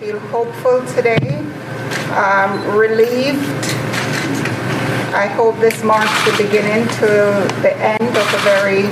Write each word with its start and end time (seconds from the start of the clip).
feel 0.00 0.18
hopeful 0.32 0.80
today, 0.96 1.36
um, 2.16 2.74
relieved. 2.74 3.44
I 5.12 5.26
hope 5.26 5.60
this 5.60 5.84
marks 5.84 6.24
the 6.24 6.42
beginning 6.42 6.88
to 7.00 7.08
the 7.60 7.76
end 7.76 8.16
of 8.16 8.26
a 8.34 8.38
very 8.38 8.84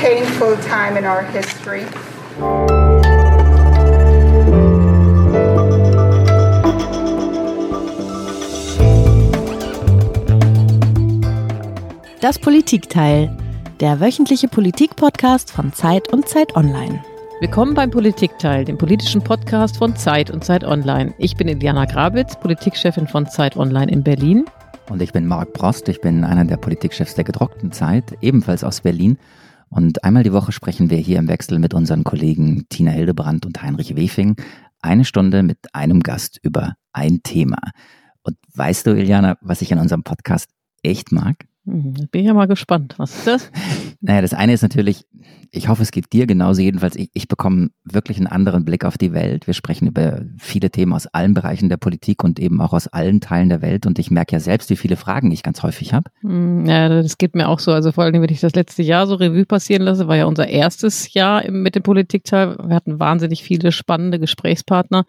painful 0.00 0.56
time 0.62 0.96
in 0.96 1.04
our 1.04 1.22
history. 1.24 1.84
Das 12.20 12.38
Politikteil, 12.38 13.30
der 13.80 14.00
wöchentliche 14.00 14.48
Politik-Podcast 14.48 15.50
von 15.50 15.74
Zeit 15.74 16.08
und 16.08 16.26
Zeit 16.30 16.56
Online. 16.56 17.04
Willkommen 17.38 17.74
beim 17.74 17.90
Politikteil, 17.90 18.64
dem 18.64 18.78
politischen 18.78 19.22
Podcast 19.22 19.76
von 19.76 19.94
Zeit 19.94 20.30
und 20.30 20.42
Zeit 20.42 20.64
Online. 20.64 21.12
Ich 21.18 21.36
bin 21.36 21.48
Indiana 21.48 21.84
Grabitz, 21.84 22.40
Politikchefin 22.40 23.06
von 23.06 23.26
Zeit 23.26 23.58
Online 23.58 23.92
in 23.92 24.02
Berlin. 24.02 24.46
Und 24.88 25.02
ich 25.02 25.12
bin 25.12 25.26
Marc 25.26 25.52
Prost, 25.52 25.86
ich 25.90 26.00
bin 26.00 26.24
einer 26.24 26.46
der 26.46 26.56
Politikchefs 26.56 27.14
der 27.14 27.24
gedruckten 27.24 27.72
Zeit, 27.72 28.16
ebenfalls 28.22 28.64
aus 28.64 28.80
Berlin. 28.80 29.18
Und 29.68 30.02
einmal 30.02 30.22
die 30.22 30.32
Woche 30.32 30.50
sprechen 30.50 30.88
wir 30.88 30.96
hier 30.96 31.18
im 31.18 31.28
Wechsel 31.28 31.58
mit 31.58 31.74
unseren 31.74 32.04
Kollegen 32.04 32.64
Tina 32.70 32.92
Hildebrandt 32.92 33.44
und 33.44 33.62
Heinrich 33.62 33.94
Wefing 33.96 34.36
eine 34.80 35.04
Stunde 35.04 35.42
mit 35.42 35.58
einem 35.74 36.00
Gast 36.00 36.40
über 36.42 36.76
ein 36.94 37.22
Thema. 37.22 37.58
Und 38.22 38.38
weißt 38.54 38.86
du, 38.86 38.96
Iliana, 38.96 39.36
was 39.42 39.60
ich 39.60 39.74
an 39.74 39.78
unserem 39.78 40.04
Podcast 40.04 40.48
echt 40.82 41.12
mag? 41.12 41.44
Hm, 41.66 42.08
bin 42.10 42.24
ja 42.24 42.32
mal 42.32 42.48
gespannt. 42.48 42.94
Was 42.96 43.14
ist 43.14 43.26
das? 43.26 43.50
Naja, 44.00 44.22
das 44.22 44.34
eine 44.34 44.52
ist 44.52 44.62
natürlich, 44.62 45.06
ich 45.50 45.68
hoffe, 45.68 45.82
es 45.82 45.90
geht 45.90 46.12
dir 46.12 46.26
genauso. 46.26 46.60
Jedenfalls, 46.60 46.96
ich, 46.96 47.10
ich 47.14 47.28
bekomme 47.28 47.70
wirklich 47.84 48.18
einen 48.18 48.26
anderen 48.26 48.64
Blick 48.64 48.84
auf 48.84 48.98
die 48.98 49.12
Welt. 49.12 49.46
Wir 49.46 49.54
sprechen 49.54 49.88
über 49.88 50.22
viele 50.38 50.70
Themen 50.70 50.92
aus 50.92 51.06
allen 51.06 51.34
Bereichen 51.34 51.68
der 51.68 51.76
Politik 51.76 52.22
und 52.22 52.38
eben 52.38 52.60
auch 52.60 52.72
aus 52.72 52.88
allen 52.88 53.20
Teilen 53.20 53.48
der 53.48 53.62
Welt. 53.62 53.86
Und 53.86 53.98
ich 53.98 54.10
merke 54.10 54.32
ja 54.32 54.40
selbst, 54.40 54.70
wie 54.70 54.76
viele 54.76 54.96
Fragen 54.96 55.30
ich 55.32 55.42
ganz 55.42 55.62
häufig 55.62 55.94
habe. 55.94 56.10
Hm, 56.20 56.66
ja, 56.66 56.88
das 56.88 57.18
geht 57.18 57.34
mir 57.34 57.48
auch 57.48 57.58
so. 57.58 57.72
Also 57.72 57.92
vor 57.92 58.04
allem, 58.04 58.20
wenn 58.20 58.30
ich 58.30 58.40
das 58.40 58.54
letzte 58.54 58.82
Jahr 58.82 59.06
so 59.06 59.14
Revue 59.14 59.46
passieren 59.46 59.82
lasse, 59.82 60.08
war 60.08 60.16
ja 60.16 60.26
unser 60.26 60.48
erstes 60.48 61.12
Jahr 61.14 61.50
mit 61.50 61.74
dem 61.74 61.82
Politikteil. 61.82 62.56
Wir 62.58 62.74
hatten 62.74 62.98
wahnsinnig 62.98 63.42
viele 63.42 63.72
spannende 63.72 64.18
Gesprächspartner. 64.18 65.06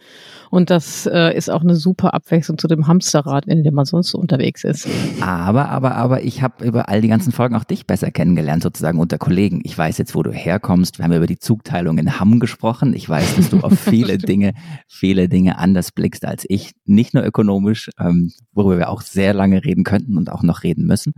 Und 0.50 0.70
das 0.70 1.06
äh, 1.06 1.36
ist 1.36 1.50
auch 1.50 1.62
eine 1.62 1.76
super 1.76 2.14
Abwechslung 2.14 2.58
zu 2.58 2.68
dem 2.68 2.88
Hamsterrad, 2.88 3.46
in 3.46 3.64
dem 3.64 3.74
man 3.74 3.86
sonst 3.86 4.10
so 4.10 4.18
unterwegs 4.18 4.64
ist. 4.64 4.88
Aber, 5.22 5.70
aber, 5.70 5.96
aber 5.96 6.24
ich 6.24 6.42
habe 6.42 6.66
über 6.66 6.90
all 6.90 7.02
die 7.02 7.08
ganzen 7.08 7.32
Folgen 7.32 7.56
auch 7.56 7.64
dich 7.64 7.86
besser 7.86 8.12
kennengelernt, 8.12 8.64
sozusagen 8.64 8.77
unter 8.82 9.18
Kollegen. 9.18 9.62
Ich 9.64 9.78
weiß 9.78 9.98
jetzt, 9.98 10.16
wo 10.16 10.24
du 10.24 10.32
herkommst. 10.32 10.98
Wir 10.98 11.06
haben 11.06 11.14
über 11.14 11.28
die 11.28 11.40
Zugteilung 11.40 11.98
in 11.98 12.20
Hamm 12.20 12.40
gesprochen. 12.40 12.94
Ich 12.94 13.08
weiß, 13.08 13.36
dass 13.36 13.50
du 13.50 13.60
auf 13.60 13.80
viele 13.80 14.18
Dinge, 14.18 14.54
viele 14.88 15.30
Dinge 15.30 15.58
anders 15.58 15.92
blickst 15.92 16.26
als 16.26 16.46
ich. 16.48 16.74
Nicht 16.86 17.14
nur 17.14 17.24
ökonomisch, 17.24 17.90
ähm, 18.00 18.32
worüber 18.54 18.78
wir 18.78 18.90
auch 18.90 19.02
sehr 19.02 19.34
lange 19.34 19.64
reden 19.64 19.84
könnten 19.84 20.18
und 20.18 20.32
auch 20.32 20.44
noch 20.44 20.64
reden 20.64 20.86
müssen. 20.86 21.14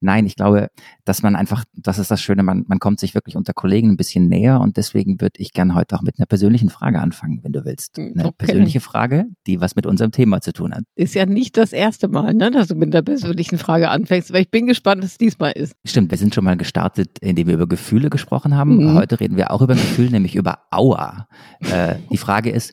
Nein, 0.00 0.26
ich 0.26 0.36
glaube, 0.36 0.68
dass 1.04 1.22
man 1.22 1.36
einfach, 1.36 1.64
das 1.74 1.98
ist 1.98 2.10
das 2.10 2.20
Schöne, 2.20 2.42
man, 2.42 2.64
man 2.66 2.78
kommt 2.78 3.00
sich 3.00 3.14
wirklich 3.14 3.36
unter 3.36 3.52
Kollegen 3.52 3.90
ein 3.90 3.96
bisschen 3.96 4.28
näher 4.28 4.60
und 4.60 4.76
deswegen 4.76 5.20
würde 5.20 5.40
ich 5.40 5.52
gerne 5.52 5.74
heute 5.74 5.96
auch 5.96 6.02
mit 6.02 6.18
einer 6.18 6.26
persönlichen 6.26 6.70
Frage 6.70 7.00
anfangen, 7.00 7.40
wenn 7.42 7.52
du 7.52 7.64
willst. 7.64 7.98
Eine 7.98 8.26
okay. 8.26 8.46
persönliche 8.46 8.80
Frage, 8.80 9.26
die 9.46 9.60
was 9.60 9.76
mit 9.76 9.86
unserem 9.86 10.12
Thema 10.12 10.40
zu 10.40 10.52
tun 10.52 10.74
hat. 10.74 10.84
Ist 10.94 11.14
ja 11.14 11.26
nicht 11.26 11.56
das 11.56 11.72
erste 11.72 12.08
Mal, 12.08 12.34
ne, 12.34 12.50
dass 12.50 12.68
du 12.68 12.74
mit 12.74 12.94
einer 12.94 13.02
persönlichen 13.02 13.58
Frage 13.58 13.88
anfängst, 13.90 14.32
weil 14.32 14.42
ich 14.42 14.50
bin 14.50 14.66
gespannt, 14.66 15.02
was 15.02 15.12
es 15.12 15.18
diesmal 15.18 15.52
ist. 15.52 15.74
Stimmt, 15.84 16.10
wir 16.10 16.18
sind 16.18 16.34
schon 16.34 16.44
mal 16.44 16.56
gestartet, 16.56 17.03
indem 17.20 17.46
wir 17.46 17.54
über 17.54 17.66
Gefühle 17.66 18.10
gesprochen 18.10 18.56
haben. 18.56 18.76
Mhm. 18.76 18.94
Heute 18.94 19.20
reden 19.20 19.36
wir 19.36 19.50
auch 19.50 19.62
über 19.62 19.74
Gefühle, 19.74 20.10
nämlich 20.10 20.36
über 20.36 20.60
Aua. 20.70 21.28
Äh, 21.60 21.96
die 22.10 22.16
Frage 22.16 22.50
ist, 22.50 22.72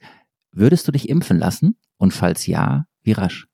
würdest 0.52 0.88
du 0.88 0.92
dich 0.92 1.10
impfen 1.10 1.40
lassen? 1.40 1.76
Und 1.98 2.14
falls 2.14 2.48
ja, 2.48 2.86
wie 3.04 3.14
rasch? 3.14 3.48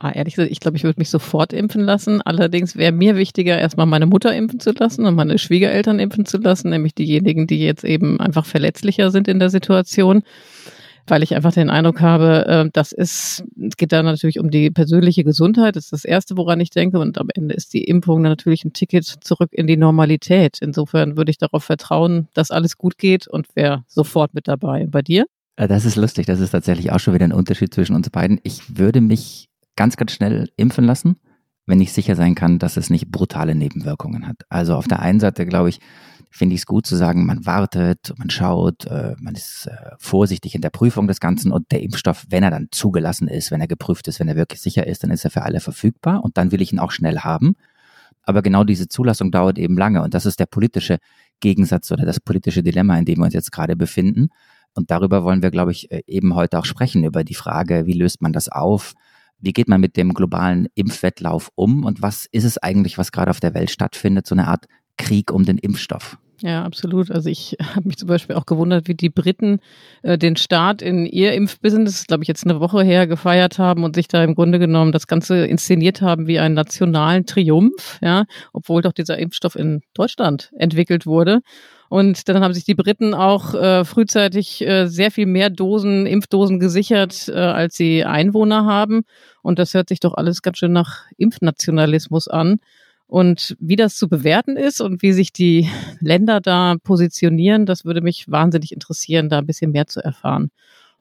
Ah, 0.00 0.10
ehrlich 0.10 0.34
gesagt, 0.34 0.52
ich 0.52 0.60
glaube, 0.60 0.76
ich 0.76 0.84
würde 0.84 1.00
mich 1.00 1.08
sofort 1.08 1.52
impfen 1.52 1.80
lassen. 1.80 2.20
Allerdings 2.20 2.76
wäre 2.76 2.92
mir 2.92 3.16
wichtiger, 3.16 3.58
erstmal 3.58 3.86
meine 3.86 4.06
Mutter 4.06 4.34
impfen 4.34 4.60
zu 4.60 4.72
lassen 4.72 5.06
und 5.06 5.14
meine 5.14 5.38
Schwiegereltern 5.38 5.98
impfen 5.98 6.26
zu 6.26 6.38
lassen, 6.38 6.70
nämlich 6.70 6.94
diejenigen, 6.94 7.46
die 7.46 7.60
jetzt 7.60 7.84
eben 7.84 8.20
einfach 8.20 8.44
verletzlicher 8.44 9.10
sind 9.10 9.28
in 9.28 9.38
der 9.38 9.50
Situation 9.50 10.22
weil 11.06 11.22
ich 11.22 11.34
einfach 11.34 11.52
den 11.52 11.70
Eindruck 11.70 12.00
habe, 12.00 12.46
äh, 12.46 12.70
das 12.72 12.92
ist, 12.92 13.44
es 13.60 13.76
geht 13.76 13.92
da 13.92 14.02
natürlich 14.02 14.38
um 14.38 14.50
die 14.50 14.70
persönliche 14.70 15.24
Gesundheit, 15.24 15.76
das 15.76 15.84
ist 15.84 15.92
das 15.92 16.04
Erste, 16.04 16.36
woran 16.36 16.60
ich 16.60 16.70
denke. 16.70 16.98
Und 16.98 17.18
am 17.18 17.28
Ende 17.34 17.54
ist 17.54 17.74
die 17.74 17.84
Impfung 17.84 18.22
natürlich 18.22 18.64
ein 18.64 18.72
Ticket 18.72 19.04
zurück 19.04 19.50
in 19.52 19.66
die 19.66 19.76
Normalität. 19.76 20.58
Insofern 20.60 21.16
würde 21.16 21.30
ich 21.30 21.38
darauf 21.38 21.64
vertrauen, 21.64 22.28
dass 22.34 22.50
alles 22.50 22.76
gut 22.76 22.98
geht 22.98 23.26
und 23.28 23.46
wäre 23.54 23.84
sofort 23.86 24.34
mit 24.34 24.48
dabei. 24.48 24.86
Bei 24.86 25.02
dir? 25.02 25.26
Äh, 25.56 25.68
das 25.68 25.84
ist 25.84 25.96
lustig, 25.96 26.26
das 26.26 26.40
ist 26.40 26.50
tatsächlich 26.50 26.92
auch 26.92 27.00
schon 27.00 27.14
wieder 27.14 27.24
ein 27.24 27.32
Unterschied 27.32 27.72
zwischen 27.74 27.96
uns 27.96 28.10
beiden. 28.10 28.40
Ich 28.42 28.78
würde 28.78 29.00
mich 29.00 29.48
ganz, 29.76 29.96
ganz 29.96 30.12
schnell 30.12 30.50
impfen 30.56 30.84
lassen, 30.84 31.16
wenn 31.66 31.80
ich 31.80 31.92
sicher 31.92 32.16
sein 32.16 32.34
kann, 32.34 32.58
dass 32.58 32.76
es 32.76 32.90
nicht 32.90 33.10
brutale 33.10 33.54
Nebenwirkungen 33.54 34.26
hat. 34.26 34.36
Also 34.48 34.74
auf 34.74 34.86
der 34.86 35.00
einen 35.00 35.20
Seite 35.20 35.46
glaube 35.46 35.70
ich, 35.70 35.80
finde 36.36 36.54
ich 36.54 36.62
es 36.62 36.66
gut 36.66 36.84
zu 36.84 36.96
sagen, 36.96 37.26
man 37.26 37.46
wartet, 37.46 38.12
man 38.18 38.28
schaut, 38.28 38.86
äh, 38.86 39.14
man 39.20 39.36
ist 39.36 39.68
äh, 39.68 39.92
vorsichtig 39.98 40.56
in 40.56 40.62
der 40.62 40.70
Prüfung 40.70 41.06
des 41.06 41.20
Ganzen 41.20 41.52
und 41.52 41.70
der 41.70 41.80
Impfstoff, 41.80 42.26
wenn 42.28 42.42
er 42.42 42.50
dann 42.50 42.66
zugelassen 42.72 43.28
ist, 43.28 43.52
wenn 43.52 43.60
er 43.60 43.68
geprüft 43.68 44.08
ist, 44.08 44.18
wenn 44.18 44.26
er 44.26 44.34
wirklich 44.34 44.60
sicher 44.60 44.84
ist, 44.84 45.04
dann 45.04 45.12
ist 45.12 45.24
er 45.24 45.30
für 45.30 45.42
alle 45.42 45.60
verfügbar 45.60 46.24
und 46.24 46.36
dann 46.36 46.50
will 46.50 46.60
ich 46.60 46.72
ihn 46.72 46.80
auch 46.80 46.90
schnell 46.90 47.20
haben. 47.20 47.54
Aber 48.22 48.42
genau 48.42 48.64
diese 48.64 48.88
Zulassung 48.88 49.30
dauert 49.30 49.58
eben 49.58 49.78
lange 49.78 50.02
und 50.02 50.12
das 50.12 50.26
ist 50.26 50.40
der 50.40 50.46
politische 50.46 50.98
Gegensatz 51.38 51.92
oder 51.92 52.04
das 52.04 52.18
politische 52.18 52.64
Dilemma, 52.64 52.98
in 52.98 53.04
dem 53.04 53.18
wir 53.18 53.26
uns 53.26 53.34
jetzt 53.34 53.52
gerade 53.52 53.76
befinden. 53.76 54.28
Und 54.74 54.90
darüber 54.90 55.22
wollen 55.22 55.40
wir, 55.40 55.52
glaube 55.52 55.70
ich, 55.70 55.92
äh, 55.92 56.02
eben 56.08 56.34
heute 56.34 56.58
auch 56.58 56.64
sprechen, 56.64 57.04
über 57.04 57.22
die 57.22 57.34
Frage, 57.34 57.86
wie 57.86 57.92
löst 57.92 58.22
man 58.22 58.32
das 58.32 58.48
auf? 58.48 58.94
Wie 59.38 59.52
geht 59.52 59.68
man 59.68 59.80
mit 59.80 59.96
dem 59.96 60.14
globalen 60.14 60.66
Impfwettlauf 60.74 61.52
um? 61.54 61.84
Und 61.84 62.02
was 62.02 62.26
ist 62.32 62.44
es 62.44 62.58
eigentlich, 62.58 62.98
was 62.98 63.12
gerade 63.12 63.30
auf 63.30 63.38
der 63.38 63.54
Welt 63.54 63.70
stattfindet? 63.70 64.26
So 64.26 64.34
eine 64.34 64.48
Art 64.48 64.66
Krieg 64.96 65.30
um 65.30 65.44
den 65.44 65.58
Impfstoff. 65.58 66.18
Ja, 66.44 66.62
absolut. 66.62 67.10
Also 67.10 67.30
ich 67.30 67.56
habe 67.74 67.88
mich 67.88 67.96
zum 67.96 68.06
Beispiel 68.06 68.36
auch 68.36 68.44
gewundert, 68.44 68.86
wie 68.86 68.94
die 68.94 69.08
Briten 69.08 69.60
äh, 70.02 70.18
den 70.18 70.36
Start 70.36 70.82
in 70.82 71.06
ihr 71.06 71.32
Impfbusiness, 71.32 72.06
glaube 72.06 72.22
ich, 72.22 72.28
jetzt 72.28 72.44
eine 72.44 72.60
Woche 72.60 72.82
her 72.82 73.06
gefeiert 73.06 73.58
haben 73.58 73.82
und 73.82 73.94
sich 73.94 74.08
da 74.08 74.22
im 74.22 74.34
Grunde 74.34 74.58
genommen 74.58 74.92
das 74.92 75.06
Ganze 75.06 75.46
inszeniert 75.46 76.02
haben 76.02 76.26
wie 76.26 76.38
einen 76.38 76.54
nationalen 76.54 77.24
Triumph, 77.24 77.98
ja, 78.02 78.26
obwohl 78.52 78.82
doch 78.82 78.92
dieser 78.92 79.16
Impfstoff 79.16 79.56
in 79.56 79.80
Deutschland 79.94 80.50
entwickelt 80.58 81.06
wurde. 81.06 81.40
Und 81.88 82.28
dann 82.28 82.42
haben 82.42 82.52
sich 82.52 82.64
die 82.64 82.74
Briten 82.74 83.14
auch 83.14 83.54
äh, 83.54 83.86
frühzeitig 83.86 84.66
äh, 84.66 84.86
sehr 84.86 85.10
viel 85.10 85.26
mehr 85.26 85.48
Dosen, 85.48 86.04
Impfdosen 86.04 86.60
gesichert, 86.60 87.26
äh, 87.28 87.38
als 87.38 87.76
sie 87.76 88.04
Einwohner 88.04 88.66
haben. 88.66 89.04
Und 89.40 89.58
das 89.58 89.72
hört 89.72 89.88
sich 89.88 90.00
doch 90.00 90.12
alles 90.12 90.42
ganz 90.42 90.58
schön 90.58 90.72
nach 90.72 91.04
Impfnationalismus 91.16 92.28
an. 92.28 92.58
Und 93.06 93.56
wie 93.60 93.76
das 93.76 93.96
zu 93.96 94.08
bewerten 94.08 94.56
ist 94.56 94.80
und 94.80 95.02
wie 95.02 95.12
sich 95.12 95.32
die 95.32 95.68
Länder 96.00 96.40
da 96.40 96.76
positionieren, 96.82 97.66
das 97.66 97.84
würde 97.84 98.00
mich 98.00 98.30
wahnsinnig 98.30 98.72
interessieren, 98.72 99.28
da 99.28 99.38
ein 99.38 99.46
bisschen 99.46 99.72
mehr 99.72 99.86
zu 99.86 100.00
erfahren. 100.00 100.50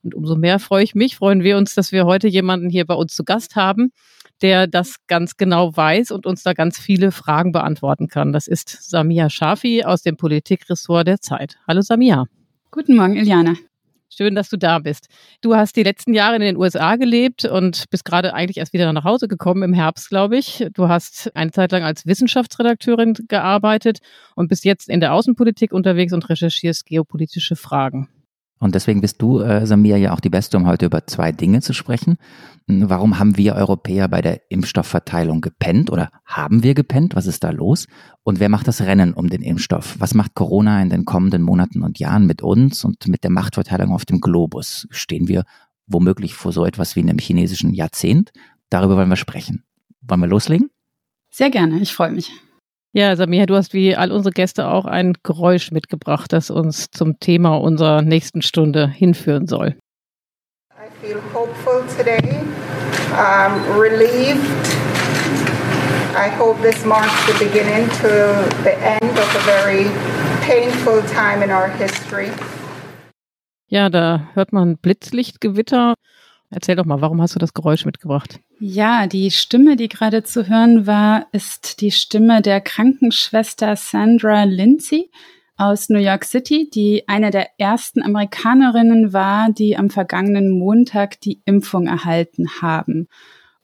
Und 0.04 0.14
umso 0.14 0.36
mehr 0.36 0.60
freue 0.60 0.84
ich 0.84 0.96
mich, 0.96 1.16
freuen 1.16 1.44
wir 1.44 1.58
uns, 1.58 1.76
dass 1.76 1.94
wir 1.94 2.06
heute 2.06 2.28
jemanden 2.28 2.70
hier 2.70 2.86
bei 2.86 2.94
uns 2.94 3.16
zu 3.16 3.24
Gast 3.24 3.56
haben, 3.56 3.94
der 4.42 4.68
das 4.68 4.98
ganz 5.08 5.38
genau 5.38 5.76
weiß 5.76 6.12
und 6.12 6.26
uns 6.26 6.44
da 6.44 6.54
ganz 6.54 6.78
viele 6.78 7.12
Fragen 7.12 7.54
beantworten 7.54 8.10
kann. 8.10 8.34
Das 8.34 8.48
ist 8.48 8.90
Samia 8.90 9.30
Shafi 9.30 9.86
aus 9.86 10.02
dem 10.02 10.18
Politikressort 10.18 11.08
der 11.08 11.22
Zeit. 11.22 11.56
Hallo 11.68 11.82
Samia. 11.82 12.26
Guten 12.70 12.98
Morgen, 12.98 13.16
Iliana. 13.16 13.56
Schön, 14.16 14.36
dass 14.36 14.50
du 14.50 14.58
da 14.58 14.78
bist. 14.78 15.08
Du 15.42 15.56
hast 15.56 15.76
die 15.76 15.82
letzten 15.82 16.14
Jahre 16.14 16.36
in 16.36 16.42
den 16.42 16.56
USA 16.56 16.98
gelebt 16.98 17.46
und 17.46 17.90
bist 17.90 18.06
gerade 18.06 18.34
eigentlich 18.34 18.58
erst 18.58 18.72
wieder 18.72 18.92
nach 18.94 19.04
Hause 19.04 19.28
gekommen 19.28 19.64
im 19.64 19.74
Herbst, 19.74 20.10
glaube 20.10 20.38
ich. 20.38 20.68
Du 20.74 20.88
hast 20.88 21.36
eine 21.36 21.52
Zeit 21.52 21.72
lang 21.72 21.84
als 21.84 22.06
Wissenschaftsredakteurin 22.06 23.14
gearbeitet 23.28 24.00
und 24.36 24.50
bist 24.50 24.66
jetzt 24.66 24.88
in 24.88 25.00
der 25.00 25.14
Außenpolitik 25.14 25.74
unterwegs 25.74 26.14
und 26.14 26.30
recherchierst 26.30 26.86
geopolitische 26.86 27.56
Fragen. 27.56 28.08
Und 28.64 28.76
deswegen 28.76 29.02
bist 29.02 29.22
du, 29.22 29.42
äh, 29.42 29.68
Samir, 29.68 29.98
ja 29.98 30.14
auch 30.14 30.22
die 30.22 30.30
Beste, 30.30 30.56
um 30.56 30.66
heute 30.66 30.86
über 30.86 31.06
zwei 31.06 31.34
Dinge 31.34 31.60
zu 31.60 31.74
sprechen. 31.74 32.16
Hm, 32.70 32.90
warum 32.90 33.20
haben 33.20 33.36
wir 33.36 33.56
Europäer 33.56 34.08
bei 34.08 34.22
der 34.22 34.50
Impfstoffverteilung 34.50 35.42
gepennt 35.42 35.92
oder 35.92 36.10
haben 36.24 36.64
wir 36.64 36.74
gepennt? 36.74 37.14
Was 37.14 37.28
ist 37.28 37.44
da 37.44 37.50
los? 37.50 37.88
Und 38.24 38.40
wer 38.40 38.48
macht 38.48 38.70
das 38.70 38.80
Rennen 38.80 39.14
um 39.14 39.30
den 39.30 39.42
Impfstoff? 39.42 39.98
Was 40.00 40.14
macht 40.14 40.34
Corona 40.34 40.82
in 40.82 40.90
den 40.90 41.04
kommenden 41.04 41.42
Monaten 41.42 41.84
und 41.84 42.00
Jahren 42.00 42.26
mit 42.26 42.42
uns 42.42 42.86
und 42.86 43.06
mit 43.10 43.26
der 43.26 43.32
Machtverteilung 43.32 43.92
auf 43.92 44.06
dem 44.06 44.22
Globus? 44.22 44.88
Stehen 44.92 45.28
wir 45.28 45.44
womöglich 45.86 46.34
vor 46.34 46.54
so 46.54 46.64
etwas 46.64 46.96
wie 46.96 47.02
einem 47.02 47.18
chinesischen 47.18 47.74
Jahrzehnt? 47.74 48.32
Darüber 48.70 48.96
wollen 48.96 49.10
wir 49.10 49.18
sprechen. 49.18 49.66
Wollen 50.00 50.22
wir 50.22 50.28
loslegen? 50.28 50.70
Sehr 51.30 51.50
gerne, 51.50 51.82
ich 51.82 51.92
freue 51.92 52.14
mich. 52.14 52.32
Ja, 52.96 53.16
Samir, 53.16 53.48
du 53.48 53.56
hast 53.56 53.74
wie 53.74 53.96
all 53.96 54.12
unsere 54.12 54.32
Gäste 54.32 54.68
auch 54.68 54.86
ein 54.86 55.14
Geräusch 55.24 55.72
mitgebracht, 55.72 56.32
das 56.32 56.52
uns 56.52 56.92
zum 56.92 57.20
Thema 57.20 57.56
unserer 57.56 58.04
nächsten 58.04 58.44
Stunde 58.44 58.88
hinführen 58.88 59.48
soll. 59.48 59.76
I 60.78 60.90
feel 61.02 61.18
hopeful 61.34 61.82
today, 61.98 62.22
um, 63.18 63.82
relieved. 63.82 64.46
I 66.16 66.30
hope 66.38 66.62
this 66.62 66.86
marks 66.86 67.26
the 67.26 67.44
beginning 67.44 67.90
to 68.02 68.10
the 68.64 68.76
end 68.84 69.18
of 69.18 69.36
a 69.36 69.40
very 69.40 69.88
painful 70.46 71.02
time 71.16 71.44
in 71.44 71.50
our 71.50 71.70
history. 71.80 72.30
Ja, 73.70 73.90
da 73.90 74.30
hört 74.36 74.54
man 74.54 74.78
Blitzlichtgewitter. 74.78 75.96
Erzähl 76.54 76.76
doch 76.76 76.86
mal, 76.86 77.02
warum 77.02 77.22
hast 77.22 77.34
du 77.34 77.40
das 77.40 77.54
Geräusch 77.54 77.84
mitgebracht? 77.84 78.40
Ja, 78.60 79.08
die 79.08 79.32
Stimme, 79.32 79.76
die 79.76 79.90
gerade 79.90 80.24
zu 80.24 80.48
hören 80.48 80.86
war, 80.86 81.26
ist 81.32 81.82
die 81.82 81.92
Stimme 81.92 82.42
der 82.42 82.62
Krankenschwester 82.62 83.76
Sandra 83.76 84.44
Lindsay 84.44 85.10
aus 85.58 85.90
New 85.90 86.00
York 86.00 86.26
City, 86.26 86.70
die 86.72 87.08
eine 87.08 87.32
der 87.32 87.48
ersten 87.58 88.04
Amerikanerinnen 88.04 89.14
war, 89.14 89.52
die 89.52 89.78
am 89.78 89.90
vergangenen 89.90 90.52
Montag 90.52 91.20
die 91.22 91.42
Impfung 91.46 91.88
erhalten 91.88 92.48
haben. 92.62 93.08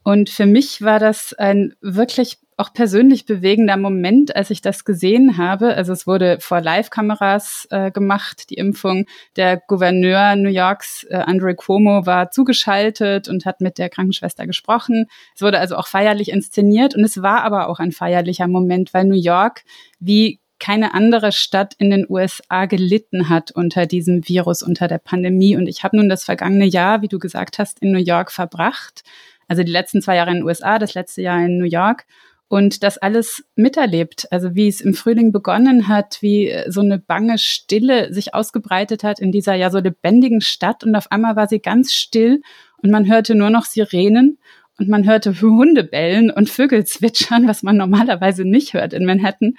Und 0.03 0.29
für 0.29 0.47
mich 0.47 0.81
war 0.81 0.97
das 0.97 1.33
ein 1.33 1.75
wirklich 1.81 2.39
auch 2.59 2.73
persönlich 2.73 3.25
bewegender 3.25 3.77
Moment, 3.77 4.35
als 4.35 4.49
ich 4.49 4.61
das 4.61 4.83
gesehen 4.83 5.37
habe. 5.37 5.75
Also 5.75 5.93
es 5.93 6.05
wurde 6.05 6.39
vor 6.41 6.59
Live-Kameras 6.59 7.67
äh, 7.71 7.89
gemacht, 7.89 8.49
die 8.49 8.55
Impfung. 8.55 9.05
Der 9.37 9.57
Gouverneur 9.57 10.35
New 10.35 10.49
Yorks, 10.49 11.05
äh, 11.09 11.15
Andre 11.15 11.55
Cuomo, 11.55 12.05
war 12.05 12.31
zugeschaltet 12.31 13.29
und 13.29 13.45
hat 13.45 13.61
mit 13.61 13.77
der 13.77 13.89
Krankenschwester 13.89 14.45
gesprochen. 14.45 15.05
Es 15.35 15.41
wurde 15.41 15.59
also 15.59 15.77
auch 15.77 15.87
feierlich 15.87 16.29
inszeniert 16.29 16.95
und 16.95 17.03
es 17.05 17.21
war 17.21 17.43
aber 17.43 17.69
auch 17.69 17.79
ein 17.79 17.93
feierlicher 17.93 18.47
Moment, 18.47 18.93
weil 18.93 19.05
New 19.05 19.19
York 19.19 19.63
wie 19.99 20.41
keine 20.59 20.93
andere 20.93 21.31
Stadt 21.31 21.73
in 21.77 21.89
den 21.89 22.05
USA 22.09 22.65
gelitten 22.65 23.29
hat 23.29 23.51
unter 23.51 23.85
diesem 23.85 24.27
Virus, 24.27 24.61
unter 24.61 24.89
der 24.89 24.97
Pandemie. 24.97 25.55
Und 25.55 25.67
ich 25.67 25.85
habe 25.85 25.95
nun 25.95 26.09
das 26.09 26.25
vergangene 26.25 26.65
Jahr, 26.65 27.01
wie 27.01 27.07
du 27.07 27.17
gesagt 27.17 27.57
hast, 27.57 27.79
in 27.79 27.93
New 27.93 27.99
York 27.99 28.33
verbracht. 28.33 29.03
Also 29.47 29.63
die 29.63 29.71
letzten 29.71 30.01
zwei 30.01 30.17
Jahre 30.17 30.31
in 30.31 30.37
den 30.37 30.45
USA, 30.45 30.77
das 30.77 30.93
letzte 30.93 31.21
Jahr 31.21 31.43
in 31.43 31.57
New 31.57 31.65
York 31.65 32.05
und 32.49 32.83
das 32.83 32.97
alles 32.97 33.45
miterlebt. 33.55 34.27
Also 34.31 34.55
wie 34.55 34.67
es 34.67 34.81
im 34.81 34.93
Frühling 34.93 35.31
begonnen 35.31 35.87
hat, 35.87 36.17
wie 36.21 36.53
so 36.67 36.81
eine 36.81 36.99
bange 36.99 37.37
Stille 37.37 38.11
sich 38.11 38.33
ausgebreitet 38.33 39.03
hat 39.03 39.19
in 39.19 39.31
dieser 39.31 39.53
ja 39.53 39.69
so 39.69 39.79
lebendigen 39.79 40.41
Stadt 40.41 40.83
und 40.83 40.95
auf 40.95 41.11
einmal 41.11 41.35
war 41.35 41.47
sie 41.47 41.59
ganz 41.59 41.93
still 41.93 42.41
und 42.81 42.91
man 42.91 43.07
hörte 43.07 43.35
nur 43.35 43.51
noch 43.51 43.65
Sirenen 43.65 44.39
und 44.79 44.89
man 44.89 45.05
hörte 45.05 45.39
Hunde 45.41 45.83
bellen 45.83 46.31
und 46.31 46.49
Vögel 46.49 46.85
zwitschern, 46.85 47.47
was 47.47 47.63
man 47.63 47.77
normalerweise 47.77 48.45
nicht 48.45 48.73
hört 48.73 48.93
in 48.93 49.05
Manhattan. 49.05 49.53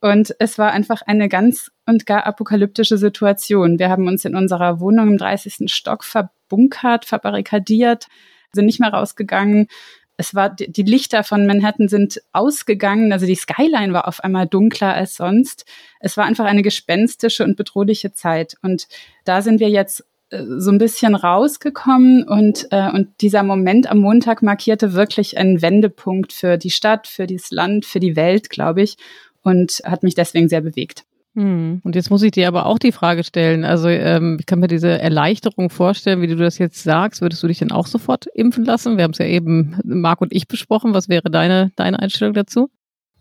Und 0.00 0.34
es 0.38 0.58
war 0.58 0.72
einfach 0.72 1.00
eine 1.00 1.30
ganz 1.30 1.70
und 1.86 2.04
gar 2.04 2.26
apokalyptische 2.26 2.98
Situation. 2.98 3.78
Wir 3.78 3.88
haben 3.88 4.06
uns 4.06 4.26
in 4.26 4.36
unserer 4.36 4.80
Wohnung 4.80 5.08
im 5.08 5.16
30. 5.16 5.72
Stock 5.72 6.04
verbunkert, 6.04 7.06
verbarrikadiert, 7.06 8.08
sind 8.52 8.66
nicht 8.66 8.80
mehr 8.80 8.92
rausgegangen, 8.92 9.68
es 10.16 10.34
war, 10.34 10.50
die 10.50 10.82
Lichter 10.82 11.24
von 11.24 11.46
Manhattan 11.46 11.88
sind 11.88 12.20
ausgegangen, 12.32 13.12
also 13.12 13.26
die 13.26 13.34
Skyline 13.34 13.92
war 13.92 14.06
auf 14.06 14.22
einmal 14.22 14.46
dunkler 14.46 14.94
als 14.94 15.16
sonst. 15.16 15.64
Es 15.98 16.16
war 16.16 16.24
einfach 16.24 16.44
eine 16.44 16.62
gespenstische 16.62 17.44
und 17.44 17.56
bedrohliche 17.56 18.12
Zeit. 18.12 18.56
Und 18.62 18.86
da 19.24 19.42
sind 19.42 19.58
wir 19.58 19.70
jetzt 19.70 20.04
äh, 20.30 20.44
so 20.58 20.70
ein 20.70 20.78
bisschen 20.78 21.16
rausgekommen 21.16 22.28
und, 22.28 22.68
äh, 22.70 22.90
und 22.90 23.08
dieser 23.20 23.42
Moment 23.42 23.90
am 23.90 23.98
Montag 23.98 24.42
markierte 24.42 24.92
wirklich 24.92 25.36
einen 25.36 25.62
Wendepunkt 25.62 26.32
für 26.32 26.58
die 26.58 26.70
Stadt, 26.70 27.08
für 27.08 27.26
das 27.26 27.50
Land, 27.50 27.84
für 27.84 28.00
die 28.00 28.14
Welt, 28.14 28.50
glaube 28.50 28.82
ich, 28.82 28.96
und 29.42 29.82
hat 29.84 30.04
mich 30.04 30.14
deswegen 30.14 30.48
sehr 30.48 30.60
bewegt. 30.60 31.04
Hm. 31.34 31.80
Und 31.82 31.96
jetzt 31.96 32.10
muss 32.10 32.22
ich 32.22 32.30
dir 32.30 32.46
aber 32.46 32.66
auch 32.66 32.78
die 32.78 32.92
Frage 32.92 33.24
stellen. 33.24 33.64
Also 33.64 33.88
ähm, 33.88 34.36
ich 34.38 34.46
kann 34.46 34.60
mir 34.60 34.68
diese 34.68 34.98
Erleichterung 35.00 35.68
vorstellen, 35.68 36.22
wie 36.22 36.28
du 36.28 36.36
das 36.36 36.58
jetzt 36.58 36.82
sagst. 36.82 37.22
Würdest 37.22 37.42
du 37.42 37.48
dich 37.48 37.58
denn 37.58 37.72
auch 37.72 37.86
sofort 37.86 38.26
impfen 38.34 38.64
lassen? 38.64 38.96
Wir 38.96 39.04
haben 39.04 39.10
es 39.10 39.18
ja 39.18 39.26
eben 39.26 39.78
Marc 39.84 40.20
und 40.20 40.32
ich 40.32 40.46
besprochen. 40.46 40.94
Was 40.94 41.08
wäre 41.08 41.30
deine, 41.30 41.72
deine 41.76 41.98
Einstellung 41.98 42.34
dazu? 42.34 42.70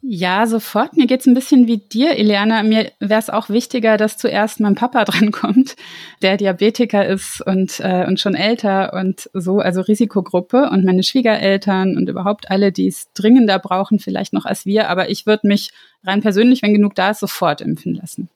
Ja, 0.06 0.46
sofort. 0.48 0.98
Mir 0.98 1.08
geht's 1.08 1.26
ein 1.28 1.34
bisschen 1.34 1.66
wie 1.66 1.78
dir, 1.78 2.18
Ileana. 2.18 2.62
Mir 2.64 2.92
wäre 3.00 3.20
es 3.22 3.30
auch 3.30 3.48
wichtiger, 3.48 3.96
dass 3.96 4.18
zuerst 4.18 4.60
mein 4.60 4.76
Papa 4.76 5.06
drankommt, 5.06 5.78
der 6.22 6.36
Diabetiker 6.36 7.08
ist 7.08 7.42
und, 7.42 7.80
äh, 7.80 8.06
und 8.06 8.20
schon 8.20 8.36
älter 8.36 8.92
und 8.94 9.30
so, 9.34 9.60
also 9.60 9.80
Risikogruppe 9.80 10.70
und 10.70 10.84
meine 10.84 11.04
Schwiegereltern 11.04 11.96
und 11.96 12.10
überhaupt 12.10 12.52
alle, 12.52 12.74
die 12.74 12.88
es 12.88 13.14
dringender 13.14 13.60
brauchen, 13.60 14.00
vielleicht 14.00 14.34
noch 14.34 14.44
als 14.44 14.66
wir. 14.66 14.90
Aber 14.90 15.10
ich 15.10 15.26
würde 15.26 15.48
mich 15.48 15.72
rein 16.04 16.22
persönlich, 16.22 16.64
wenn 16.64 16.74
genug 16.74 16.96
da 16.96 17.12
ist, 17.12 17.22
sofort 17.22 17.62
impfen 17.62 17.96
lassen. 17.96 18.30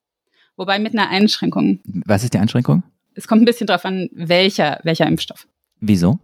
Wobei 0.56 0.80
mit 0.80 0.94
einer 0.94 1.10
Einschränkung. 1.10 1.82
Was 1.84 2.24
ist 2.24 2.34
die 2.34 2.40
Einschränkung? 2.40 2.84
Es 3.14 3.28
kommt 3.28 3.42
ein 3.42 3.46
bisschen 3.46 3.68
drauf 3.68 3.84
an, 3.84 4.10
welcher, 4.14 4.80
welcher 4.84 5.06
Impfstoff. 5.06 5.48
Wieso? 5.82 6.20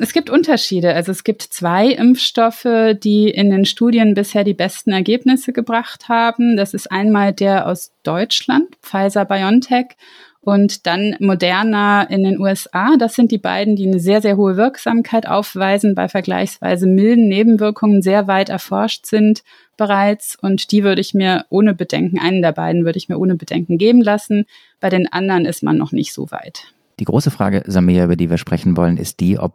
Es 0.00 0.12
gibt 0.12 0.30
Unterschiede. 0.30 0.94
Also 0.94 1.10
es 1.10 1.24
gibt 1.24 1.42
zwei 1.42 1.88
Impfstoffe, 1.88 2.94
die 3.02 3.28
in 3.30 3.50
den 3.50 3.64
Studien 3.64 4.14
bisher 4.14 4.44
die 4.44 4.54
besten 4.54 4.92
Ergebnisse 4.92 5.52
gebracht 5.52 6.08
haben. 6.08 6.56
Das 6.56 6.72
ist 6.72 6.90
einmal 6.92 7.32
der 7.32 7.66
aus 7.66 7.90
Deutschland, 8.04 8.76
Pfizer 8.80 9.24
BioNTech, 9.24 9.96
und 10.40 10.86
dann 10.86 11.16
Moderna 11.18 12.04
in 12.04 12.22
den 12.22 12.40
USA. 12.40 12.96
Das 12.96 13.14
sind 13.14 13.32
die 13.32 13.38
beiden, 13.38 13.74
die 13.74 13.86
eine 13.86 13.98
sehr, 13.98 14.22
sehr 14.22 14.36
hohe 14.36 14.56
Wirksamkeit 14.56 15.28
aufweisen, 15.28 15.94
bei 15.94 16.08
vergleichsweise 16.08 16.86
milden 16.86 17.28
Nebenwirkungen 17.28 18.00
sehr 18.00 18.28
weit 18.28 18.48
erforscht 18.48 19.04
sind 19.04 19.42
bereits. 19.76 20.38
Und 20.40 20.70
die 20.70 20.84
würde 20.84 21.00
ich 21.00 21.12
mir 21.12 21.44
ohne 21.50 21.74
Bedenken, 21.74 22.18
einen 22.18 22.40
der 22.40 22.52
beiden 22.52 22.84
würde 22.84 22.98
ich 22.98 23.08
mir 23.08 23.18
ohne 23.18 23.34
Bedenken 23.34 23.78
geben 23.78 24.00
lassen. 24.00 24.46
Bei 24.80 24.88
den 24.90 25.12
anderen 25.12 25.44
ist 25.44 25.62
man 25.62 25.76
noch 25.76 25.92
nicht 25.92 26.14
so 26.14 26.30
weit. 26.30 26.72
Die 27.00 27.04
große 27.04 27.30
Frage, 27.30 27.62
Samia, 27.66 28.04
über 28.04 28.16
die 28.16 28.30
wir 28.30 28.38
sprechen 28.38 28.76
wollen, 28.76 28.96
ist 28.96 29.20
die, 29.20 29.38
ob 29.38 29.54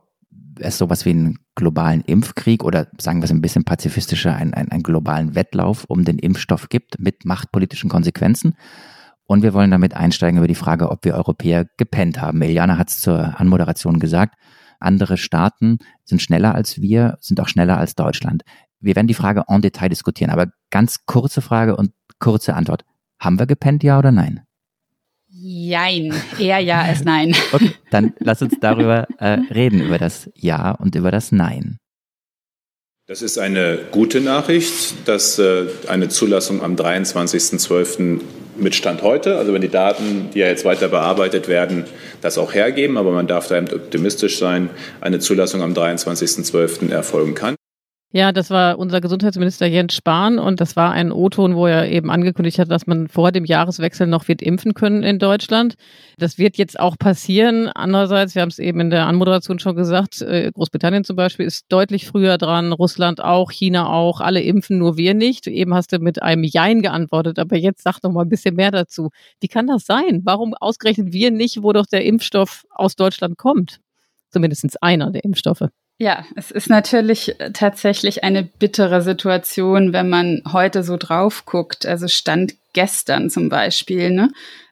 es 0.59 0.77
sowas 0.77 1.05
wie 1.05 1.11
einen 1.11 1.39
globalen 1.55 2.01
Impfkrieg 2.01 2.63
oder 2.63 2.87
sagen 2.97 3.19
wir 3.19 3.25
es 3.25 3.31
ein 3.31 3.41
bisschen 3.41 3.63
pazifistischer, 3.63 4.35
einen, 4.35 4.53
einen, 4.53 4.71
einen 4.71 4.83
globalen 4.83 5.35
Wettlauf 5.35 5.85
um 5.85 6.03
den 6.05 6.19
Impfstoff 6.19 6.69
gibt 6.69 6.99
mit 6.99 7.25
machtpolitischen 7.25 7.89
Konsequenzen. 7.89 8.55
Und 9.25 9.41
wir 9.41 9.53
wollen 9.53 9.71
damit 9.71 9.95
einsteigen 9.95 10.37
über 10.37 10.47
die 10.47 10.55
Frage, 10.55 10.89
ob 10.89 11.05
wir 11.05 11.15
Europäer 11.15 11.65
gepennt 11.77 12.21
haben. 12.21 12.41
Eliana 12.41 12.77
hat 12.77 12.89
es 12.89 12.99
zur 12.99 13.39
Anmoderation 13.39 13.99
gesagt. 13.99 14.35
Andere 14.79 15.17
Staaten 15.17 15.77
sind 16.03 16.21
schneller 16.21 16.53
als 16.53 16.81
wir, 16.81 17.17
sind 17.21 17.39
auch 17.39 17.47
schneller 17.47 17.77
als 17.77 17.95
Deutschland. 17.95 18.43
Wir 18.79 18.95
werden 18.95 19.07
die 19.07 19.13
Frage 19.13 19.45
en 19.47 19.61
Detail 19.61 19.87
diskutieren, 19.89 20.29
aber 20.29 20.47
ganz 20.69 21.05
kurze 21.05 21.41
Frage 21.41 21.77
und 21.77 21.91
kurze 22.19 22.53
Antwort. 22.53 22.83
Haben 23.17 23.39
wir 23.39 23.45
gepennt, 23.45 23.83
ja 23.83 23.97
oder 23.97 24.11
nein? 24.11 24.41
Jein, 25.35 26.13
eher 26.37 26.59
ja 26.59 26.81
als 26.83 27.03
nein. 27.03 27.35
Okay, 27.51 27.71
dann 27.89 28.13
lass 28.19 28.41
uns 28.41 28.53
darüber 28.61 29.07
äh, 29.17 29.39
reden, 29.53 29.81
über 29.81 29.97
das 29.97 30.29
Ja 30.35 30.71
und 30.71 30.95
über 30.95 31.09
das 31.09 31.31
Nein. 31.31 31.77
Das 33.07 33.21
ist 33.21 33.37
eine 33.37 33.79
gute 33.91 34.21
Nachricht, 34.21 35.07
dass 35.07 35.39
äh, 35.39 35.65
eine 35.87 36.07
Zulassung 36.09 36.61
am 36.61 36.75
23.12. 36.75 38.21
mit 38.57 38.75
Stand 38.75 39.01
heute, 39.01 39.37
also 39.37 39.53
wenn 39.53 39.61
die 39.61 39.69
Daten, 39.69 40.29
die 40.33 40.39
ja 40.39 40.47
jetzt 40.47 40.65
weiter 40.65 40.87
bearbeitet 40.87 41.47
werden, 41.47 41.85
das 42.21 42.37
auch 42.37 42.53
hergeben, 42.53 42.97
aber 42.97 43.11
man 43.11 43.27
darf 43.27 43.47
da 43.47 43.57
optimistisch 43.57 44.37
sein, 44.37 44.69
eine 45.01 45.19
Zulassung 45.19 45.63
am 45.63 45.73
23.12. 45.73 46.91
erfolgen 46.91 47.33
kann. 47.33 47.55
Ja, 48.15 48.31
das 48.31 48.51
war 48.51 48.77
unser 48.77 49.01
Gesundheitsminister 49.01 49.65
Jens 49.65 49.95
Spahn 49.95 50.37
und 50.37 50.61
das 50.61 50.75
war 50.75 50.91
ein 50.91 51.11
O-Ton, 51.11 51.55
wo 51.55 51.65
er 51.65 51.89
eben 51.89 52.11
angekündigt 52.11 52.59
hat, 52.59 52.69
dass 52.69 52.85
man 52.85 53.07
vor 53.07 53.31
dem 53.31 53.43
Jahreswechsel 53.43 54.05
noch 54.05 54.27
wird 54.27 54.43
impfen 54.43 54.75
können 54.75 55.01
in 55.01 55.17
Deutschland. 55.17 55.73
Das 56.19 56.37
wird 56.37 56.57
jetzt 56.57 56.79
auch 56.79 56.95
passieren. 56.99 57.69
Andererseits, 57.69 58.35
wir 58.35 58.43
haben 58.43 58.49
es 58.49 58.59
eben 58.59 58.79
in 58.81 58.91
der 58.91 59.07
Anmoderation 59.07 59.57
schon 59.57 59.75
gesagt, 59.75 60.21
äh, 60.21 60.51
Großbritannien 60.53 61.03
zum 61.03 61.15
Beispiel 61.15 61.47
ist 61.47 61.65
deutlich 61.69 62.05
früher 62.05 62.37
dran, 62.37 62.71
Russland 62.71 63.19
auch, 63.19 63.49
China 63.49 63.89
auch, 63.89 64.21
alle 64.21 64.41
impfen, 64.41 64.77
nur 64.77 64.95
wir 64.95 65.15
nicht. 65.15 65.47
Eben 65.47 65.73
hast 65.73 65.91
du 65.91 65.97
mit 65.97 66.21
einem 66.21 66.43
Jein 66.43 66.83
geantwortet, 66.83 67.39
aber 67.39 67.57
jetzt 67.57 67.81
sag 67.81 67.99
doch 67.99 68.11
mal 68.11 68.21
ein 68.21 68.29
bisschen 68.29 68.53
mehr 68.55 68.69
dazu. 68.69 69.09
Wie 69.41 69.47
kann 69.47 69.65
das 69.65 69.87
sein? 69.87 70.21
Warum 70.23 70.53
ausgerechnet 70.53 71.13
wir 71.13 71.31
nicht, 71.31 71.63
wo 71.63 71.73
doch 71.73 71.87
der 71.87 72.05
Impfstoff 72.05 72.63
aus 72.69 72.95
Deutschland 72.95 73.39
kommt? 73.39 73.79
Zumindest 74.29 74.83
einer 74.83 75.09
der 75.09 75.23
Impfstoffe. 75.23 75.69
Ja, 75.97 76.25
es 76.35 76.51
ist 76.51 76.69
natürlich 76.69 77.39
äh, 77.39 77.51
tatsächlich 77.51 78.23
eine 78.23 78.43
bittere 78.43 79.01
Situation, 79.01 79.93
wenn 79.93 80.09
man 80.09 80.41
heute 80.51 80.83
so 80.83 80.97
drauf 80.97 81.45
guckt. 81.45 81.85
Also 81.85 82.07
Stand 82.07 82.55
gestern 82.73 83.29
zum 83.29 83.49
Beispiel, 83.49 84.09
ne? 84.11 84.29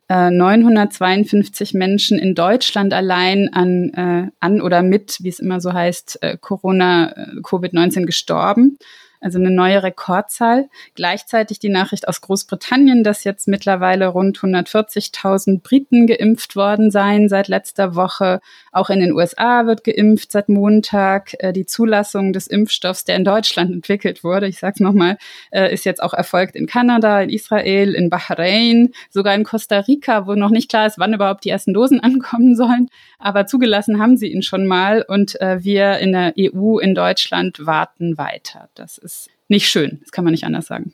952 0.10 1.74
äh, 1.74 1.78
Menschen 1.78 2.20
in 2.20 2.36
Deutschland 2.36 2.94
allein 2.94 3.50
an, 3.54 3.92
äh, 3.94 4.32
an 4.42 4.62
oder 4.62 4.82
mit, 4.82 5.18
wie 5.22 5.30
es 5.30 5.40
immer 5.40 5.62
so 5.62 5.72
heißt, 5.72 6.22
äh, 6.22 6.38
Corona, 6.38 7.12
äh, 7.12 7.40
Covid-19 7.42 8.06
gestorben 8.06 8.78
also 9.22 9.38
eine 9.40 9.52
neue 9.52 9.84
Rekordzahl. 9.84 10.68
Gleichzeitig 10.96 11.60
die 11.60 11.70
Nachricht 11.70 12.08
aus 12.08 12.22
Großbritannien, 12.22 13.04
dass 13.04 13.24
jetzt 13.24 13.48
mittlerweile 13.48 14.08
rund 14.08 14.40
140.000 14.40 15.62
Briten 15.62 16.08
geimpft 16.08 16.56
worden 16.56 16.90
seien 16.90 17.30
seit 17.30 17.48
letzter 17.48 17.96
Woche. 17.96 18.42
Auch 18.72 18.90
in 18.90 19.00
den 19.00 19.14
USA 19.14 19.68
wird 19.68 19.84
geimpft 19.84 20.32
seit 20.32 20.50
Montag. 20.50 21.36
Äh, 21.40 21.54
die 21.54 21.68
Zulassung 21.68 22.34
des 22.34 22.48
Impfstoffs, 22.48 23.06
der 23.06 23.16
in 23.16 23.24
Deutschland 23.24 23.72
entwickelt 23.72 24.24
wurde, 24.24 24.48
ich 24.48 24.58
sage 24.58 24.74
es 24.76 24.80
nochmal, 24.80 25.18
äh, 25.52 25.72
ist 25.72 25.86
jetzt 25.86 26.02
auch 26.02 26.14
erfolgt 26.14 26.56
in 26.56 26.66
Kanada, 26.66 27.22
in 27.22 27.30
Israel, 27.30 27.94
in 27.94 28.10
Bahrain, 28.10 28.90
sogar 29.12 29.36
in 29.36 29.44
Costa 29.44 29.82
Rica, 29.82 30.26
wo 30.26 30.34
noch 30.34 30.50
nicht 30.50 30.70
klar 30.70 30.88
ist, 30.88 30.98
wann 30.98 31.14
überhaupt 31.14 31.46
die 31.46 31.50
ersten 31.50 31.74
Dosen 31.74 32.00
ankommen 32.04 32.56
sollen. 32.56 32.90
Aber 33.20 33.46
zugelassen 33.46 34.02
haben 34.02 34.18
sie 34.18 34.32
ihn 34.32 34.42
schon 34.42 34.66
mal 34.66 35.06
und 35.08 35.40
äh, 35.42 35.64
wir 35.64 36.00
in 36.00 36.12
der 36.12 36.34
EU, 36.40 36.80
in 36.80 36.96
Deutschland 36.96 37.68
warten 37.68 38.18
weiter. 38.18 38.70
Das 38.74 38.98
ist 38.98 39.11
ist 39.12 39.30
nicht 39.48 39.68
schön. 39.68 40.00
Das 40.02 40.12
kann 40.12 40.24
man 40.24 40.32
nicht 40.32 40.46
anders 40.46 40.68
sagen. 40.68 40.94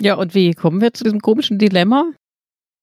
Ja, 0.00 0.14
und 0.14 0.34
wie 0.34 0.52
kommen 0.52 0.80
wir 0.80 0.92
zu 0.92 1.04
diesem 1.04 1.20
komischen 1.20 1.58
Dilemma? 1.58 2.12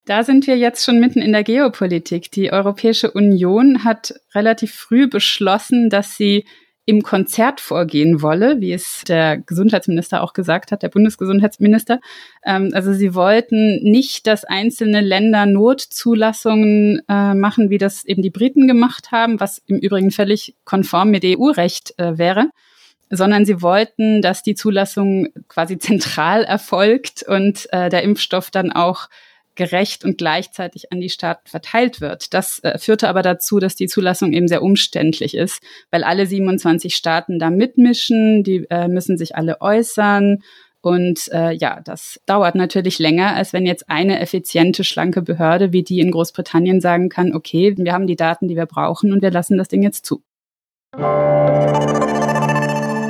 Da 0.05 0.23
sind 0.23 0.47
wir 0.47 0.57
jetzt 0.57 0.83
schon 0.83 0.99
mitten 0.99 1.21
in 1.21 1.31
der 1.31 1.43
Geopolitik. 1.43 2.31
Die 2.31 2.51
Europäische 2.51 3.11
Union 3.11 3.83
hat 3.83 4.13
relativ 4.33 4.73
früh 4.73 5.07
beschlossen, 5.07 5.89
dass 5.89 6.17
sie 6.17 6.45
im 6.85 7.01
Konzert 7.01 7.61
vorgehen 7.61 8.21
wolle, 8.21 8.59
wie 8.59 8.73
es 8.73 9.03
der 9.07 9.37
Gesundheitsminister 9.37 10.21
auch 10.21 10.33
gesagt 10.33 10.71
hat, 10.71 10.83
der 10.83 10.89
Bundesgesundheitsminister. 10.89 12.01
Ähm, 12.45 12.71
also 12.73 12.91
sie 12.91 13.15
wollten 13.15 13.81
nicht, 13.83 14.27
dass 14.27 14.43
einzelne 14.43 14.99
Länder 14.99 15.45
Notzulassungen 15.45 17.01
äh, 17.07 17.33
machen, 17.35 17.69
wie 17.69 17.77
das 17.77 18.03
eben 18.03 18.21
die 18.21 18.29
Briten 18.29 18.67
gemacht 18.67 19.11
haben, 19.11 19.39
was 19.39 19.61
im 19.65 19.77
Übrigen 19.77 20.11
völlig 20.11 20.55
konform 20.65 21.11
mit 21.11 21.23
EU-Recht 21.23 21.97
äh, 21.97 22.17
wäre, 22.17 22.49
sondern 23.15 23.45
sie 23.45 23.61
wollten, 23.61 24.21
dass 24.21 24.43
die 24.43 24.55
Zulassung 24.55 25.27
quasi 25.47 25.77
zentral 25.77 26.43
erfolgt 26.45 27.23
und 27.23 27.71
äh, 27.71 27.89
der 27.89 28.03
Impfstoff 28.03 28.51
dann 28.51 28.71
auch 28.71 29.09
gerecht 29.55 30.03
und 30.03 30.17
gleichzeitig 30.17 30.91
an 30.91 30.99
die 30.99 31.09
Staaten 31.09 31.47
verteilt 31.47 32.01
wird. 32.01 32.33
Das 32.33 32.59
äh, 32.63 32.77
führte 32.79 33.07
aber 33.07 33.21
dazu, 33.21 33.59
dass 33.59 33.75
die 33.75 33.87
Zulassung 33.87 34.33
eben 34.33 34.47
sehr 34.47 34.63
umständlich 34.63 35.35
ist, 35.35 35.61
weil 35.91 36.03
alle 36.03 36.25
27 36.25 36.95
Staaten 36.95 37.37
da 37.37 37.49
mitmischen, 37.49 38.43
die 38.43 38.65
äh, 38.69 38.87
müssen 38.87 39.17
sich 39.17 39.35
alle 39.35 39.61
äußern. 39.61 40.39
Und 40.81 41.31
äh, 41.31 41.51
ja, 41.51 41.81
das 41.81 42.19
dauert 42.25 42.55
natürlich 42.55 42.99
länger, 42.99 43.35
als 43.35 43.53
wenn 43.53 43.65
jetzt 43.65 43.89
eine 43.89 44.19
effiziente, 44.19 44.83
schlanke 44.83 45.21
Behörde 45.21 45.71
wie 45.71 45.83
die 45.83 45.99
in 45.99 46.11
Großbritannien 46.11 46.81
sagen 46.81 47.09
kann, 47.09 47.33
okay, 47.33 47.75
wir 47.77 47.93
haben 47.93 48.07
die 48.07 48.17
Daten, 48.17 48.47
die 48.47 48.57
wir 48.57 48.65
brauchen 48.65 49.13
und 49.13 49.21
wir 49.21 49.31
lassen 49.31 49.57
das 49.57 49.67
Ding 49.67 49.83
jetzt 49.83 50.05
zu. 50.05 50.23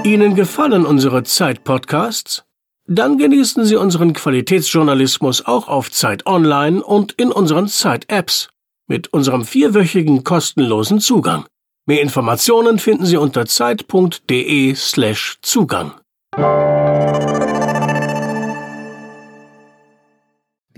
Ihnen 0.03 0.35
gefallen 0.35 0.85
unsere 0.85 1.23
Zeit-Podcasts? 1.23 2.43
Dann 2.85 3.17
genießen 3.17 3.63
Sie 3.63 3.77
unseren 3.77 4.11
Qualitätsjournalismus 4.11 5.45
auch 5.45 5.69
auf 5.69 5.91
Zeit 5.91 6.25
Online 6.25 6.83
und 6.83 7.13
in 7.13 7.31
unseren 7.31 7.69
Zeit-Apps 7.69 8.49
mit 8.87 9.13
unserem 9.13 9.45
vierwöchigen 9.45 10.25
kostenlosen 10.25 10.99
Zugang. 10.99 11.45
Mehr 11.85 12.01
Informationen 12.01 12.79
finden 12.79 13.05
Sie 13.05 13.15
unter 13.15 13.45
zeit.de 13.45 14.75
slash 14.75 15.37
Zugang. 15.41 15.93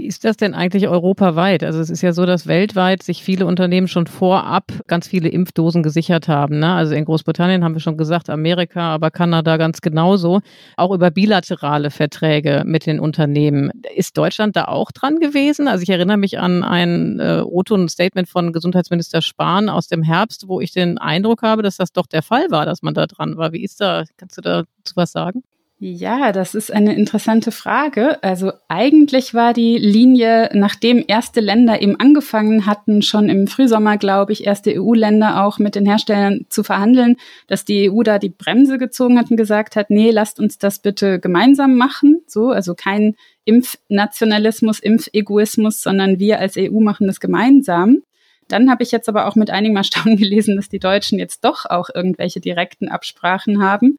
Wie 0.06 0.10
ist 0.10 0.24
das 0.24 0.38
denn 0.38 0.54
eigentlich 0.54 0.88
europaweit? 0.88 1.64
Also 1.64 1.80
es 1.80 1.90
ist 1.90 2.04
ja 2.04 2.14
so, 2.14 2.28
dass 2.28 2.46
weltweit 2.46 3.02
sich 3.02 3.24
viele 3.24 3.48
Unternehmen 3.48 3.88
schon 3.88 4.06
vorab 4.06 4.72
ganz 4.86 5.08
viele 5.08 5.30
Impfdosen 5.30 5.82
gesichert 5.82 6.28
haben. 6.28 6.60
Ne? 6.60 6.72
Also 6.72 6.94
in 6.94 7.06
Großbritannien 7.06 7.64
haben 7.64 7.74
wir 7.74 7.80
schon 7.80 7.98
gesagt, 7.98 8.30
Amerika, 8.30 8.94
aber 8.94 9.10
Kanada 9.10 9.58
ganz 9.58 9.82
genauso. 9.82 10.42
Auch 10.78 10.94
über 10.94 11.10
bilaterale 11.10 11.90
Verträge 11.90 12.62
mit 12.68 12.86
den 12.86 13.00
Unternehmen. 13.00 13.72
Ist 13.96 14.16
Deutschland 14.16 14.56
da 14.56 14.66
auch 14.66 14.92
dran 14.92 15.16
gewesen? 15.16 15.68
Also 15.68 15.82
ich 15.82 15.90
erinnere 15.90 16.18
mich 16.18 16.38
an 16.38 16.64
ein 16.64 17.20
äh, 17.20 17.42
O-Ton-Statement 17.44 18.30
von 18.30 18.54
Gesundheitsminister 18.54 19.24
Spahn 19.24 19.70
aus 19.70 19.88
dem 19.88 20.04
Herbst, 20.04 20.48
wo 20.48 20.62
ich 20.62 20.72
den 20.72 21.00
Eindruck 21.00 21.42
habe, 21.42 21.64
dass 21.64 21.78
das 21.78 21.94
doch 21.94 22.06
der 22.06 22.22
Fall 22.22 22.52
war, 22.52 22.68
dass 22.68 22.84
man 22.84 22.94
da 22.94 23.08
dran 23.08 23.38
war. 23.38 23.54
Wie 23.54 23.64
ist 23.64 23.82
da? 23.82 24.04
Kannst 24.18 24.38
du 24.38 24.42
dazu 24.44 24.68
was 24.94 25.12
sagen? 25.12 25.42
Ja, 25.78 26.32
das 26.32 26.56
ist 26.56 26.72
eine 26.72 26.96
interessante 26.96 27.52
Frage. 27.52 28.24
Also 28.24 28.54
eigentlich 28.70 29.34
war 29.34 29.52
die 29.52 29.78
Linie, 29.78 30.50
nachdem 30.54 31.04
erste 31.06 31.42
Länder 31.42 31.82
eben 31.82 32.00
angefangen 32.00 32.66
hatten, 32.66 33.02
schon 33.02 33.28
im 33.28 33.48
Frühsommer, 33.48 33.98
glaube 33.98 34.32
ich, 34.32 34.46
erste 34.46 34.72
EU-Länder 34.80 35.44
auch 35.44 35.60
mit 35.60 35.76
den 35.76 35.86
Herstellern 35.86 36.46
zu 36.48 36.64
verhandeln, 36.64 37.18
dass 37.48 37.66
die 37.66 37.92
EU 37.92 38.04
da 38.04 38.20
die 38.20 38.30
Bremse 38.30 38.78
gezogen 38.78 39.20
hat 39.20 39.30
und 39.32 39.36
gesagt 39.36 39.76
hat, 39.76 39.90
nee, 39.90 40.12
lasst 40.12 40.40
uns 40.40 40.58
das 40.58 40.80
bitte 40.80 41.20
gemeinsam 41.20 41.76
machen. 41.76 42.22
So, 42.26 42.52
also 42.52 42.74
kein 42.74 43.16
Impfnationalismus, 43.44 44.80
Impfegoismus, 44.80 45.82
sondern 45.82 46.20
wir 46.20 46.40
als 46.40 46.56
EU 46.58 46.80
machen 46.80 47.08
das 47.08 47.20
gemeinsam. 47.20 48.02
Dann 48.48 48.70
habe 48.72 48.84
ich 48.84 48.92
jetzt 48.92 49.10
aber 49.10 49.28
auch 49.28 49.36
mit 49.36 49.50
einigem 49.50 49.76
Erstaunen 49.76 50.16
gelesen, 50.18 50.56
dass 50.56 50.70
die 50.70 50.80
Deutschen 50.80 51.20
jetzt 51.20 51.44
doch 51.44 51.66
auch 51.66 51.90
irgendwelche 51.94 52.40
direkten 52.40 52.88
Absprachen 52.88 53.62
haben 53.62 53.98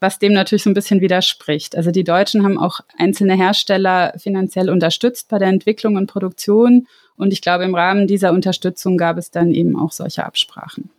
was 0.00 0.18
dem 0.18 0.32
natürlich 0.32 0.62
so 0.62 0.70
ein 0.70 0.74
bisschen 0.74 1.00
widerspricht. 1.00 1.76
Also 1.76 1.90
die 1.90 2.04
Deutschen 2.04 2.44
haben 2.44 2.58
auch 2.58 2.80
einzelne 2.98 3.34
Hersteller 3.34 4.12
finanziell 4.18 4.68
unterstützt 4.68 5.28
bei 5.28 5.38
der 5.38 5.48
Entwicklung 5.48 5.96
und 5.96 6.06
Produktion. 6.06 6.86
Und 7.16 7.32
ich 7.32 7.40
glaube, 7.40 7.64
im 7.64 7.74
Rahmen 7.74 8.06
dieser 8.06 8.32
Unterstützung 8.32 8.98
gab 8.98 9.16
es 9.16 9.30
dann 9.30 9.52
eben 9.52 9.76
auch 9.76 9.92
solche 9.92 10.24
Absprachen. 10.24 10.90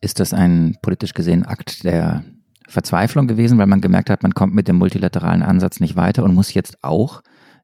Ist 0.00 0.20
das 0.20 0.32
ein 0.32 0.76
politisch 0.82 1.14
gesehen 1.14 1.44
Akt 1.44 1.84
der 1.84 2.24
Verzweiflung 2.68 3.26
gewesen, 3.26 3.58
weil 3.58 3.66
man 3.66 3.80
gemerkt 3.80 4.10
hat, 4.10 4.22
man 4.22 4.34
kommt 4.34 4.54
mit 4.54 4.68
dem 4.68 4.76
multilateralen 4.76 5.42
Ansatz 5.42 5.80
nicht 5.80 5.96
weiter 5.96 6.24
und 6.24 6.34
muss 6.34 6.54
jetzt 6.54 6.82
auch 6.82 7.22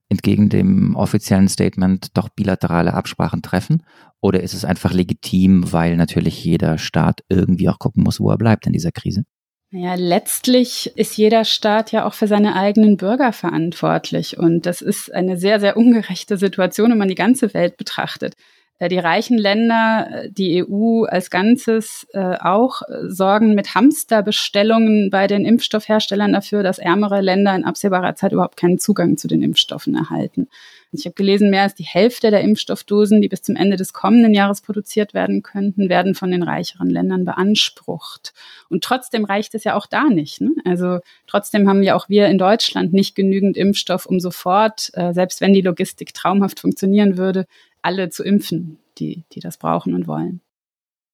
entgegen 0.09 0.51
dem 0.51 0.95
offiziellen 0.95 1.49
Statement 1.49 2.17
doch 2.17 2.29
bilaterale 2.29 2.93
Absprachen 2.93 3.43
treffen? 3.43 3.83
Oder 4.21 4.43
ist 4.43 4.55
es 4.55 4.65
einfach 4.65 4.93
legitim, 4.93 5.73
weil 5.73 5.97
natürlich 5.97 6.45
jeder 6.45 6.79
Staat 6.79 7.23
irgendwie 7.29 7.69
auch 7.69 7.79
gucken 7.79 8.05
muss, 8.05 8.21
wo 8.21 8.31
er 8.31 8.39
bleibt 8.39 8.67
in 8.67 8.73
dieser 8.73 8.93
Krise? 8.93 9.25
Naja, 9.75 9.95
letztlich 9.95 10.93
ist 10.97 11.17
jeder 11.17 11.47
Staat 11.47 11.93
ja 11.93 12.05
auch 12.05 12.13
für 12.13 12.27
seine 12.27 12.57
eigenen 12.57 12.99
Bürger 12.99 13.33
verantwortlich. 13.33 14.37
Und 14.39 14.67
das 14.67 14.83
ist 14.83 15.11
eine 15.15 15.39
sehr, 15.39 15.61
sehr 15.61 15.79
ungerechte 15.79 16.37
Situation, 16.37 16.91
wenn 16.91 16.99
man 16.99 17.09
die 17.09 17.15
ganze 17.15 17.55
Welt 17.55 17.79
betrachtet. 17.79 18.35
Äh, 18.79 18.89
die 18.89 18.99
reichen 18.99 19.39
Länder, 19.39 20.09
äh, 20.11 20.31
die 20.31 20.63
EU 20.63 21.05
als 21.05 21.31
Ganzes 21.31 22.07
äh, 22.13 22.37
auch 22.39 22.83
sorgen 23.07 23.55
mit 23.55 23.75
Hamsterbestellungen 23.75 25.09
bei 25.09 25.27
den 25.27 25.47
Impfstoffherstellern 25.47 26.35
dafür, 26.35 26.63
dass 26.63 26.79
ärmere 26.79 27.23
Länder 27.23 27.57
in 27.57 27.65
absehbarer 27.65 28.15
Zeit 28.15 28.33
überhaupt 28.33 28.59
keinen 28.59 28.79
Zugang 28.79 29.17
zu 29.17 29.27
den 29.27 29.43
Impfstoffen 29.43 29.95
erhalten. 29.95 30.49
Ich 30.95 31.07
habe 31.07 31.15
gelesen, 31.15 31.49
mehr 31.49 31.63
als 31.63 31.75
die 31.75 31.85
Hälfte 31.85 32.31
der 32.31 32.43
Impfstoffdosen, 32.43 33.23
die 33.23 33.29
bis 33.29 33.41
zum 33.41 33.57
Ende 33.57 33.77
des 33.77 33.95
kommenden 33.95 34.35
Jahres 34.35 34.61
produziert 34.61 35.15
werden 35.15 35.43
könnten, 35.43 35.89
werden 35.89 36.15
von 36.15 36.31
den 36.31 36.43
reicheren 36.43 36.91
Ländern 36.91 37.25
beansprucht. 37.25 38.35
Und 38.69 38.85
trotzdem 38.85 39.25
reicht 39.25 39.55
es 39.55 39.65
ja 39.65 39.75
auch 39.75 39.87
da 39.87 40.05
nicht. 40.05 40.43
Ne? 40.43 40.51
Also 40.67 40.99
trotzdem 41.27 41.67
haben 41.67 41.83
ja 41.83 41.95
auch 41.95 42.11
wir 42.11 42.27
in 42.27 42.37
Deutschland 42.37 42.93
nicht 42.93 43.15
genügend 43.15 43.57
Impfstoff, 43.57 44.05
um 44.05 44.21
sofort, 44.21 44.91
äh, 44.93 45.15
selbst 45.15 45.41
wenn 45.41 45.55
die 45.55 45.63
Logistik 45.63 46.13
traumhaft 46.13 46.61
funktionieren 46.61 47.17
würde, 47.17 47.47
alle 47.81 48.11
zu 48.11 48.23
impfen, 48.23 48.79
die, 48.99 49.25
die 49.33 49.41
das 49.41 49.57
brauchen 49.57 49.95
und 49.95 50.07
wollen. 50.07 50.43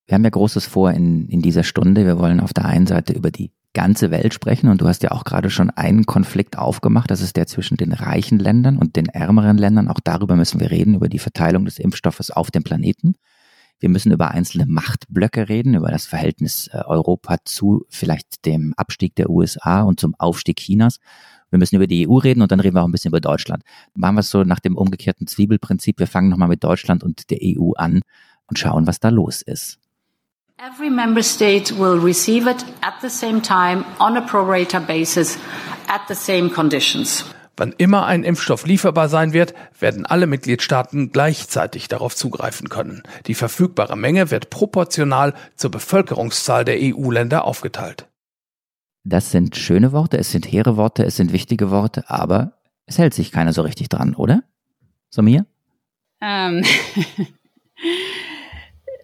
Wir 0.08 0.14
haben 0.14 0.24
ja 0.24 0.30
Großes 0.30 0.66
vor 0.66 0.90
in, 0.90 1.28
in 1.28 1.40
dieser 1.40 1.62
Stunde. 1.62 2.04
Wir 2.04 2.18
wollen 2.18 2.40
auf 2.40 2.52
der 2.52 2.64
einen 2.64 2.86
Seite 2.86 3.12
über 3.12 3.30
die 3.30 3.50
ganze 3.74 4.10
Welt 4.10 4.34
sprechen 4.34 4.68
und 4.68 4.80
du 4.80 4.88
hast 4.88 5.02
ja 5.02 5.12
auch 5.12 5.24
gerade 5.24 5.50
schon 5.50 5.70
einen 5.70 6.06
Konflikt 6.06 6.58
aufgemacht, 6.58 7.10
das 7.10 7.20
ist 7.20 7.36
der 7.36 7.46
zwischen 7.46 7.76
den 7.76 7.92
reichen 7.92 8.38
Ländern 8.38 8.78
und 8.78 8.96
den 8.96 9.06
ärmeren 9.06 9.58
Ländern. 9.58 9.88
Auch 9.88 10.00
darüber 10.02 10.36
müssen 10.36 10.60
wir 10.60 10.70
reden, 10.70 10.94
über 10.94 11.08
die 11.08 11.18
Verteilung 11.18 11.64
des 11.64 11.78
Impfstoffes 11.78 12.30
auf 12.30 12.50
dem 12.50 12.62
Planeten. 12.64 13.14
Wir 13.80 13.88
müssen 13.88 14.10
über 14.10 14.32
einzelne 14.32 14.66
Machtblöcke 14.66 15.48
reden, 15.48 15.74
über 15.74 15.90
das 15.90 16.06
Verhältnis 16.06 16.68
äh, 16.72 16.78
Europa 16.84 17.36
zu 17.44 17.84
vielleicht 17.88 18.44
dem 18.44 18.74
Abstieg 18.76 19.14
der 19.14 19.30
USA 19.30 19.82
und 19.82 20.00
zum 20.00 20.14
Aufstieg 20.18 20.58
Chinas. 20.58 20.98
Wir 21.50 21.58
müssen 21.58 21.76
über 21.76 21.86
die 21.86 22.08
EU 22.08 22.16
reden 22.16 22.42
und 22.42 22.50
dann 22.50 22.60
reden 22.60 22.74
wir 22.74 22.82
auch 22.82 22.88
ein 22.88 22.92
bisschen 22.92 23.10
über 23.10 23.20
Deutschland. 23.20 23.62
Machen 23.94 24.16
wir 24.16 24.20
es 24.20 24.30
so 24.30 24.42
nach 24.42 24.60
dem 24.60 24.76
umgekehrten 24.76 25.26
Zwiebelprinzip. 25.26 25.98
Wir 25.98 26.08
fangen 26.08 26.28
nochmal 26.28 26.48
mit 26.48 26.64
Deutschland 26.64 27.04
und 27.04 27.30
der 27.30 27.38
EU 27.42 27.72
an 27.76 28.02
und 28.48 28.58
schauen, 28.58 28.86
was 28.86 28.98
da 28.98 29.10
los 29.10 29.42
ist. 29.42 29.78
Every 30.60 30.90
member 30.90 31.22
state 31.22 31.78
will 31.78 32.00
receive 32.00 32.50
it 32.50 32.66
at 32.80 32.94
the 33.00 33.08
same 33.08 33.40
time 33.40 33.84
on 34.00 34.16
a 34.16 34.20
pro 34.20 34.42
rata 34.42 34.80
basis 34.80 35.38
at 35.86 36.00
the 36.08 36.16
same 36.16 36.50
conditions. 36.50 37.24
Wann 37.56 37.72
immer 37.78 38.06
ein 38.06 38.24
Impfstoff 38.24 38.66
lieferbar 38.66 39.08
sein 39.08 39.32
wird, 39.32 39.54
werden 39.78 40.04
alle 40.04 40.26
Mitgliedstaaten 40.26 41.12
gleichzeitig 41.12 41.86
darauf 41.86 42.16
zugreifen 42.16 42.70
können. 42.70 43.04
Die 43.28 43.34
verfügbare 43.34 43.96
Menge 43.96 44.32
wird 44.32 44.50
proportional 44.50 45.32
zur 45.54 45.70
Bevölkerungszahl 45.70 46.64
der 46.64 46.78
EU-Länder 46.80 47.44
aufgeteilt. 47.44 48.08
Das 49.04 49.30
sind 49.30 49.54
schöne 49.54 49.92
Worte, 49.92 50.18
es 50.18 50.32
sind 50.32 50.50
hehre 50.50 50.76
Worte, 50.76 51.04
es 51.04 51.14
sind 51.14 51.32
wichtige 51.32 51.70
Worte, 51.70 52.10
aber 52.10 52.54
es 52.86 52.98
hält 52.98 53.14
sich 53.14 53.30
keiner 53.30 53.52
so 53.52 53.62
richtig 53.62 53.90
dran, 53.90 54.16
oder? 54.16 54.42
So 55.08 55.22
mir? 55.22 55.46
Ähm. 56.20 56.64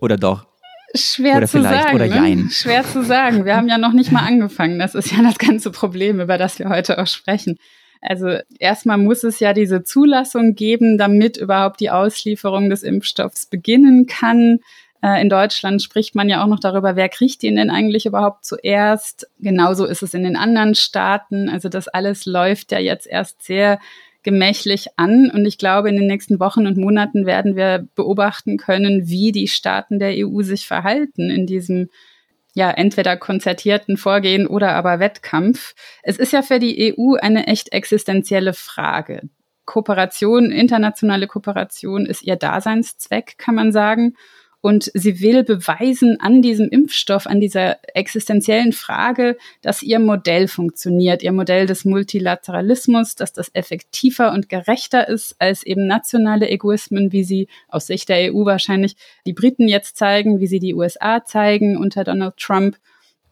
oder 0.01 0.17
doch? 0.17 0.54
Schwer 0.95 1.39
oder 1.39 1.49
zu 1.49 1.63
sagen. 1.63 1.95
Oder 1.95 2.07
ne? 2.07 2.15
jein. 2.15 2.51
Schwer 2.51 2.85
zu 2.85 3.03
sagen. 3.03 3.45
Wir 3.45 3.57
haben 3.57 3.69
ja 3.69 3.79
noch 3.79 3.93
nicht 3.93 4.13
mal 4.13 4.25
angefangen. 4.25 4.79
Das 4.79 4.95
ist 4.95 5.11
ja 5.11 5.23
das 5.23 5.39
ganze 5.39 5.71
Problem, 5.71 6.21
über 6.21 6.39
das 6.39 6.59
wir 6.59 6.69
heute 6.69 6.99
auch 7.01 7.07
sprechen. 7.07 7.59
Also 8.01 8.39
erstmal 8.59 8.99
muss 8.99 9.25
es 9.25 9.41
ja 9.41 9.55
diese 9.55 9.83
Zulassung 9.83 10.55
geben, 10.55 10.99
damit 10.99 11.37
überhaupt 11.39 11.81
die 11.81 11.91
Auslieferung 11.91 12.69
des 12.69 12.83
Impfstoffs 12.83 13.47
beginnen 13.47 14.07
kann. 14.07 14.61
Äh, 15.03 15.23
in 15.23 15.31
Deutschland 15.31 15.83
spricht 15.83 16.15
man 16.15 16.29
ja 16.29 16.43
auch 16.43 16.47
noch 16.47 16.61
darüber, 16.61 16.97
wer 16.97 17.09
kriegt 17.09 17.43
ihn 17.43 17.57
denn 17.57 17.71
eigentlich 17.71 18.07
überhaupt 18.07 18.45
zuerst. 18.45 19.27
Genauso 19.41 19.87
ist 19.87 20.03
es 20.03 20.15
in 20.15 20.23
den 20.23 20.37
anderen 20.37 20.75
Staaten. 20.75 21.49
Also 21.49 21.69
das 21.69 21.89
alles 21.89 22.27
läuft 22.27 22.73
ja 22.73 22.79
jetzt 22.79 23.07
erst 23.07 23.43
sehr 23.43 23.81
gemächlich 24.25 24.89
an. 24.97 25.31
Und 25.31 25.47
ich 25.47 25.59
glaube, 25.59 25.89
in 25.89 25.97
den 25.97 26.09
nächsten 26.09 26.41
Wochen 26.41 26.67
und 26.67 26.77
Monaten 26.77 27.27
werden 27.27 27.55
wir 27.55 27.87
beobachten 27.95 28.57
können, 28.57 29.07
wie 29.07 29.31
die 29.31 29.47
Staaten 29.47 30.01
der 30.01 30.15
EU 30.17 30.43
sich 30.43 30.67
verhalten 30.67 31.31
in 31.31 31.47
diesem 31.47 31.89
ja, 32.55 32.71
entweder 32.71 33.17
konzertierten 33.17 33.97
Vorgehen 33.97 34.47
oder 34.47 34.73
aber 34.75 35.01
Wettkampf. 35.01 35.75
Es 36.03 36.19
ist 36.19 36.33
ja 36.33 36.43
für 36.43 36.59
die 36.59 36.95
EU 36.97 37.15
eine 37.15 37.49
echt 37.49 37.73
existenzielle 37.73 38.55
Frage. 38.55 39.29
Kooperation, 39.65 40.53
internationale 40.53 41.27
Kooperation 41.27 42.07
ist 42.07 42.23
ihr 42.23 42.37
Daseinszweck, 42.37 43.39
kann 43.39 43.55
man 43.55 43.73
sagen. 43.73 44.15
Und 44.65 44.91
sie 44.95 45.21
will 45.21 45.45
beweisen 45.45 46.19
an 46.21 46.41
diesem 46.41 46.71
Impfstoff, 46.71 47.27
an 47.27 47.39
dieser 47.39 47.77
existenziellen 47.95 48.73
Frage, 48.73 49.37
dass 49.61 49.83
ihr 49.83 49.99
Modell 49.99 50.49
funktioniert, 50.49 51.23
ihr 51.23 51.33
Modell 51.33 51.67
des 51.67 51.85
Multilateralismus, 51.85 53.15
dass 53.15 53.35
das 53.35 53.51
effektiver 53.53 54.33
und 54.33 54.49
gerechter 54.49 55.07
ist 55.07 55.37
als 55.39 55.65
eben 55.65 55.87
nationale 55.87 56.49
Egoismen, 56.49 57.13
wie 57.13 57.25
sie 57.25 57.49
aus 57.69 57.89
Sicht 57.89 58.09
der 58.09 58.33
EU 58.33 58.47
wahrscheinlich 58.47 58.97
die 59.27 59.35
Briten 59.35 59.69
jetzt 59.69 59.99
zeigen, 59.99 60.41
wie 60.41 60.47
sie 60.47 60.61
die 60.61 60.75
USA 60.75 61.23
zeigen 61.27 61.77
unter 61.77 62.03
Donald 62.03 62.39
Trump. 62.39 62.79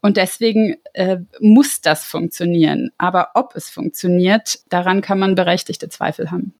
Und 0.02 0.18
deswegen 0.18 0.76
äh, 0.92 1.16
muss 1.40 1.80
das 1.80 2.04
funktionieren. 2.04 2.90
Aber 2.98 3.30
ob 3.36 3.56
es 3.56 3.70
funktioniert, 3.70 4.58
daran 4.68 5.00
kann 5.00 5.18
man 5.18 5.34
berechtigte 5.34 5.88
Zweifel 5.88 6.30
haben. 6.30 6.52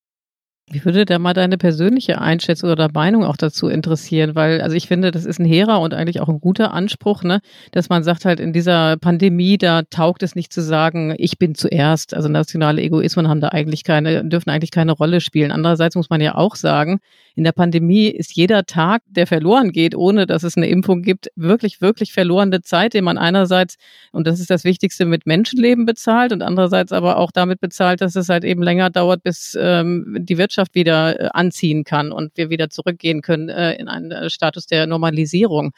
Wie 0.73 0.85
würde 0.87 1.05
da 1.05 1.19
mal 1.19 1.35
deine 1.35 1.59
persönliche 1.59 2.21
Einschätzung 2.21 2.71
oder 2.71 2.89
Meinung 2.93 3.25
auch 3.25 3.37
dazu 3.37 3.69
interessieren? 3.69 4.35
Weil, 4.35 4.63
also 4.63 4.75
ich 4.75 4.89
finde, 4.89 5.11
das 5.11 5.27
ist 5.27 5.39
ein 5.39 5.45
hehrer 5.45 5.81
und 5.81 5.93
eigentlich 5.93 6.21
auch 6.21 6.31
ein 6.31 6.41
guter 6.41 6.73
Anspruch, 6.73 7.23
ne? 7.23 7.41
dass 7.73 7.91
man 7.91 8.03
sagt 8.03 8.25
halt, 8.25 8.41
in 8.41 8.55
dieser 8.55 8.97
Pandemie, 8.97 9.59
da 9.59 9.83
taugt 9.83 10.23
es 10.23 10.35
nicht 10.35 10.51
zu 10.51 10.63
sagen, 10.63 11.15
ich 11.19 11.39
bin 11.39 11.55
zuerst. 11.55 12.15
Also 12.15 12.31
nationale 12.31 12.81
Egoismen 12.81 13.29
haben 13.29 13.43
da 13.43 13.49
eigentlich 13.49 13.85
keine, 13.85 14.25
dürfen 14.25 14.49
eigentlich 14.49 14.71
keine 14.71 14.93
Rolle 14.93 15.21
spielen. 15.21 15.53
Andererseits 15.53 15.95
muss 15.95 16.09
man 16.09 16.23
ja 16.23 16.37
auch 16.37 16.57
sagen, 16.57 17.01
in 17.35 17.45
der 17.45 17.53
Pandemie 17.53 18.09
ist 18.09 18.35
jeder 18.35 18.65
Tag, 18.65 19.03
der 19.07 19.27
verloren 19.27 19.73
geht, 19.73 19.95
ohne 19.95 20.27
dass 20.27 20.43
es 20.43 20.57
eine 20.57 20.69
Impfung 20.69 21.03
gibt, 21.03 21.29
wirklich, 21.35 21.81
wirklich 21.81 22.13
verlorene 22.13 22.63
Zeit, 22.63 22.95
den 22.95 23.05
man 23.05 23.19
einerseits, 23.19 23.77
und 24.13 24.27
das 24.27 24.41
ist 24.41 24.51
das 24.51 24.65
Wichtigste, 24.65 25.05
mit 25.05 25.27
Menschenleben 25.27 25.87
bezahlt 25.87 26.33
und 26.33 26.43
andererseits 26.43 26.93
aber 26.93 27.17
auch 27.17 27.31
damit 27.33 27.61
bezahlt, 27.61 28.01
dass 28.01 28.17
es 28.17 28.29
halt 28.29 28.45
eben 28.45 28.63
länger 28.63 28.91
dauert, 28.91 29.23
bis 29.23 29.57
ähm, 29.59 30.17
die 30.21 30.39
Wirtschaft 30.39 30.75
wieder 30.75 31.21
äh, 31.21 31.29
anziehen 31.33 31.85
kann 31.85 32.13
und 32.13 32.37
wir 32.37 32.51
wieder 32.51 32.71
zurückgehen 32.71 33.23
können 33.23 33.49
äh, 33.49 33.75
in 33.75 33.89
einen 33.89 34.11
äh, 34.11 34.31
Status 34.31 34.67
der 34.67 34.87
Normalisierung. 34.87 35.73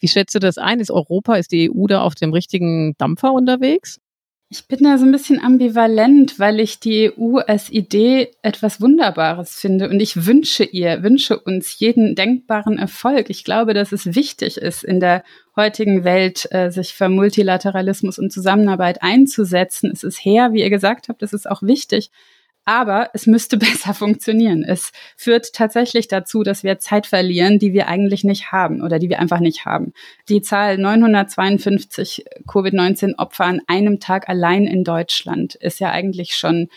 Wie 0.00 0.08
schätzt 0.08 0.34
du 0.34 0.38
das 0.38 0.58
ein? 0.58 0.80
Ist 0.80 0.90
Europa, 0.90 1.36
ist 1.36 1.52
die 1.52 1.70
EU 1.70 1.86
da 1.86 2.02
auf 2.02 2.14
dem 2.14 2.32
richtigen 2.32 2.94
Dampfer 2.96 3.32
unterwegs? 3.32 4.00
Ich 4.52 4.66
bin 4.66 4.80
da 4.82 4.98
so 4.98 5.04
ein 5.04 5.12
bisschen 5.12 5.40
ambivalent, 5.40 6.40
weil 6.40 6.58
ich 6.58 6.80
die 6.80 7.12
EU 7.16 7.36
als 7.36 7.70
Idee 7.70 8.32
etwas 8.42 8.80
Wunderbares 8.80 9.54
finde 9.54 9.88
und 9.88 10.00
ich 10.00 10.26
wünsche 10.26 10.64
ihr, 10.64 11.04
wünsche 11.04 11.38
uns 11.38 11.78
jeden 11.78 12.16
denkbaren 12.16 12.76
Erfolg. 12.76 13.30
Ich 13.30 13.44
glaube, 13.44 13.74
dass 13.74 13.92
es 13.92 14.16
wichtig 14.16 14.56
ist, 14.56 14.82
in 14.82 14.98
der 14.98 15.22
heutigen 15.54 16.02
Welt 16.02 16.48
äh, 16.50 16.70
sich 16.72 16.94
für 16.94 17.08
Multilateralismus 17.08 18.18
und 18.18 18.32
Zusammenarbeit 18.32 19.04
einzusetzen. 19.04 19.88
Es 19.92 20.02
ist 20.02 20.18
her, 20.24 20.52
wie 20.52 20.62
ihr 20.62 20.70
gesagt 20.70 21.08
habt, 21.08 21.22
es 21.22 21.32
ist 21.32 21.48
auch 21.48 21.62
wichtig 21.62 22.10
aber 22.70 23.10
es 23.14 23.26
müsste 23.26 23.56
besser 23.58 23.94
funktionieren. 23.94 24.62
Es 24.62 24.92
führt 25.16 25.52
tatsächlich 25.52 26.06
dazu, 26.06 26.44
dass 26.44 26.62
wir 26.62 26.78
Zeit 26.78 27.08
verlieren, 27.08 27.58
die 27.58 27.72
wir 27.72 27.88
eigentlich 27.88 28.22
nicht 28.22 28.52
haben 28.52 28.80
oder 28.80 29.00
die 29.00 29.08
wir 29.08 29.18
einfach 29.18 29.40
nicht 29.40 29.64
haben. 29.66 29.92
Die 30.28 30.40
Zahl 30.40 30.78
952 30.78 32.24
Covid-19-Opfer 32.46 33.44
an 33.44 33.60
einem 33.66 33.98
Tag 33.98 34.28
allein 34.28 34.68
in 34.68 34.84
Deutschland 34.84 35.56
ist 35.56 35.80
ja 35.80 35.90
eigentlich 35.90 36.36
schon 36.36 36.68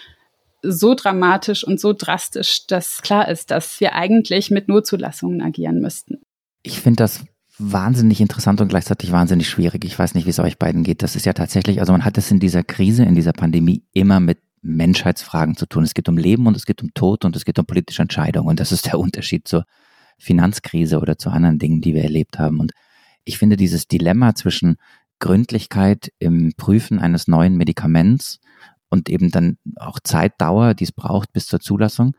so 0.64 0.96
dramatisch 0.96 1.64
und 1.64 1.80
so 1.80 1.94
drastisch, 1.94 2.66
dass 2.66 3.04
klar 3.04 3.28
ist, 3.28 3.52
dass 3.52 3.80
wir 3.80 3.94
eigentlich 3.94 4.50
mit 4.50 4.70
Notzulassungen 4.70 5.42
agieren 5.42 5.80
müssten. 5.80 6.22
Ich 6.64 6.80
finde 6.80 7.04
das 7.04 7.24
wahnsinnig 7.60 8.20
interessant 8.20 8.62
und 8.62 8.70
gleichzeitig 8.70 9.12
wahnsinnig 9.12 9.48
schwierig. 9.48 9.86
Ich 9.86 10.00
weiß 10.00 10.16
nicht, 10.16 10.26
wie 10.26 10.32
es 10.32 10.40
euch 10.40 10.58
beiden 10.58 10.84
geht. 10.84 11.04
Das 11.04 11.16
ist 11.16 11.28
ja 11.28 11.34
tatsächlich, 11.34 11.82
also 11.82 11.92
man 11.92 12.04
hat 12.04 12.18
es 12.18 12.32
in 12.32 12.40
dieser 12.40 12.64
Krise, 12.64 13.04
in 13.04 13.14
dieser 13.14 13.34
Pandemie 13.34 13.84
immer 13.94 14.20
mit 14.20 14.40
Menschheitsfragen 14.64 15.56
zu 15.56 15.68
tun. 15.68 15.84
Es 15.84 15.94
geht 15.94 16.10
um 16.10 16.18
Leben 16.18 16.48
und 16.48 16.56
es 16.56 16.66
geht 16.66 16.82
um 16.82 16.94
Tod 16.94 17.26
und 17.26 17.36
es 17.36 17.46
geht 17.46 17.60
um 17.60 17.66
politische 17.66 18.02
Entscheidungen. 18.02 18.48
Und 18.48 18.60
das 18.60 18.72
ist 18.72 18.86
der 18.86 19.00
Unterschied 19.00 19.48
zur 19.48 19.66
Finanzkrise 20.18 21.00
oder 21.00 21.18
zu 21.18 21.30
anderen 21.30 21.60
Dingen, 21.60 21.82
die 21.82 21.94
wir 21.94 22.04
erlebt 22.04 22.40
haben. 22.40 22.60
Und 22.60 22.72
ich 23.26 23.38
finde 23.38 23.58
dieses 23.58 23.88
Dilemma 23.88 24.36
zwischen 24.36 24.78
Gründlichkeit 25.20 26.12
im 26.20 26.54
Prüfen 26.58 27.00
eines 27.00 27.28
neuen 27.28 27.56
Medikaments 27.56 28.40
und 28.90 29.10
eben 29.10 29.32
dann 29.32 29.58
auch 29.78 30.00
Zeitdauer, 30.02 30.74
die 30.74 30.84
es 30.84 30.92
braucht 30.92 31.34
bis 31.34 31.48
zur 31.48 31.60
Zulassung, 31.60 32.16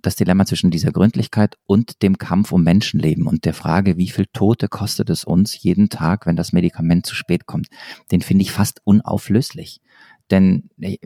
das 0.00 0.16
Dilemma 0.16 0.46
zwischen 0.46 0.70
dieser 0.70 0.92
Gründlichkeit 0.92 1.56
und 1.66 2.02
dem 2.02 2.18
Kampf 2.18 2.52
um 2.52 2.62
Menschenleben 2.62 3.26
und 3.26 3.44
der 3.44 3.54
Frage, 3.54 3.96
wie 3.96 4.08
viel 4.08 4.26
Tote 4.32 4.68
kostet 4.68 5.10
es 5.10 5.24
uns 5.24 5.60
jeden 5.62 5.88
Tag, 5.88 6.26
wenn 6.26 6.36
das 6.36 6.52
Medikament 6.52 7.06
zu 7.06 7.14
spät 7.14 7.46
kommt, 7.46 7.68
den 8.12 8.22
finde 8.22 8.42
ich 8.42 8.52
fast 8.52 8.80
unauflöslich. 8.84 9.80
Denn 10.30 10.70
äh, 10.80 10.98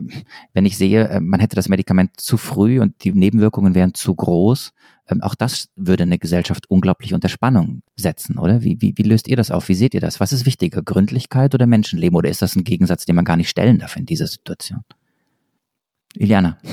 wenn 0.53 0.65
ich 0.65 0.77
sehe, 0.77 1.07
äh, 1.07 1.19
man 1.19 1.39
hätte 1.39 1.55
das 1.55 1.69
Medikament 1.69 2.19
zu 2.19 2.37
früh 2.37 2.79
und 2.79 3.03
die 3.03 3.11
Nebenwirkungen 3.11 3.75
wären 3.75 3.93
zu 3.93 4.13
groß, 4.13 4.73
ähm, 5.09 5.21
auch 5.21 5.35
das 5.35 5.69
würde 5.75 6.03
eine 6.03 6.19
Gesellschaft 6.19 6.69
unglaublich 6.69 7.13
unter 7.13 7.29
Spannung 7.29 7.83
setzen, 7.95 8.37
oder? 8.37 8.63
Wie, 8.63 8.81
wie, 8.81 8.93
wie 8.97 9.03
löst 9.03 9.27
ihr 9.27 9.35
das 9.35 9.51
auf? 9.51 9.69
Wie 9.69 9.75
seht 9.75 9.93
ihr 9.93 10.01
das? 10.01 10.19
Was 10.19 10.33
ist 10.33 10.45
wichtiger, 10.45 10.81
Gründlichkeit 10.81 11.53
oder 11.53 11.67
Menschenleben? 11.67 12.17
Oder 12.17 12.29
ist 12.29 12.41
das 12.41 12.55
ein 12.55 12.63
Gegensatz, 12.63 13.05
den 13.05 13.15
man 13.15 13.25
gar 13.25 13.37
nicht 13.37 13.49
stellen 13.49 13.79
darf 13.79 13.95
in 13.95 14.05
dieser 14.05 14.27
Situation? 14.27 14.83
Iliana. 16.15 16.57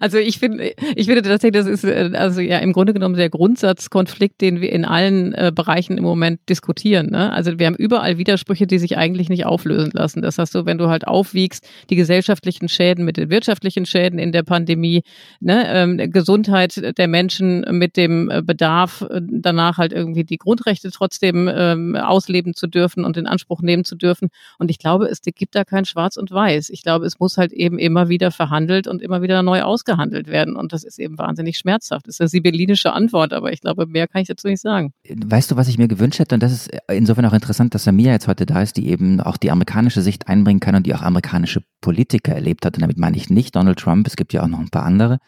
Also 0.00 0.18
ich 0.18 0.38
finde, 0.38 0.72
ich 0.94 1.06
finde 1.06 1.22
tatsächlich, 1.22 1.64
das 1.64 1.66
ist 1.66 1.84
äh, 1.84 2.10
also 2.14 2.40
ja 2.40 2.58
im 2.58 2.72
Grunde 2.72 2.92
genommen 2.92 3.16
der 3.16 3.30
Grundsatzkonflikt, 3.30 4.40
den 4.40 4.60
wir 4.60 4.70
in 4.70 4.84
allen 4.84 5.32
äh, 5.32 5.52
Bereichen 5.54 5.96
im 5.96 6.04
Moment 6.04 6.40
diskutieren. 6.48 7.10
Ne? 7.10 7.32
Also 7.32 7.58
wir 7.58 7.66
haben 7.66 7.74
überall 7.74 8.18
Widersprüche, 8.18 8.66
die 8.66 8.78
sich 8.78 8.96
eigentlich 8.96 9.28
nicht 9.28 9.46
auflösen 9.46 9.92
lassen. 9.92 10.22
Das 10.22 10.38
heißt 10.38 10.52
so, 10.52 10.66
wenn 10.66 10.78
du 10.78 10.88
halt 10.88 11.06
aufwiegst, 11.06 11.66
die 11.90 11.96
gesellschaftlichen 11.96 12.68
Schäden 12.68 13.04
mit 13.04 13.16
den 13.16 13.30
wirtschaftlichen 13.30 13.86
Schäden 13.86 14.18
in 14.18 14.32
der 14.32 14.42
Pandemie, 14.42 15.02
ne? 15.40 15.64
ähm, 15.68 16.10
Gesundheit 16.10 16.98
der 16.98 17.08
Menschen 17.08 17.64
mit 17.70 17.96
dem 17.96 18.30
äh, 18.30 18.42
Bedarf, 18.42 19.02
äh, 19.08 19.20
danach 19.22 19.78
halt 19.78 19.92
irgendwie 19.92 20.24
die 20.24 20.38
Grundrechte 20.38 20.90
trotzdem 20.90 21.50
ähm, 21.52 21.96
ausleben 21.96 22.54
zu 22.54 22.66
dürfen 22.66 23.04
und 23.04 23.16
in 23.16 23.26
Anspruch 23.26 23.62
nehmen 23.62 23.84
zu 23.84 23.96
dürfen. 23.96 24.28
Und 24.58 24.70
ich 24.70 24.78
glaube, 24.78 25.06
es 25.06 25.20
gibt 25.22 25.54
da 25.54 25.64
kein 25.64 25.84
Schwarz 25.84 26.16
und 26.16 26.30
Weiß. 26.30 26.70
Ich 26.70 26.82
glaube, 26.82 27.06
es 27.06 27.18
muss 27.18 27.38
halt 27.38 27.52
eben 27.52 27.78
immer 27.78 28.08
wieder 28.08 28.30
verhandelt 28.36 28.86
und 28.86 29.02
immer 29.02 29.22
wieder 29.22 29.42
neu 29.42 29.62
ausgehandelt 29.62 30.28
werden. 30.28 30.54
Und 30.54 30.72
das 30.72 30.84
ist 30.84 30.98
eben 30.98 31.18
wahnsinnig 31.18 31.58
schmerzhaft. 31.58 32.06
Das 32.06 32.16
ist 32.16 32.20
eine 32.20 32.28
sibyllinische 32.28 32.92
Antwort, 32.92 33.32
aber 33.32 33.52
ich 33.52 33.60
glaube, 33.60 33.86
mehr 33.86 34.06
kann 34.06 34.22
ich 34.22 34.28
dazu 34.28 34.46
nicht 34.46 34.60
sagen. 34.60 34.92
Weißt 35.08 35.50
du, 35.50 35.56
was 35.56 35.68
ich 35.68 35.78
mir 35.78 35.88
gewünscht 35.88 36.20
hätte? 36.20 36.36
Und 36.36 36.42
das 36.42 36.52
ist 36.52 36.70
insofern 36.88 37.24
auch 37.24 37.32
interessant, 37.32 37.74
dass 37.74 37.84
Samia 37.84 38.12
jetzt 38.12 38.28
heute 38.28 38.46
da 38.46 38.62
ist, 38.62 38.76
die 38.76 38.88
eben 38.88 39.20
auch 39.20 39.36
die 39.36 39.50
amerikanische 39.50 40.02
Sicht 40.02 40.28
einbringen 40.28 40.60
kann 40.60 40.76
und 40.76 40.86
die 40.86 40.94
auch 40.94 41.02
amerikanische 41.02 41.62
Politiker 41.80 42.32
erlebt 42.32 42.64
hat. 42.64 42.76
Und 42.76 42.82
damit 42.82 42.98
meine 42.98 43.16
ich 43.16 43.30
nicht 43.30 43.56
Donald 43.56 43.78
Trump, 43.78 44.06
es 44.06 44.16
gibt 44.16 44.32
ja 44.32 44.42
auch 44.42 44.48
noch 44.48 44.60
ein 44.60 44.70
paar 44.70 44.84
andere. 44.84 45.18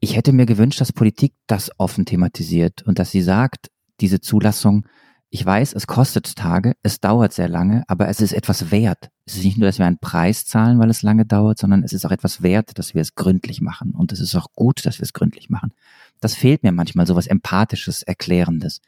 Ich 0.00 0.16
hätte 0.16 0.32
mir 0.32 0.46
gewünscht, 0.46 0.80
dass 0.80 0.92
Politik 0.92 1.32
das 1.48 1.70
offen 1.78 2.06
thematisiert 2.06 2.82
und 2.82 2.98
dass 3.00 3.10
sie 3.10 3.22
sagt, 3.22 3.70
diese 4.00 4.20
Zulassung 4.20 4.84
ich 5.30 5.44
weiß, 5.44 5.74
es 5.74 5.86
kostet 5.86 6.36
Tage, 6.36 6.74
es 6.82 7.00
dauert 7.00 7.34
sehr 7.34 7.48
lange, 7.48 7.84
aber 7.86 8.08
es 8.08 8.20
ist 8.20 8.32
etwas 8.32 8.70
wert. 8.70 9.10
Es 9.26 9.36
ist 9.36 9.44
nicht 9.44 9.58
nur, 9.58 9.66
dass 9.66 9.78
wir 9.78 9.84
einen 9.84 9.98
Preis 9.98 10.46
zahlen, 10.46 10.78
weil 10.78 10.88
es 10.88 11.02
lange 11.02 11.26
dauert, 11.26 11.58
sondern 11.58 11.82
es 11.82 11.92
ist 11.92 12.06
auch 12.06 12.10
etwas 12.10 12.42
wert, 12.42 12.78
dass 12.78 12.94
wir 12.94 13.02
es 13.02 13.14
gründlich 13.14 13.60
machen. 13.60 13.92
Und 13.92 14.10
es 14.12 14.20
ist 14.20 14.34
auch 14.34 14.52
gut, 14.54 14.86
dass 14.86 14.98
wir 14.98 15.02
es 15.02 15.12
gründlich 15.12 15.50
machen. 15.50 15.74
Das 16.20 16.34
fehlt 16.34 16.62
mir 16.62 16.72
manchmal, 16.72 17.06
so 17.06 17.14
was 17.14 17.26
Empathisches, 17.26 18.02
Erklärendes. 18.02 18.80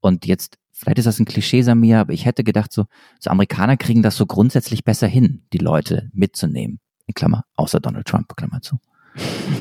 Und 0.00 0.24
jetzt, 0.24 0.58
vielleicht 0.72 0.98
ist 0.98 1.06
das 1.06 1.18
ein 1.18 1.24
Klischee, 1.24 1.62
Samir, 1.62 1.98
aber 1.98 2.12
ich 2.12 2.26
hätte 2.26 2.44
gedacht, 2.44 2.72
so, 2.72 2.86
so 3.18 3.30
Amerikaner 3.30 3.76
kriegen 3.76 4.02
das 4.02 4.16
so 4.16 4.26
grundsätzlich 4.26 4.84
besser 4.84 5.08
hin, 5.08 5.42
die 5.52 5.58
Leute 5.58 6.10
mitzunehmen. 6.12 6.78
In 7.06 7.14
Klammer, 7.14 7.44
außer 7.56 7.80
Donald 7.80 8.06
Trump, 8.06 8.36
Klammer 8.36 8.62
zu. 8.62 8.78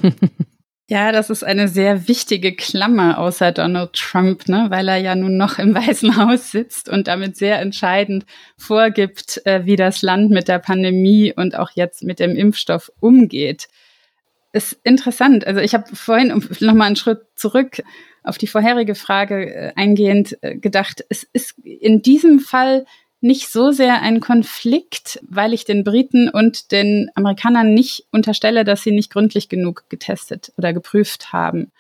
Ja, 0.90 1.12
das 1.12 1.30
ist 1.30 1.44
eine 1.44 1.68
sehr 1.68 2.08
wichtige 2.08 2.56
Klammer 2.56 3.18
außer 3.20 3.52
Donald 3.52 3.92
Trump, 3.92 4.48
ne, 4.48 4.68
weil 4.70 4.88
er 4.88 4.96
ja 4.96 5.16
nun 5.16 5.36
noch 5.36 5.60
im 5.60 5.76
Weißen 5.76 6.16
Haus 6.16 6.52
sitzt 6.52 6.88
und 6.88 7.08
damit 7.08 7.36
sehr 7.36 7.60
entscheidend 7.60 8.26
vorgibt, 8.58 9.46
äh, 9.46 9.66
wie 9.66 9.76
das 9.76 10.02
Land 10.02 10.32
mit 10.32 10.48
der 10.48 10.60
Pandemie 10.60 11.34
und 11.36 11.58
auch 11.58 11.72
jetzt 11.76 12.04
mit 12.04 12.20
dem 12.20 12.38
Impfstoff 12.38 12.90
umgeht. 13.02 13.68
Ist 14.54 14.80
interessant. 14.84 15.46
Also 15.46 15.60
ich 15.60 15.74
habe 15.74 15.94
vorhin 15.94 16.32
um, 16.32 16.48
noch 16.62 16.74
mal 16.74 16.86
einen 16.86 16.96
Schritt 16.96 17.20
zurück 17.36 17.84
auf 18.24 18.38
die 18.38 18.48
vorherige 18.48 18.96
Frage 18.96 19.54
äh, 19.54 19.74
eingehend 19.76 20.38
äh, 20.42 20.56
gedacht. 20.56 21.04
Es 21.10 21.24
ist 21.24 21.60
in 21.66 22.02
diesem 22.02 22.40
Fall 22.40 22.86
nicht 23.20 23.50
so 23.50 23.72
sehr 23.72 24.02
ein 24.02 24.20
Konflikt, 24.20 25.20
weil 25.28 25.54
ich 25.54 25.66
den 25.66 25.84
Briten 25.84 26.30
und 26.30 26.72
den 26.72 27.10
Amerikanern 27.16 27.74
nicht 27.74 28.06
unterstelle, 28.12 28.64
dass 28.64 28.84
sie 28.84 28.92
nicht 28.92 29.12
gründlich 29.12 29.50
genug 29.50 29.86
getestet 29.90 30.52
oder 30.58 30.72
geprüft 30.72 31.34
haben, 31.34 31.72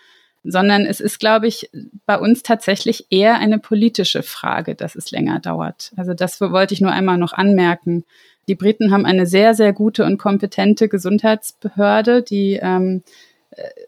sondern 0.43 0.85
es 0.85 0.99
ist, 0.99 1.19
glaube 1.19 1.47
ich, 1.47 1.69
bei 2.05 2.17
uns 2.17 2.41
tatsächlich 2.41 3.07
eher 3.09 3.37
eine 3.37 3.59
politische 3.59 4.23
Frage, 4.23 4.73
dass 4.75 4.95
es 4.95 5.11
länger 5.11 5.39
dauert. 5.39 5.91
Also 5.95 6.13
das 6.13 6.41
wollte 6.41 6.73
ich 6.73 6.81
nur 6.81 6.91
einmal 6.91 7.17
noch 7.17 7.33
anmerken. 7.33 8.03
Die 8.47 8.55
Briten 8.55 8.91
haben 8.91 9.05
eine 9.05 9.27
sehr, 9.27 9.53
sehr 9.53 9.73
gute 9.73 10.05
und 10.05 10.17
kompetente 10.17 10.87
Gesundheitsbehörde, 10.87 12.23
die 12.23 12.59
ähm, 12.61 13.03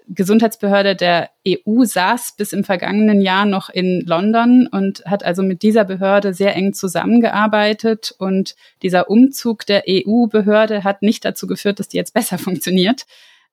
Gesundheitsbehörde 0.08 0.95
der 0.95 1.29
EU 1.47 1.84
saß 1.84 2.34
bis 2.38 2.53
im 2.53 2.63
vergangenen 2.63 3.21
Jahr 3.21 3.45
noch 3.45 3.69
in 3.69 4.01
London 4.05 4.67
und 4.67 5.03
hat 5.05 5.23
also 5.23 5.43
mit 5.43 5.62
dieser 5.62 5.86
Behörde 5.86 6.34
sehr 6.34 6.55
eng 6.55 6.73
zusammengearbeitet. 6.73 8.15
Und 8.17 8.55
dieser 8.82 9.10
Umzug 9.10 9.65
der 9.65 9.84
EU-Behörde 9.88 10.84
hat 10.84 11.01
nicht 11.01 11.23
dazu 11.25 11.45
geführt, 11.47 11.79
dass 11.79 11.88
die 11.88 11.97
jetzt 11.97 12.13
besser 12.13 12.38
funktioniert. 12.39 13.05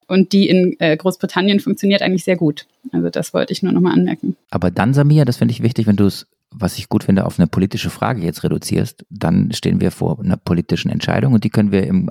Und 0.07 0.31
die 0.31 0.47
in 0.49 0.75
äh, 0.79 0.95
Großbritannien 0.95 1.59
funktioniert 1.59 2.01
eigentlich 2.01 2.23
sehr 2.23 2.37
gut. 2.37 2.65
Also 2.93 3.09
das 3.09 3.33
wollte 3.33 3.51
ich 3.51 3.61
nur 3.61 3.73
nochmal 3.73 3.93
anmerken. 3.93 4.37
Aber 4.49 4.71
dann, 4.71 4.93
Samia, 4.93 5.25
das 5.25 5.37
finde 5.37 5.51
ich 5.51 5.61
wichtig, 5.61 5.85
wenn 5.85 5.97
du 5.97 6.05
es, 6.05 6.27
was 6.49 6.77
ich 6.77 6.87
gut 6.87 7.03
finde, 7.03 7.25
auf 7.25 7.37
eine 7.37 7.47
politische 7.47 7.89
Frage 7.89 8.21
jetzt 8.21 8.43
reduzierst, 8.43 9.05
dann 9.09 9.51
stehen 9.51 9.81
wir 9.81 9.91
vor 9.91 10.19
einer 10.19 10.37
politischen 10.37 10.89
Entscheidung 10.89 11.33
und 11.33 11.43
die 11.43 11.49
können 11.49 11.73
wir 11.73 11.85
im 11.85 12.09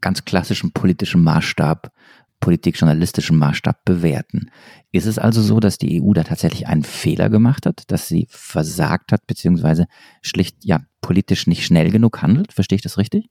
ganz 0.00 0.24
klassischen 0.24 0.72
politischen 0.72 1.22
Maßstab, 1.22 1.92
politikjournalistischen 2.40 3.38
Maßstab 3.38 3.84
bewerten. 3.84 4.50
Ist 4.92 5.06
es 5.06 5.18
also 5.18 5.42
so, 5.42 5.60
dass 5.60 5.78
die 5.78 6.02
EU 6.02 6.12
da 6.12 6.24
tatsächlich 6.24 6.66
einen 6.66 6.82
Fehler 6.82 7.28
gemacht 7.28 7.66
hat, 7.66 7.84
dass 7.88 8.08
sie 8.08 8.26
versagt 8.30 9.12
hat, 9.12 9.26
beziehungsweise 9.26 9.86
schlicht 10.22 10.64
ja 10.64 10.80
politisch 11.00 11.46
nicht 11.46 11.64
schnell 11.64 11.90
genug 11.90 12.22
handelt? 12.22 12.52
Verstehe 12.52 12.76
ich 12.76 12.82
das 12.82 12.98
richtig? 12.98 13.28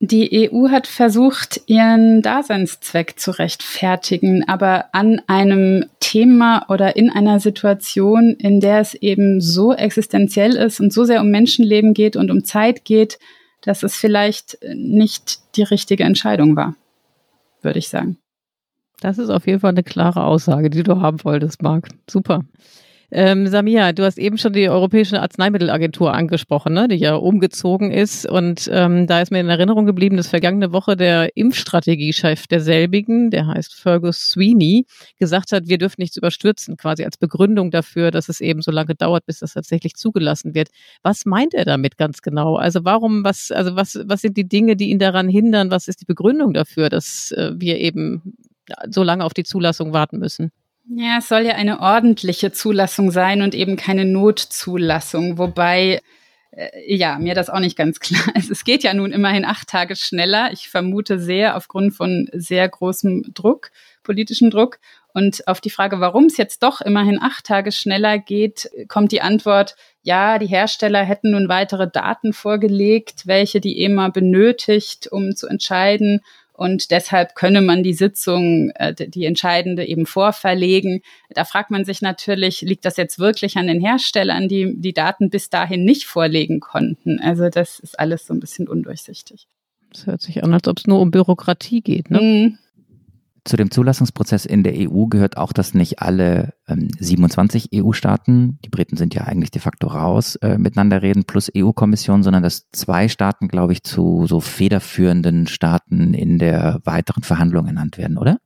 Die 0.00 0.48
EU 0.48 0.68
hat 0.68 0.86
versucht, 0.86 1.60
ihren 1.66 2.22
Daseinszweck 2.22 3.18
zu 3.18 3.32
rechtfertigen, 3.32 4.46
aber 4.46 4.94
an 4.94 5.20
einem 5.26 5.86
Thema 5.98 6.66
oder 6.68 6.94
in 6.94 7.10
einer 7.10 7.40
Situation, 7.40 8.36
in 8.38 8.60
der 8.60 8.78
es 8.78 8.94
eben 8.94 9.40
so 9.40 9.72
existenziell 9.72 10.54
ist 10.54 10.78
und 10.78 10.92
so 10.92 11.04
sehr 11.04 11.20
um 11.20 11.30
Menschenleben 11.30 11.94
geht 11.94 12.14
und 12.14 12.30
um 12.30 12.44
Zeit 12.44 12.84
geht, 12.84 13.18
dass 13.60 13.82
es 13.82 13.96
vielleicht 13.96 14.58
nicht 14.72 15.40
die 15.56 15.64
richtige 15.64 16.04
Entscheidung 16.04 16.54
war, 16.54 16.76
würde 17.62 17.80
ich 17.80 17.88
sagen. 17.88 18.18
Das 19.00 19.18
ist 19.18 19.30
auf 19.30 19.46
jeden 19.46 19.60
Fall 19.60 19.70
eine 19.70 19.84
klare 19.84 20.24
Aussage, 20.24 20.70
die 20.70 20.82
du 20.82 21.00
haben 21.00 21.22
wolltest, 21.24 21.62
Marc. 21.62 21.88
Super. 22.10 22.42
Ähm, 23.10 23.46
Samia, 23.46 23.92
du 23.94 24.04
hast 24.04 24.18
eben 24.18 24.36
schon 24.36 24.52
die 24.52 24.68
Europäische 24.68 25.22
Arzneimittelagentur 25.22 26.12
angesprochen, 26.12 26.74
ne, 26.74 26.88
die 26.88 26.96
ja 26.96 27.14
umgezogen 27.14 27.90
ist. 27.90 28.26
Und 28.28 28.68
ähm, 28.70 29.06
da 29.06 29.22
ist 29.22 29.30
mir 29.32 29.40
in 29.40 29.48
Erinnerung 29.48 29.86
geblieben, 29.86 30.18
dass 30.18 30.28
vergangene 30.28 30.72
Woche 30.72 30.94
der 30.94 31.34
Impfstrategiechef 31.34 32.46
derselbigen, 32.48 33.30
der 33.30 33.46
heißt 33.46 33.74
Fergus 33.74 34.28
Sweeney, 34.28 34.84
gesagt 35.18 35.52
hat, 35.52 35.68
wir 35.68 35.78
dürfen 35.78 36.02
nichts 36.02 36.18
überstürzen, 36.18 36.76
quasi 36.76 37.02
als 37.02 37.16
Begründung 37.16 37.70
dafür, 37.70 38.10
dass 38.10 38.28
es 38.28 38.42
eben 38.42 38.60
so 38.60 38.70
lange 38.70 38.94
dauert, 38.94 39.24
bis 39.24 39.38
das 39.38 39.54
tatsächlich 39.54 39.94
zugelassen 39.94 40.54
wird. 40.54 40.68
Was 41.02 41.24
meint 41.24 41.54
er 41.54 41.64
damit 41.64 41.96
ganz 41.96 42.20
genau? 42.20 42.56
Also 42.56 42.84
warum, 42.84 43.24
was, 43.24 43.50
also 43.50 43.74
was, 43.74 43.98
was 44.04 44.20
sind 44.20 44.36
die 44.36 44.46
Dinge, 44.46 44.76
die 44.76 44.90
ihn 44.90 44.98
daran 44.98 45.30
hindern? 45.30 45.70
Was 45.70 45.88
ist 45.88 46.02
die 46.02 46.06
Begründung 46.06 46.52
dafür, 46.52 46.90
dass 46.90 47.32
äh, 47.32 47.52
wir 47.56 47.78
eben 47.78 48.34
so 48.88 49.02
lange 49.02 49.24
auf 49.24 49.34
die 49.34 49.44
Zulassung 49.44 49.92
warten 49.92 50.18
müssen? 50.18 50.52
Ja, 50.90 51.18
es 51.18 51.28
soll 51.28 51.42
ja 51.42 51.54
eine 51.54 51.80
ordentliche 51.80 52.50
Zulassung 52.50 53.10
sein 53.10 53.42
und 53.42 53.54
eben 53.54 53.76
keine 53.76 54.06
Notzulassung, 54.06 55.36
wobei 55.36 56.00
äh, 56.50 56.96
ja, 56.96 57.18
mir 57.18 57.34
das 57.34 57.50
auch 57.50 57.60
nicht 57.60 57.76
ganz 57.76 58.00
klar 58.00 58.34
ist. 58.34 58.50
Es 58.50 58.64
geht 58.64 58.82
ja 58.82 58.94
nun 58.94 59.12
immerhin 59.12 59.44
acht 59.44 59.68
Tage 59.68 59.96
schneller. 59.96 60.50
Ich 60.52 60.68
vermute 60.68 61.18
sehr 61.18 61.56
aufgrund 61.56 61.94
von 61.94 62.28
sehr 62.32 62.68
großem 62.68 63.34
Druck, 63.34 63.70
politischen 64.02 64.50
Druck. 64.50 64.78
Und 65.14 65.46
auf 65.48 65.60
die 65.60 65.70
Frage, 65.70 66.00
warum 66.00 66.26
es 66.26 66.36
jetzt 66.36 66.62
doch 66.62 66.80
immerhin 66.80 67.20
acht 67.20 67.44
Tage 67.44 67.72
schneller 67.72 68.18
geht, 68.18 68.70
kommt 68.88 69.10
die 69.12 69.22
Antwort, 69.22 69.74
ja, 70.02 70.38
die 70.38 70.46
Hersteller 70.46 71.02
hätten 71.02 71.32
nun 71.32 71.48
weitere 71.48 71.90
Daten 71.90 72.32
vorgelegt, 72.32 73.26
welche 73.26 73.60
die 73.60 73.82
EMA 73.82 74.10
benötigt, 74.10 75.08
um 75.10 75.34
zu 75.34 75.48
entscheiden, 75.48 76.20
und 76.58 76.90
deshalb 76.90 77.36
könne 77.36 77.60
man 77.60 77.84
die 77.84 77.94
Sitzung, 77.94 78.70
äh, 78.74 78.92
die 78.92 79.26
entscheidende 79.26 79.86
eben 79.86 80.06
vorverlegen. 80.06 81.02
Da 81.30 81.44
fragt 81.44 81.70
man 81.70 81.84
sich 81.84 82.02
natürlich, 82.02 82.62
liegt 82.62 82.84
das 82.84 82.96
jetzt 82.96 83.20
wirklich 83.20 83.56
an 83.56 83.68
den 83.68 83.80
Herstellern, 83.80 84.48
die 84.48 84.74
die 84.76 84.92
Daten 84.92 85.30
bis 85.30 85.50
dahin 85.50 85.84
nicht 85.84 86.06
vorlegen 86.06 86.58
konnten? 86.58 87.20
Also 87.20 87.48
das 87.48 87.78
ist 87.78 87.96
alles 87.96 88.26
so 88.26 88.34
ein 88.34 88.40
bisschen 88.40 88.66
undurchsichtig. 88.66 89.46
Das 89.92 90.06
hört 90.06 90.20
sich 90.20 90.42
an, 90.42 90.52
als 90.52 90.66
ob 90.66 90.78
es 90.78 90.88
nur 90.88 90.98
um 91.00 91.12
Bürokratie 91.12 91.80
geht. 91.80 92.10
Ne? 92.10 92.20
Mhm. 92.20 92.58
Zu 93.48 93.56
dem 93.56 93.70
Zulassungsprozess 93.70 94.44
in 94.44 94.62
der 94.62 94.74
EU 94.76 95.06
gehört 95.06 95.38
auch, 95.38 95.54
dass 95.54 95.72
nicht 95.72 96.02
alle 96.02 96.52
ähm, 96.68 96.90
27 96.98 97.70
EU-Staaten, 97.74 98.58
die 98.62 98.68
Briten 98.68 98.98
sind 98.98 99.14
ja 99.14 99.22
eigentlich 99.22 99.50
de 99.50 99.62
facto 99.62 99.86
raus, 99.86 100.36
äh, 100.36 100.58
miteinander 100.58 101.00
reden, 101.00 101.24
plus 101.24 101.50
EU-Kommission, 101.56 102.22
sondern 102.22 102.42
dass 102.42 102.68
zwei 102.72 103.08
Staaten, 103.08 103.48
glaube 103.48 103.72
ich, 103.72 103.84
zu 103.84 104.26
so 104.26 104.40
federführenden 104.40 105.46
Staaten 105.46 106.12
in 106.12 106.38
der 106.38 106.80
weiteren 106.84 107.22
Verhandlung 107.22 107.66
ernannt 107.66 107.96
werden, 107.96 108.18
oder? 108.18 108.36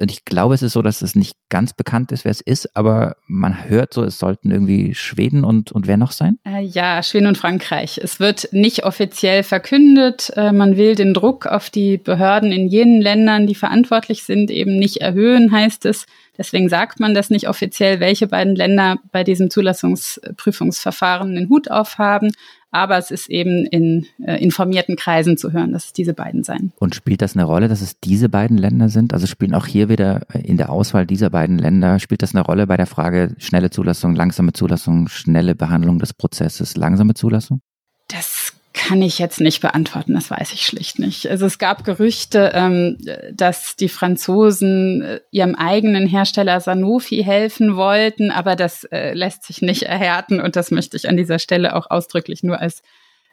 Und 0.00 0.12
ich 0.12 0.24
glaube, 0.24 0.54
es 0.54 0.62
ist 0.62 0.72
so, 0.72 0.82
dass 0.82 1.02
es 1.02 1.14
nicht 1.14 1.36
ganz 1.48 1.72
bekannt 1.72 2.12
ist, 2.12 2.24
wer 2.24 2.30
es 2.30 2.40
ist, 2.40 2.76
aber 2.76 3.16
man 3.26 3.68
hört 3.68 3.92
so, 3.92 4.04
es 4.04 4.18
sollten 4.18 4.50
irgendwie 4.50 4.94
Schweden 4.94 5.44
und, 5.44 5.72
und 5.72 5.86
wer 5.86 5.96
noch 5.96 6.12
sein? 6.12 6.38
Äh, 6.44 6.62
ja, 6.62 7.02
Schweden 7.02 7.26
und 7.26 7.38
Frankreich. 7.38 7.98
Es 8.02 8.20
wird 8.20 8.48
nicht 8.52 8.84
offiziell 8.84 9.42
verkündet. 9.42 10.30
Äh, 10.36 10.52
man 10.52 10.76
will 10.76 10.94
den 10.94 11.14
Druck 11.14 11.46
auf 11.46 11.70
die 11.70 11.98
Behörden 11.98 12.52
in 12.52 12.68
jenen 12.68 13.00
Ländern, 13.00 13.46
die 13.46 13.56
verantwortlich 13.56 14.22
sind, 14.22 14.50
eben 14.50 14.78
nicht 14.78 14.98
erhöhen, 14.98 15.50
heißt 15.50 15.84
es. 15.86 16.06
Deswegen 16.38 16.68
sagt 16.68 17.00
man 17.00 17.14
das 17.14 17.28
nicht 17.30 17.48
offiziell, 17.48 18.00
welche 18.00 18.28
beiden 18.28 18.54
Länder 18.54 18.96
bei 19.12 19.24
diesem 19.24 19.50
Zulassungsprüfungsverfahren 19.50 21.34
den 21.34 21.48
Hut 21.48 21.70
aufhaben 21.70 22.30
aber 22.70 22.98
es 22.98 23.10
ist 23.10 23.30
eben 23.30 23.64
in 23.66 24.06
äh, 24.22 24.42
informierten 24.42 24.96
Kreisen 24.96 25.38
zu 25.38 25.52
hören, 25.52 25.72
dass 25.72 25.86
es 25.86 25.92
diese 25.92 26.12
beiden 26.12 26.44
seien. 26.44 26.72
Und 26.78 26.94
spielt 26.94 27.22
das 27.22 27.34
eine 27.34 27.44
Rolle, 27.44 27.68
dass 27.68 27.80
es 27.80 27.98
diese 28.00 28.28
beiden 28.28 28.58
Länder 28.58 28.88
sind? 28.88 29.14
Also 29.14 29.26
spielen 29.26 29.54
auch 29.54 29.66
hier 29.66 29.88
wieder 29.88 30.26
äh, 30.32 30.40
in 30.40 30.58
der 30.58 30.70
Auswahl 30.70 31.06
dieser 31.06 31.30
beiden 31.30 31.58
Länder, 31.58 31.98
spielt 31.98 32.22
das 32.22 32.34
eine 32.34 32.44
Rolle 32.44 32.66
bei 32.66 32.76
der 32.76 32.86
Frage 32.86 33.34
schnelle 33.38 33.70
Zulassung, 33.70 34.14
langsame 34.14 34.52
Zulassung, 34.52 35.08
schnelle 35.08 35.54
Behandlung 35.54 35.98
des 35.98 36.12
Prozesses, 36.12 36.76
langsame 36.76 37.14
Zulassung? 37.14 37.60
Das 38.08 38.52
kann 38.88 39.02
ich 39.02 39.18
jetzt 39.18 39.40
nicht 39.40 39.60
beantworten, 39.60 40.14
das 40.14 40.30
weiß 40.30 40.54
ich 40.54 40.64
schlicht 40.64 40.98
nicht. 40.98 41.28
Also 41.28 41.44
es 41.44 41.58
gab 41.58 41.84
Gerüchte, 41.84 42.52
ähm, 42.54 42.96
dass 43.34 43.76
die 43.76 43.90
Franzosen 43.90 45.02
äh, 45.02 45.20
ihrem 45.30 45.54
eigenen 45.54 46.06
Hersteller 46.06 46.58
Sanofi 46.60 47.22
helfen 47.22 47.76
wollten, 47.76 48.30
aber 48.30 48.56
das 48.56 48.84
äh, 48.84 49.12
lässt 49.12 49.44
sich 49.44 49.60
nicht 49.60 49.82
erhärten 49.82 50.40
und 50.40 50.56
das 50.56 50.70
möchte 50.70 50.96
ich 50.96 51.06
an 51.06 51.18
dieser 51.18 51.38
Stelle 51.38 51.76
auch 51.76 51.90
ausdrücklich 51.90 52.42
nur 52.42 52.60
als 52.60 52.80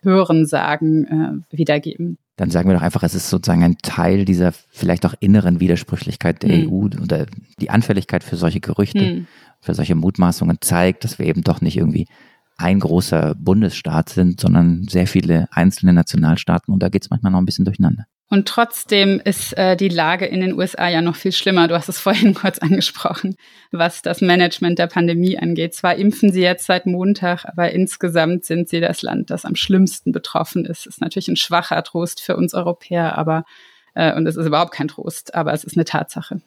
Hörensagen 0.02 1.46
äh, 1.52 1.58
wiedergeben. 1.58 2.18
Dann 2.36 2.52
sagen 2.52 2.68
wir 2.68 2.76
doch 2.76 2.82
einfach, 2.82 3.04
es 3.04 3.16
ist 3.16 3.30
sozusagen 3.30 3.64
ein 3.64 3.78
Teil 3.78 4.26
dieser 4.26 4.52
vielleicht 4.52 5.06
auch 5.06 5.14
inneren 5.22 5.62
Widersprüchlichkeit 5.62 6.44
der 6.44 6.50
hm. 6.50 6.70
EU 6.70 7.02
oder 7.02 7.28
die 7.62 7.70
Anfälligkeit 7.70 8.26
für 8.26 8.36
solche 8.36 8.60
Gerüchte, 8.60 9.00
hm. 9.00 9.28
für 9.62 9.74
solche 9.74 9.96
Mutmaßungen 9.96 10.58
zeigt, 10.60 11.06
dass 11.06 11.18
wir 11.18 11.28
eben 11.28 11.44
doch 11.44 11.62
nicht 11.62 11.78
irgendwie 11.78 12.08
ein 12.58 12.80
großer 12.80 13.36
Bundesstaat 13.36 14.10
sind, 14.10 14.40
sondern 14.40 14.88
sehr 14.88 15.08
viele 15.08 15.48
einzelne 15.52 15.94
Nationalstaaten 15.94 16.74
und 16.74 16.82
da 16.82 16.90
geht 16.90 17.04
es 17.04 17.10
manchmal 17.10 17.32
noch 17.32 17.40
ein 17.40 17.46
bisschen 17.46 17.66
durcheinander. 17.66 18.06
Und 18.28 18.48
trotzdem 18.48 19.22
ist 19.24 19.56
äh, 19.56 19.78
die 19.78 19.90
Lage 19.90 20.26
in 20.26 20.42
den 20.42 20.54
USA 20.58 20.88
ja 20.90 21.02
noch 21.02 21.16
viel 21.16 21.32
schlimmer. 21.32 21.68
Du 21.68 21.76
hast 21.76 21.90
es 21.90 22.00
vorhin 22.02 22.34
kurz 22.34 22.58
angesprochen, 22.58 23.36
was 23.72 24.02
das 24.02 24.22
Management 24.22 24.80
der 24.80 24.88
Pandemie 24.88 25.38
angeht. 25.38 25.76
Zwar 25.76 25.96
impfen 25.96 26.32
sie 26.32 26.42
jetzt 26.42 26.66
seit 26.66 26.88
Montag, 26.88 27.46
aber 27.46 27.72
insgesamt 27.72 28.46
sind 28.46 28.68
sie 28.68 28.80
das 28.80 29.04
Land, 29.04 29.30
das 29.30 29.46
am 29.46 29.56
schlimmsten 29.56 30.12
betroffen 30.12 30.66
ist. 30.66 30.88
Ist 30.88 31.02
natürlich 31.02 31.28
ein 31.28 31.36
schwacher 31.36 31.82
Trost 31.84 32.20
für 32.20 32.36
uns 32.36 32.54
Europäer, 32.54 33.18
aber 33.18 33.46
äh, 33.94 34.16
und 34.16 34.26
es 34.26 34.38
ist 34.38 34.48
überhaupt 34.48 34.74
kein 34.74 34.88
Trost, 34.88 35.36
aber 35.36 35.54
es 35.54 35.64
ist 35.64 35.78
eine 35.78 35.86
Tatsache. 35.86 36.42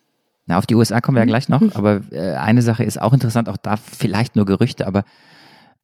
Na, 0.47 0.59
auf 0.59 0.67
die 0.67 0.75
USA 0.75 1.01
kommen 1.01 1.17
wir 1.17 1.21
ja 1.21 1.27
gleich 1.27 1.49
noch, 1.49 1.63
aber 1.75 2.01
äh, 2.11 2.33
eine 2.33 2.63
Sache 2.63 2.83
ist 2.83 3.01
auch 3.01 3.13
interessant, 3.13 3.49
auch 3.49 3.59
da 3.59 3.77
vielleicht 3.77 4.35
nur 4.35 4.47
Gerüchte, 4.47 4.87
aber 4.87 5.05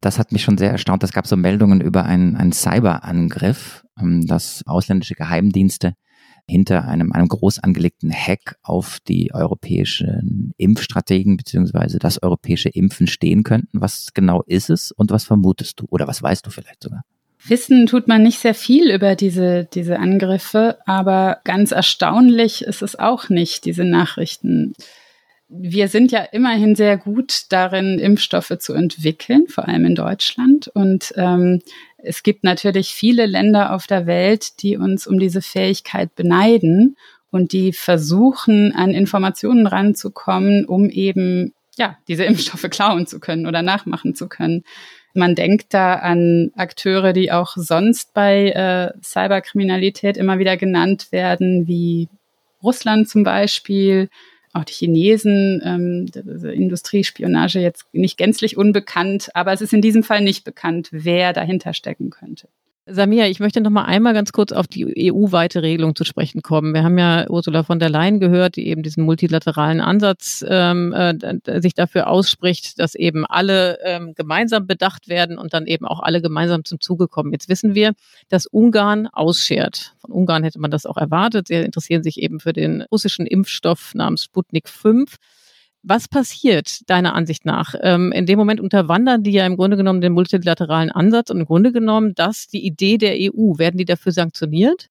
das 0.00 0.18
hat 0.18 0.32
mich 0.32 0.42
schon 0.42 0.58
sehr 0.58 0.70
erstaunt. 0.70 1.02
Es 1.02 1.12
gab 1.12 1.26
so 1.26 1.36
Meldungen 1.36 1.80
über 1.80 2.04
einen, 2.04 2.36
einen 2.36 2.52
Cyberangriff, 2.52 3.84
ähm, 4.00 4.26
dass 4.26 4.62
ausländische 4.66 5.14
Geheimdienste 5.14 5.94
hinter 6.46 6.86
einem, 6.86 7.12
einem 7.12 7.28
groß 7.28 7.60
angelegten 7.60 8.12
Hack 8.12 8.56
auf 8.62 8.98
die 9.08 9.32
europäischen 9.32 10.52
Impfstrategen 10.58 11.36
beziehungsweise 11.36 11.98
das 11.98 12.22
europäische 12.22 12.68
Impfen 12.68 13.06
stehen 13.06 13.44
könnten. 13.44 13.80
Was 13.80 14.12
genau 14.12 14.42
ist 14.42 14.68
es 14.68 14.92
und 14.92 15.10
was 15.10 15.24
vermutest 15.24 15.80
du 15.80 15.86
oder 15.88 16.06
was 16.06 16.22
weißt 16.22 16.44
du 16.46 16.50
vielleicht 16.50 16.82
sogar? 16.82 17.02
Wissen 17.46 17.86
tut 17.86 18.08
man 18.08 18.22
nicht 18.22 18.38
sehr 18.38 18.54
viel 18.54 18.90
über 18.90 19.16
diese, 19.16 19.66
diese 19.72 19.98
Angriffe, 19.98 20.78
aber 20.86 21.40
ganz 21.44 21.72
erstaunlich 21.72 22.62
ist 22.62 22.82
es 22.82 22.98
auch 22.98 23.28
nicht, 23.28 23.66
diese 23.66 23.84
Nachrichten 23.84 24.74
wir 25.56 25.88
sind 25.88 26.12
ja 26.12 26.20
immerhin 26.20 26.74
sehr 26.74 26.96
gut 26.96 27.42
darin, 27.50 27.98
Impfstoffe 27.98 28.58
zu 28.58 28.72
entwickeln, 28.72 29.46
vor 29.48 29.68
allem 29.68 29.84
in 29.84 29.94
Deutschland. 29.94 30.68
Und 30.68 31.12
ähm, 31.16 31.60
es 31.98 32.22
gibt 32.22 32.44
natürlich 32.44 32.94
viele 32.94 33.26
Länder 33.26 33.72
auf 33.72 33.86
der 33.86 34.06
Welt, 34.06 34.62
die 34.62 34.76
uns 34.76 35.06
um 35.06 35.18
diese 35.18 35.42
Fähigkeit 35.42 36.14
beneiden 36.14 36.96
und 37.30 37.52
die 37.52 37.72
versuchen, 37.72 38.72
an 38.74 38.90
Informationen 38.90 39.66
ranzukommen, 39.66 40.64
um 40.64 40.90
eben 40.90 41.52
ja 41.76 41.98
diese 42.08 42.24
Impfstoffe 42.24 42.68
klauen 42.70 43.06
zu 43.06 43.20
können 43.20 43.46
oder 43.46 43.62
nachmachen 43.62 44.14
zu 44.14 44.28
können. 44.28 44.64
Man 45.14 45.36
denkt 45.36 45.72
da 45.72 45.94
an 45.94 46.50
Akteure, 46.56 47.12
die 47.12 47.30
auch 47.30 47.52
sonst 47.56 48.14
bei 48.14 48.50
äh, 48.50 48.92
Cyberkriminalität 49.02 50.16
immer 50.16 50.38
wieder 50.40 50.56
genannt 50.56 51.12
werden, 51.12 51.68
wie 51.68 52.08
Russland 52.62 53.08
zum 53.08 53.22
Beispiel 53.22 54.08
auch 54.54 54.64
die 54.64 54.72
Chinesen, 54.72 55.60
ähm, 55.64 56.06
Industriespionage 56.14 57.58
jetzt 57.58 57.86
nicht 57.92 58.16
gänzlich 58.16 58.56
unbekannt, 58.56 59.30
aber 59.34 59.52
es 59.52 59.60
ist 59.60 59.74
in 59.74 59.82
diesem 59.82 60.02
Fall 60.02 60.22
nicht 60.22 60.44
bekannt, 60.44 60.88
wer 60.92 61.32
dahinter 61.32 61.74
stecken 61.74 62.10
könnte. 62.10 62.48
Samia, 62.86 63.26
ich 63.28 63.40
möchte 63.40 63.62
noch 63.62 63.70
mal 63.70 63.84
einmal 63.84 64.12
ganz 64.12 64.30
kurz 64.32 64.52
auf 64.52 64.66
die 64.66 65.10
EU-weite 65.10 65.62
Regelung 65.62 65.96
zu 65.96 66.04
sprechen 66.04 66.42
kommen. 66.42 66.74
Wir 66.74 66.84
haben 66.84 66.98
ja 66.98 67.24
Ursula 67.30 67.62
von 67.62 67.78
der 67.78 67.88
Leyen 67.88 68.20
gehört, 68.20 68.56
die 68.56 68.66
eben 68.68 68.82
diesen 68.82 69.04
multilateralen 69.04 69.80
Ansatz 69.80 70.44
ähm, 70.46 70.92
äh, 70.92 71.62
sich 71.62 71.72
dafür 71.72 72.08
ausspricht, 72.08 72.78
dass 72.78 72.94
eben 72.94 73.24
alle 73.24 73.78
ähm, 73.84 74.14
gemeinsam 74.14 74.66
bedacht 74.66 75.08
werden 75.08 75.38
und 75.38 75.54
dann 75.54 75.66
eben 75.66 75.86
auch 75.86 76.00
alle 76.00 76.20
gemeinsam 76.20 76.66
zum 76.66 76.78
Zuge 76.78 77.08
kommen. 77.08 77.32
Jetzt 77.32 77.48
wissen 77.48 77.74
wir, 77.74 77.94
dass 78.28 78.44
Ungarn 78.44 79.06
ausschert. 79.06 79.94
Von 80.02 80.12
Ungarn 80.12 80.44
hätte 80.44 80.60
man 80.60 80.70
das 80.70 80.84
auch 80.84 80.98
erwartet. 80.98 81.48
Sie 81.48 81.54
interessieren 81.54 82.02
sich 82.02 82.20
eben 82.20 82.38
für 82.38 82.52
den 82.52 82.82
russischen 82.82 83.26
Impfstoff 83.26 83.94
namens 83.94 84.24
Sputnik 84.24 84.68
5. 84.68 85.16
Was 85.86 86.08
passiert 86.08 86.88
deiner 86.88 87.14
Ansicht 87.14 87.44
nach? 87.44 87.74
Ähm, 87.82 88.10
in 88.10 88.24
dem 88.24 88.38
Moment 88.38 88.58
unterwandern 88.58 89.22
die 89.22 89.32
ja 89.32 89.44
im 89.44 89.56
Grunde 89.56 89.76
genommen 89.76 90.00
den 90.00 90.14
multilateralen 90.14 90.90
Ansatz 90.90 91.28
und 91.28 91.40
im 91.40 91.44
Grunde 91.44 91.72
genommen 91.72 92.14
das 92.14 92.46
die 92.48 92.64
Idee 92.64 92.96
der 92.96 93.16
EU. 93.16 93.58
Werden 93.58 93.76
die 93.76 93.84
dafür 93.84 94.12
sanktioniert? 94.12 94.88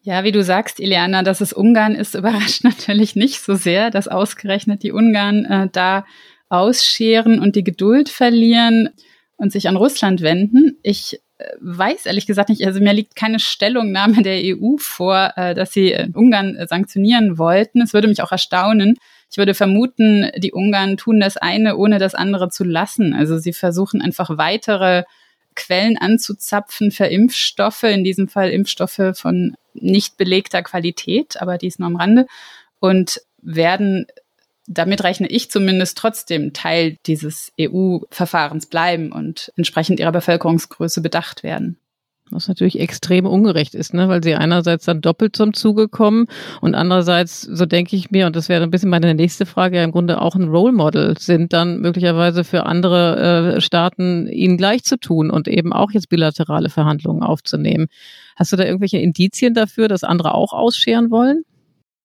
Ja, 0.00 0.24
wie 0.24 0.32
du 0.32 0.42
sagst, 0.42 0.80
Ileana, 0.80 1.22
dass 1.22 1.42
es 1.42 1.52
Ungarn 1.52 1.94
ist, 1.94 2.14
überrascht 2.16 2.64
natürlich 2.64 3.14
nicht 3.14 3.40
so 3.40 3.54
sehr, 3.54 3.90
dass 3.90 4.08
ausgerechnet 4.08 4.82
die 4.82 4.92
Ungarn 4.92 5.44
äh, 5.44 5.68
da 5.70 6.06
ausscheren 6.48 7.38
und 7.38 7.54
die 7.54 7.64
Geduld 7.64 8.08
verlieren 8.08 8.88
und 9.36 9.52
sich 9.52 9.68
an 9.68 9.76
Russland 9.76 10.22
wenden. 10.22 10.78
Ich 10.82 11.20
äh, 11.36 11.44
weiß 11.60 12.06
ehrlich 12.06 12.26
gesagt 12.26 12.48
nicht, 12.48 12.64
also 12.66 12.80
mir 12.80 12.94
liegt 12.94 13.16
keine 13.16 13.38
Stellungnahme 13.38 14.22
der 14.22 14.40
EU 14.42 14.76
vor, 14.78 15.32
äh, 15.36 15.54
dass 15.54 15.74
sie 15.74 15.92
äh, 15.92 16.08
Ungarn 16.14 16.56
sanktionieren 16.66 17.36
wollten. 17.36 17.82
Es 17.82 17.92
würde 17.92 18.08
mich 18.08 18.22
auch 18.22 18.32
erstaunen, 18.32 18.96
ich 19.32 19.38
würde 19.38 19.54
vermuten, 19.54 20.30
die 20.36 20.52
Ungarn 20.52 20.98
tun 20.98 21.18
das 21.18 21.38
eine, 21.38 21.78
ohne 21.78 21.98
das 21.98 22.14
andere 22.14 22.50
zu 22.50 22.64
lassen. 22.64 23.14
Also 23.14 23.38
sie 23.38 23.54
versuchen 23.54 24.02
einfach 24.02 24.36
weitere 24.36 25.04
Quellen 25.54 25.96
anzuzapfen 25.96 26.90
für 26.90 27.06
Impfstoffe, 27.06 27.84
in 27.84 28.04
diesem 28.04 28.28
Fall 28.28 28.50
Impfstoffe 28.50 29.14
von 29.14 29.56
nicht 29.72 30.18
belegter 30.18 30.62
Qualität, 30.62 31.40
aber 31.40 31.56
dies 31.56 31.78
nur 31.78 31.86
am 31.86 31.96
Rande, 31.96 32.26
und 32.78 33.22
werden, 33.40 34.06
damit 34.66 35.02
rechne 35.02 35.28
ich 35.28 35.50
zumindest 35.50 35.96
trotzdem 35.96 36.52
Teil 36.52 36.98
dieses 37.06 37.52
EU-Verfahrens 37.58 38.66
bleiben 38.66 39.12
und 39.12 39.50
entsprechend 39.56 39.98
ihrer 39.98 40.12
Bevölkerungsgröße 40.12 41.00
bedacht 41.00 41.42
werden. 41.42 41.78
Was 42.32 42.48
natürlich 42.48 42.80
extrem 42.80 43.26
ungerecht 43.26 43.74
ist, 43.74 43.94
ne? 43.94 44.08
weil 44.08 44.22
sie 44.22 44.34
einerseits 44.34 44.84
dann 44.84 45.00
doppelt 45.00 45.36
zum 45.36 45.54
Zuge 45.54 45.88
kommen 45.88 46.26
und 46.60 46.74
andererseits, 46.74 47.42
so 47.42 47.66
denke 47.66 47.96
ich 47.96 48.10
mir, 48.10 48.26
und 48.26 48.36
das 48.36 48.48
wäre 48.48 48.62
ein 48.62 48.70
bisschen 48.70 48.90
meine 48.90 49.14
nächste 49.14 49.46
Frage, 49.46 49.76
ja 49.76 49.84
im 49.84 49.92
Grunde 49.92 50.20
auch 50.20 50.34
ein 50.34 50.48
Role 50.48 50.72
Model 50.72 51.16
sind, 51.18 51.52
dann 51.52 51.80
möglicherweise 51.80 52.44
für 52.44 52.66
andere 52.66 53.56
äh, 53.56 53.60
Staaten 53.60 54.26
ihnen 54.28 54.56
gleich 54.56 54.84
zu 54.84 54.98
tun 54.98 55.30
und 55.30 55.48
eben 55.48 55.72
auch 55.72 55.90
jetzt 55.92 56.08
bilaterale 56.08 56.70
Verhandlungen 56.70 57.22
aufzunehmen. 57.22 57.88
Hast 58.36 58.52
du 58.52 58.56
da 58.56 58.64
irgendwelche 58.64 58.98
Indizien 58.98 59.54
dafür, 59.54 59.88
dass 59.88 60.04
andere 60.04 60.34
auch 60.34 60.52
ausscheren 60.52 61.10
wollen? 61.10 61.44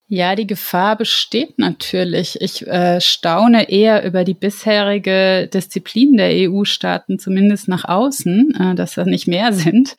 Ja, 0.10 0.36
die 0.36 0.48
Gefahr 0.48 0.96
besteht 0.96 1.60
natürlich. 1.60 2.40
Ich 2.40 2.66
äh, 2.66 3.02
staune 3.02 3.70
eher 3.70 4.06
über 4.06 4.24
die 4.24 4.34
bisherige 4.34 5.50
Disziplin 5.54 6.16
der 6.16 6.50
EU-Staaten, 6.50 7.20
zumindest 7.20 7.68
nach 7.68 7.84
außen, 7.84 8.56
äh, 8.56 8.76
dass 8.76 8.94
das 8.96 9.06
nicht 9.06 9.28
mehr 9.28 9.52
sind. 9.54 9.98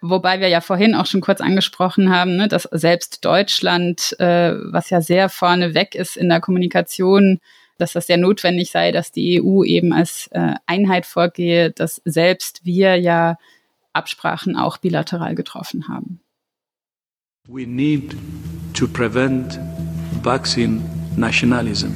Wobei 0.00 0.40
wir 0.40 0.48
ja 0.48 0.62
vorhin 0.62 0.94
auch 0.94 1.06
schon 1.06 1.20
kurz 1.20 1.40
angesprochen 1.40 2.10
haben, 2.10 2.36
ne, 2.36 2.48
dass 2.48 2.62
selbst 2.72 3.24
Deutschland, 3.24 4.18
äh, 4.18 4.54
was 4.72 4.88
ja 4.90 5.02
sehr 5.02 5.28
vorne 5.28 5.74
weg 5.74 5.94
ist 5.94 6.16
in 6.16 6.30
der 6.30 6.40
Kommunikation, 6.40 7.38
dass 7.78 7.92
das 7.92 8.06
sehr 8.06 8.16
notwendig 8.16 8.70
sei, 8.70 8.90
dass 8.90 9.12
die 9.12 9.42
EU 9.42 9.64
eben 9.64 9.92
als 9.92 10.28
äh, 10.32 10.54
Einheit 10.66 11.04
vorgehe, 11.04 11.70
dass 11.70 12.00
selbst 12.04 12.64
wir 12.64 12.96
ja 12.96 13.36
Absprachen 13.92 14.56
auch 14.56 14.78
bilateral 14.78 15.34
getroffen 15.34 15.88
haben. 15.88 16.20
We 17.52 17.66
need 17.66 18.18
to 18.72 18.88
prevent 18.88 19.56
vaccine 20.22 20.88
nationalism. 21.18 21.94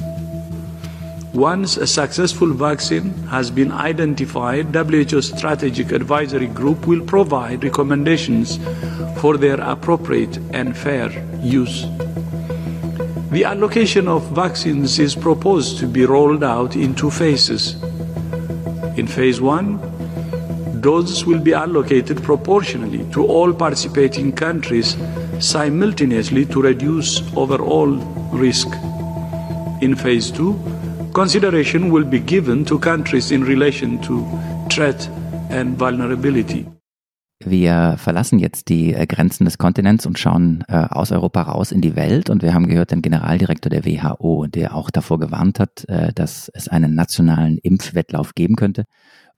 Once 1.33 1.77
a 1.77 1.87
successful 1.87 2.53
vaccine 2.53 3.09
has 3.29 3.49
been 3.49 3.71
identified, 3.71 4.67
WHO 4.67 5.19
Strategic 5.19 5.93
Advisory 5.93 6.45
Group 6.45 6.85
will 6.85 7.03
provide 7.03 7.63
recommendations 7.63 8.59
for 9.19 9.35
their 9.35 9.59
appropriate 9.59 10.37
and 10.53 10.77
fair 10.77 11.09
use. 11.41 11.87
The 13.31 13.43
allocation 13.43 14.07
of 14.07 14.29
vaccines 14.29 14.99
is 14.99 15.15
proposed 15.15 15.79
to 15.79 15.87
be 15.87 16.05
rolled 16.05 16.43
out 16.43 16.75
in 16.75 16.93
two 16.93 17.09
phases. 17.09 17.81
In 18.95 19.07
phase 19.07 19.41
one, 19.41 19.79
doses 20.81 21.25
will 21.25 21.39
be 21.39 21.53
allocated 21.53 22.21
proportionally 22.23 23.05
to 23.11 23.25
all 23.25 23.53
participating 23.53 24.31
countries 24.33 24.97
simultaneously 25.39 26.45
to 26.45 26.61
reduce 26.61 27.21
overall 27.35 27.91
risk. 28.31 28.67
In 29.81 29.95
phase 29.95 30.31
two, 30.31 30.55
consideration 31.13 31.91
will 31.91 32.05
be 32.05 32.19
given 32.19 32.65
to 32.65 32.79
countries 32.79 33.31
in 33.31 33.43
relation 33.43 33.99
to 34.01 34.25
threat 34.69 35.09
and 35.49 35.79
vulnerability. 35.79 36.65
Wir 37.45 37.95
verlassen 37.97 38.39
jetzt 38.39 38.67
die 38.67 38.93
äh, 38.93 39.05
Grenzen 39.05 39.45
des 39.45 39.59
Kontinents 39.59 40.07
und 40.07 40.17
schauen 40.17 40.63
äh, 40.67 40.87
aus 40.89 41.11
Europa 41.11 41.43
raus 41.43 41.71
in 41.71 41.81
die 41.81 41.95
Welt. 41.95 42.31
Und 42.31 42.41
wir 42.41 42.53
haben 42.53 42.67
gehört 42.67 42.91
den 42.91 43.03
Generaldirektor 43.03 43.69
der 43.69 43.85
WHO, 43.85 44.47
der 44.47 44.73
auch 44.73 44.89
davor 44.89 45.19
gewarnt 45.19 45.59
hat, 45.59 45.85
äh, 45.87 46.11
dass 46.13 46.49
es 46.55 46.67
einen 46.67 46.95
nationalen 46.95 47.59
Impfwettlauf 47.59 48.33
geben 48.33 48.55
könnte 48.55 48.85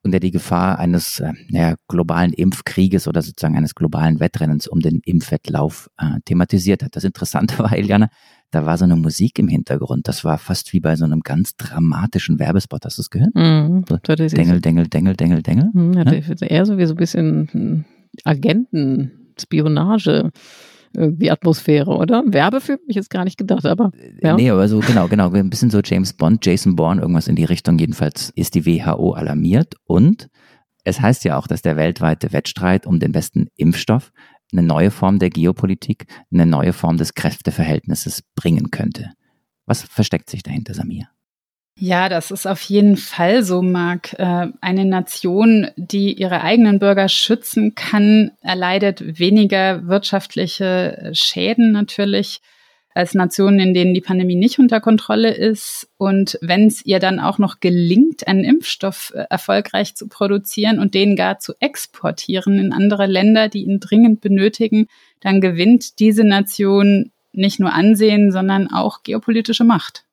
und 0.03 0.11
der 0.11 0.19
die 0.19 0.31
Gefahr 0.31 0.79
eines 0.79 1.19
äh, 1.19 1.33
naja, 1.49 1.75
globalen 1.87 2.31
Impfkrieges 2.33 3.07
oder 3.07 3.21
sozusagen 3.21 3.57
eines 3.57 3.75
globalen 3.75 4.19
Wettrennens 4.19 4.67
um 4.67 4.79
den 4.79 5.01
Impfwettlauf 5.03 5.89
äh, 5.97 6.19
thematisiert 6.25 6.83
hat. 6.83 6.95
Das 6.95 7.03
Interessante 7.03 7.59
war, 7.59 7.73
Eliane, 7.73 8.09
da 8.51 8.65
war 8.65 8.77
so 8.77 8.85
eine 8.85 8.95
Musik 8.95 9.37
im 9.39 9.47
Hintergrund. 9.47 10.07
Das 10.07 10.23
war 10.23 10.37
fast 10.37 10.73
wie 10.73 10.79
bei 10.79 10.95
so 10.95 11.05
einem 11.05 11.19
ganz 11.21 11.55
dramatischen 11.55 12.39
Werbespot. 12.39 12.85
Hast 12.85 12.97
du 12.97 13.01
es 13.01 13.09
gehört? 13.09 13.35
Mhm, 13.35 13.85
so, 13.87 13.97
Dengel, 13.97 14.61
Dengel, 14.61 14.87
Dengel, 14.87 15.15
Dengel, 15.15 15.43
Dengel. 15.43 15.69
Mhm, 15.73 15.93
ja, 15.93 16.13
ja? 16.13 16.47
Eher 16.47 16.65
so 16.65 16.77
wie 16.77 16.85
so 16.85 16.93
ein 16.93 16.97
bisschen 16.97 17.85
Agenten, 18.23 19.33
Spionage 19.39 20.31
irgendwie 20.95 21.31
Atmosphäre, 21.31 21.91
oder? 21.91 22.23
Werbefilm 22.25 22.79
ich 22.87 22.95
jetzt 22.95 23.09
gar 23.09 23.23
nicht 23.23 23.37
gedacht, 23.37 23.65
aber. 23.65 23.91
Ja. 24.21 24.35
Nee, 24.35 24.49
aber 24.49 24.67
so, 24.67 24.79
genau, 24.79 25.07
genau. 25.07 25.31
Ein 25.31 25.49
bisschen 25.49 25.69
so 25.69 25.81
James 25.83 26.13
Bond, 26.13 26.45
Jason 26.45 26.75
Bourne, 26.75 27.01
irgendwas 27.01 27.27
in 27.27 27.35
die 27.35 27.45
Richtung. 27.45 27.77
Jedenfalls 27.77 28.31
ist 28.35 28.55
die 28.55 28.65
WHO 28.65 29.13
alarmiert 29.13 29.75
und 29.85 30.29
es 30.83 31.01
heißt 31.01 31.23
ja 31.25 31.37
auch, 31.37 31.47
dass 31.47 31.61
der 31.61 31.75
weltweite 31.75 32.33
Wettstreit 32.33 32.87
um 32.87 32.99
den 32.99 33.11
besten 33.11 33.47
Impfstoff 33.55 34.11
eine 34.51 34.63
neue 34.63 34.91
Form 34.91 35.19
der 35.19 35.29
Geopolitik, 35.29 36.05
eine 36.33 36.45
neue 36.45 36.73
Form 36.73 36.97
des 36.97 37.13
Kräfteverhältnisses 37.13 38.23
bringen 38.35 38.71
könnte. 38.71 39.11
Was 39.65 39.83
versteckt 39.83 40.29
sich 40.29 40.41
dahinter, 40.41 40.73
Samir? 40.73 41.07
Ja, 41.81 42.09
das 42.09 42.29
ist 42.29 42.45
auf 42.45 42.61
jeden 42.63 42.97
Fall 42.97 43.41
so, 43.41 43.61
Marc. 43.61 44.11
Äh, 44.19 44.47
eine 44.59 44.83
Nation, 44.83 45.67
die 45.77 46.11
ihre 46.11 46.41
eigenen 46.41 46.77
Bürger 46.77 47.07
schützen 47.07 47.73
kann, 47.73 48.31
erleidet 48.41 49.17
weniger 49.17 49.87
wirtschaftliche 49.87 50.97
äh, 50.97 51.15
Schäden 51.15 51.71
natürlich 51.71 52.41
als 52.93 53.13
Nationen, 53.13 53.61
in 53.61 53.73
denen 53.73 53.93
die 53.93 54.01
Pandemie 54.01 54.35
nicht 54.35 54.59
unter 54.59 54.81
Kontrolle 54.81 55.33
ist. 55.33 55.87
Und 55.97 56.37
wenn 56.41 56.67
es 56.67 56.85
ihr 56.85 56.99
dann 56.99 57.21
auch 57.21 57.37
noch 57.37 57.61
gelingt, 57.61 58.27
einen 58.27 58.43
Impfstoff 58.43 59.13
äh, 59.15 59.23
erfolgreich 59.29 59.95
zu 59.95 60.09
produzieren 60.09 60.79
und 60.79 60.93
den 60.93 61.15
gar 61.15 61.39
zu 61.39 61.53
exportieren 61.61 62.59
in 62.59 62.73
andere 62.73 63.05
Länder, 63.05 63.47
die 63.47 63.63
ihn 63.63 63.79
dringend 63.79 64.19
benötigen, 64.19 64.87
dann 65.21 65.39
gewinnt 65.39 65.99
diese 65.99 66.25
Nation 66.25 67.11
nicht 67.31 67.61
nur 67.61 67.71
Ansehen, 67.71 68.33
sondern 68.33 68.67
auch 68.69 69.03
geopolitische 69.03 69.63
Macht. 69.63 70.03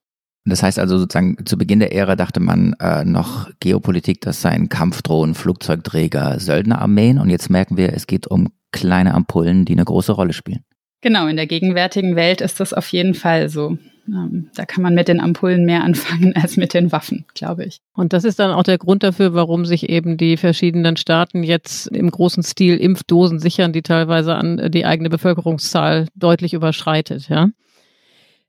Das 0.47 0.63
heißt 0.63 0.79
also 0.79 0.99
sozusagen, 0.99 1.45
zu 1.45 1.59
Beginn 1.59 1.81
der 1.81 1.93
Ära 1.93 2.15
dachte 2.17 2.41
man 2.41 2.75
äh, 2.81 3.05
noch 3.05 3.51
Geopolitik, 3.61 4.21
das 4.21 4.41
seien 4.41 4.69
Kampfdrohnen, 4.69 5.35
Flugzeugträger, 5.35 6.39
Söldnerarmeen 6.39 7.19
und 7.19 7.31
jetzt 7.31 7.51
merken 7.51 7.77
wir, 7.77 7.93
es 7.93 8.07
geht 8.07 8.27
um 8.27 8.49
kleine 8.73 9.15
Ampullen, 9.15 9.65
die 9.65 9.73
eine 9.73 9.85
große 9.85 10.13
Rolle 10.13 10.33
spielen. 10.33 10.65
Genau, 11.01 11.27
in 11.27 11.37
der 11.37 11.47
gegenwärtigen 11.47 12.17
Welt 12.17 12.41
ist 12.41 12.61
das 12.61 12.73
auf 12.73 12.89
jeden 12.89 13.15
Fall 13.15 13.49
so. 13.49 13.77
Ähm, 14.09 14.51
da 14.55 14.65
kann 14.65 14.83
man 14.83 14.95
mit 14.95 15.09
den 15.09 15.21
Ampullen 15.21 15.65
mehr 15.65 15.83
anfangen 15.85 16.35
als 16.37 16.57
mit 16.57 16.75
den 16.75 16.93
Waffen, 16.93 17.25
glaube 17.35 17.65
ich. 17.65 17.81
Und 17.95 18.13
das 18.13 18.25
ist 18.25 18.39
dann 18.39 18.53
auch 18.53 18.63
der 18.63 18.79
Grund 18.79 19.03
dafür, 19.03 19.35
warum 19.35 19.65
sich 19.65 19.89
eben 19.89 20.17
die 20.17 20.37
verschiedenen 20.37 20.97
Staaten 20.97 21.43
jetzt 21.43 21.89
im 21.89 22.11
großen 22.11 22.43
Stil 22.43 22.77
Impfdosen 22.77 23.41
sichern, 23.41 23.73
die 23.73 23.83
teilweise 23.83 24.35
an 24.35 24.71
die 24.71 24.87
eigene 24.87 25.11
Bevölkerungszahl 25.11 26.07
deutlich 26.15 26.55
überschreitet, 26.55 27.29
ja. 27.29 27.49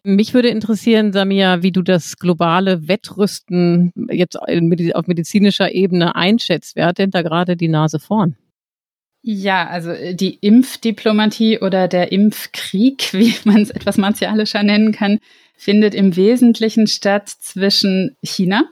Mich 0.09 0.33
würde 0.33 0.47
interessieren, 0.47 1.11
Samia, 1.11 1.63
wie 1.63 1.73
du 1.73 1.81
das 1.81 2.17
globale 2.17 2.87
Wettrüsten 2.87 3.91
jetzt 4.09 4.37
auf 4.37 5.07
medizinischer 5.07 5.73
Ebene 5.73 6.15
einschätzt. 6.15 6.77
Wer 6.77 6.85
hat 6.85 6.97
denn 6.97 7.11
da 7.11 7.23
gerade 7.23 7.57
die 7.57 7.67
Nase 7.67 7.99
vorn? 7.99 8.37
Ja, 9.21 9.67
also 9.67 9.89
äh, 9.89 10.15
die 10.15 10.35
Impfdiplomatie 10.35 11.59
oder 11.59 11.89
der 11.89 12.13
Impfkrieg, 12.13 13.09
wie 13.13 13.33
man 13.43 13.61
es 13.61 13.69
etwas 13.69 13.97
martialischer 13.97 14.63
nennen 14.63 14.93
kann, 14.93 15.19
findet 15.57 15.93
im 15.93 16.15
Wesentlichen 16.15 16.87
statt 16.87 17.27
zwischen 17.27 18.15
China 18.23 18.63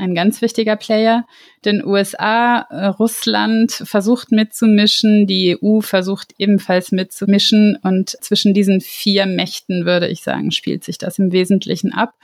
ein 0.00 0.14
ganz 0.14 0.42
wichtiger 0.42 0.76
Player. 0.76 1.26
Denn 1.64 1.84
USA, 1.84 2.66
äh, 2.70 2.86
Russland 2.86 3.70
versucht 3.72 4.32
mitzumischen, 4.32 5.26
die 5.26 5.56
EU 5.62 5.80
versucht 5.80 6.34
ebenfalls 6.38 6.90
mitzumischen. 6.90 7.78
Und 7.82 8.10
zwischen 8.20 8.54
diesen 8.54 8.80
vier 8.80 9.26
Mächten, 9.26 9.84
würde 9.84 10.08
ich 10.08 10.22
sagen, 10.22 10.50
spielt 10.50 10.84
sich 10.84 10.98
das 10.98 11.18
im 11.18 11.32
Wesentlichen 11.32 11.92
ab. 11.92 12.14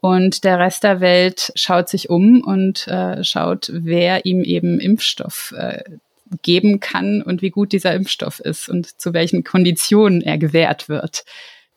Und 0.00 0.44
der 0.44 0.58
Rest 0.58 0.82
der 0.84 1.00
Welt 1.00 1.52
schaut 1.54 1.88
sich 1.88 2.10
um 2.10 2.42
und 2.42 2.88
äh, 2.88 3.22
schaut, 3.22 3.70
wer 3.72 4.24
ihm 4.24 4.42
eben 4.42 4.80
Impfstoff 4.80 5.54
äh, 5.56 5.84
geben 6.42 6.80
kann 6.80 7.22
und 7.22 7.42
wie 7.42 7.50
gut 7.50 7.72
dieser 7.72 7.94
Impfstoff 7.94 8.40
ist 8.40 8.68
und 8.68 9.00
zu 9.00 9.12
welchen 9.12 9.44
Konditionen 9.44 10.22
er 10.22 10.38
gewährt 10.38 10.88
wird. 10.88 11.24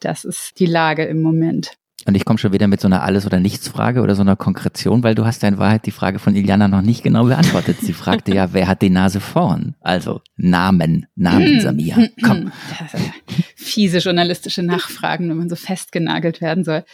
Das 0.00 0.24
ist 0.24 0.58
die 0.58 0.66
Lage 0.66 1.04
im 1.04 1.20
Moment. 1.22 1.72
Und 2.06 2.16
ich 2.16 2.24
komme 2.24 2.38
schon 2.38 2.52
wieder 2.52 2.68
mit 2.68 2.80
so 2.80 2.88
einer 2.88 3.02
Alles- 3.02 3.24
oder 3.26 3.40
Nichts-Frage 3.40 4.02
oder 4.02 4.14
so 4.14 4.22
einer 4.22 4.36
Konkretion, 4.36 5.02
weil 5.02 5.14
du 5.14 5.24
hast 5.24 5.42
ja 5.42 5.48
in 5.48 5.58
Wahrheit 5.58 5.86
die 5.86 5.90
Frage 5.90 6.18
von 6.18 6.36
Iliana 6.36 6.68
noch 6.68 6.82
nicht 6.82 7.02
genau 7.02 7.24
beantwortet. 7.24 7.78
Sie 7.80 7.94
fragte 7.94 8.34
ja, 8.34 8.52
wer 8.52 8.68
hat 8.68 8.82
die 8.82 8.90
Nase 8.90 9.20
vorn? 9.20 9.74
Also 9.80 10.20
Namen, 10.36 11.06
Namen, 11.16 11.60
Samia. 11.60 11.96
Komm. 12.22 12.52
Fiese 13.56 13.98
journalistische 13.98 14.62
Nachfragen, 14.62 15.30
wenn 15.30 15.38
man 15.38 15.48
so 15.48 15.56
festgenagelt 15.56 16.40
werden 16.40 16.64
soll. 16.64 16.84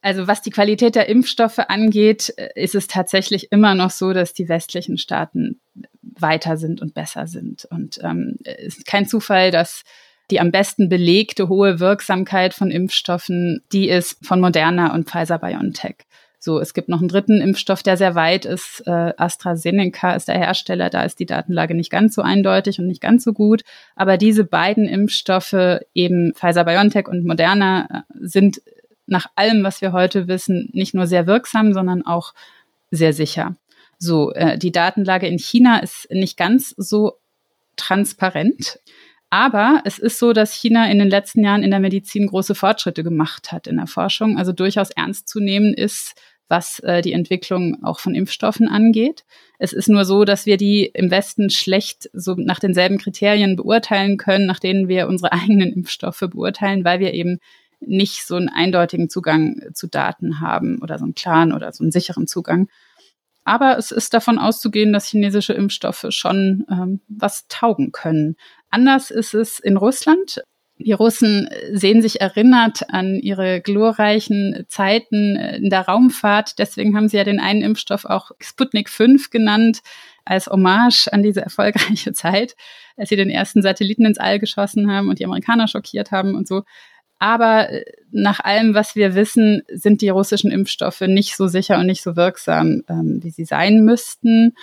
Also 0.00 0.28
was 0.28 0.42
die 0.42 0.50
Qualität 0.50 0.94
der 0.94 1.08
Impfstoffe 1.08 1.58
angeht, 1.58 2.28
ist 2.54 2.74
es 2.74 2.86
tatsächlich 2.86 3.50
immer 3.50 3.74
noch 3.74 3.90
so, 3.90 4.12
dass 4.12 4.32
die 4.32 4.48
westlichen 4.48 4.96
Staaten 4.96 5.60
weiter 6.02 6.56
sind 6.56 6.80
und 6.80 6.94
besser 6.94 7.26
sind. 7.26 7.64
Und 7.64 7.98
ähm, 8.02 8.36
es 8.44 8.78
ist 8.78 8.86
kein 8.86 9.06
Zufall, 9.06 9.50
dass 9.50 9.82
die 10.30 10.40
am 10.40 10.50
besten 10.50 10.88
belegte 10.88 11.48
hohe 11.48 11.80
Wirksamkeit 11.80 12.54
von 12.54 12.70
Impfstoffen, 12.70 13.62
die 13.72 13.88
ist 13.88 14.24
von 14.24 14.40
Moderna 14.40 14.94
und 14.94 15.08
Pfizer 15.08 15.38
BioNTech. 15.38 15.96
So, 16.40 16.60
es 16.60 16.72
gibt 16.72 16.88
noch 16.88 17.00
einen 17.00 17.08
dritten 17.08 17.40
Impfstoff, 17.40 17.82
der 17.82 17.96
sehr 17.96 18.14
weit 18.14 18.44
ist. 18.44 18.82
Äh, 18.86 19.12
AstraZeneca 19.16 20.14
ist 20.14 20.28
der 20.28 20.38
Hersteller, 20.38 20.88
da 20.88 21.02
ist 21.02 21.18
die 21.18 21.26
Datenlage 21.26 21.74
nicht 21.74 21.90
ganz 21.90 22.14
so 22.14 22.22
eindeutig 22.22 22.78
und 22.78 22.86
nicht 22.86 23.00
ganz 23.00 23.24
so 23.24 23.32
gut. 23.32 23.62
Aber 23.96 24.16
diese 24.16 24.44
beiden 24.44 24.86
Impfstoffe, 24.86 25.80
eben 25.94 26.32
Pfizer 26.34 26.64
BioNTech 26.64 27.08
und 27.08 27.26
Moderna, 27.26 27.88
äh, 27.90 28.02
sind 28.20 28.62
nach 29.06 29.26
allem, 29.34 29.64
was 29.64 29.80
wir 29.80 29.92
heute 29.92 30.28
wissen, 30.28 30.68
nicht 30.72 30.94
nur 30.94 31.08
sehr 31.08 31.26
wirksam, 31.26 31.72
sondern 31.72 32.06
auch 32.06 32.34
sehr 32.90 33.12
sicher. 33.12 33.56
So, 33.98 34.32
äh, 34.32 34.58
die 34.58 34.70
Datenlage 34.70 35.26
in 35.26 35.38
China 35.38 35.78
ist 35.78 36.08
nicht 36.10 36.36
ganz 36.36 36.72
so 36.76 37.14
transparent. 37.74 38.78
Aber 39.30 39.82
es 39.84 39.98
ist 39.98 40.18
so, 40.18 40.32
dass 40.32 40.54
China 40.54 40.90
in 40.90 40.98
den 40.98 41.10
letzten 41.10 41.44
Jahren 41.44 41.62
in 41.62 41.70
der 41.70 41.80
Medizin 41.80 42.26
große 42.26 42.54
Fortschritte 42.54 43.04
gemacht 43.04 43.52
hat 43.52 43.66
in 43.66 43.76
der 43.76 43.86
Forschung, 43.86 44.38
also 44.38 44.52
durchaus 44.52 44.90
ernst 44.90 45.28
zu 45.28 45.40
nehmen 45.40 45.74
ist, 45.74 46.14
was 46.48 46.78
äh, 46.80 47.02
die 47.02 47.12
Entwicklung 47.12 47.84
auch 47.84 48.00
von 48.00 48.14
Impfstoffen 48.14 48.68
angeht. 48.68 49.24
Es 49.58 49.74
ist 49.74 49.88
nur 49.88 50.06
so, 50.06 50.24
dass 50.24 50.46
wir 50.46 50.56
die 50.56 50.86
im 50.86 51.10
Westen 51.10 51.50
schlecht 51.50 52.08
so 52.14 52.34
nach 52.38 52.58
denselben 52.58 52.96
Kriterien 52.96 53.56
beurteilen 53.56 54.16
können, 54.16 54.46
nach 54.46 54.58
denen 54.58 54.88
wir 54.88 55.08
unsere 55.08 55.32
eigenen 55.32 55.72
Impfstoffe 55.72 56.24
beurteilen, 56.30 56.84
weil 56.84 57.00
wir 57.00 57.12
eben 57.12 57.38
nicht 57.80 58.26
so 58.26 58.34
einen 58.34 58.48
eindeutigen 58.48 59.08
Zugang 59.08 59.60
zu 59.72 59.86
Daten 59.86 60.40
haben 60.40 60.80
oder 60.82 60.98
so 60.98 61.04
einen 61.04 61.14
klaren 61.14 61.52
oder 61.52 61.72
so 61.72 61.84
einen 61.84 61.92
sicheren 61.92 62.26
Zugang. 62.26 62.68
Aber 63.44 63.78
es 63.78 63.92
ist 63.92 64.12
davon 64.12 64.38
auszugehen, 64.38 64.92
dass 64.92 65.06
chinesische 65.06 65.54
Impfstoffe 65.54 66.04
schon 66.10 66.66
ähm, 66.70 67.00
was 67.08 67.46
taugen 67.48 67.92
können. 67.92 68.36
Anders 68.70 69.10
ist 69.10 69.34
es 69.34 69.58
in 69.58 69.76
Russland. 69.76 70.42
Die 70.80 70.92
Russen 70.92 71.48
sehen 71.72 72.02
sich 72.02 72.20
erinnert 72.20 72.88
an 72.90 73.16
ihre 73.16 73.60
glorreichen 73.60 74.64
Zeiten 74.68 75.34
in 75.34 75.70
der 75.70 75.82
Raumfahrt. 75.82 76.58
Deswegen 76.58 76.96
haben 76.96 77.08
sie 77.08 77.16
ja 77.16 77.24
den 77.24 77.40
einen 77.40 77.62
Impfstoff 77.62 78.04
auch 78.04 78.30
Sputnik 78.38 78.88
5 78.88 79.30
genannt, 79.30 79.80
als 80.24 80.46
Hommage 80.46 81.08
an 81.10 81.22
diese 81.22 81.40
erfolgreiche 81.40 82.12
Zeit, 82.14 82.54
als 82.96 83.08
sie 83.08 83.16
den 83.16 83.30
ersten 83.30 83.60
Satelliten 83.60 84.04
ins 84.04 84.18
All 84.18 84.38
geschossen 84.38 84.90
haben 84.90 85.08
und 85.08 85.18
die 85.18 85.24
Amerikaner 85.24 85.66
schockiert 85.66 86.12
haben 86.12 86.36
und 86.36 86.46
so. 86.46 86.62
Aber 87.18 87.70
äh, 87.70 87.84
nach 88.12 88.40
allem, 88.40 88.74
was 88.74 88.94
wir 88.94 89.14
wissen, 89.14 89.62
sind 89.72 90.00
die 90.00 90.10
russischen 90.10 90.52
Impfstoffe 90.52 91.00
nicht 91.00 91.36
so 91.36 91.48
sicher 91.48 91.78
und 91.78 91.86
nicht 91.86 92.02
so 92.02 92.14
wirksam, 92.14 92.82
ähm, 92.88 93.18
wie 93.22 93.30
sie 93.30 93.44
sein 93.44 93.84
müssten. 93.84 94.54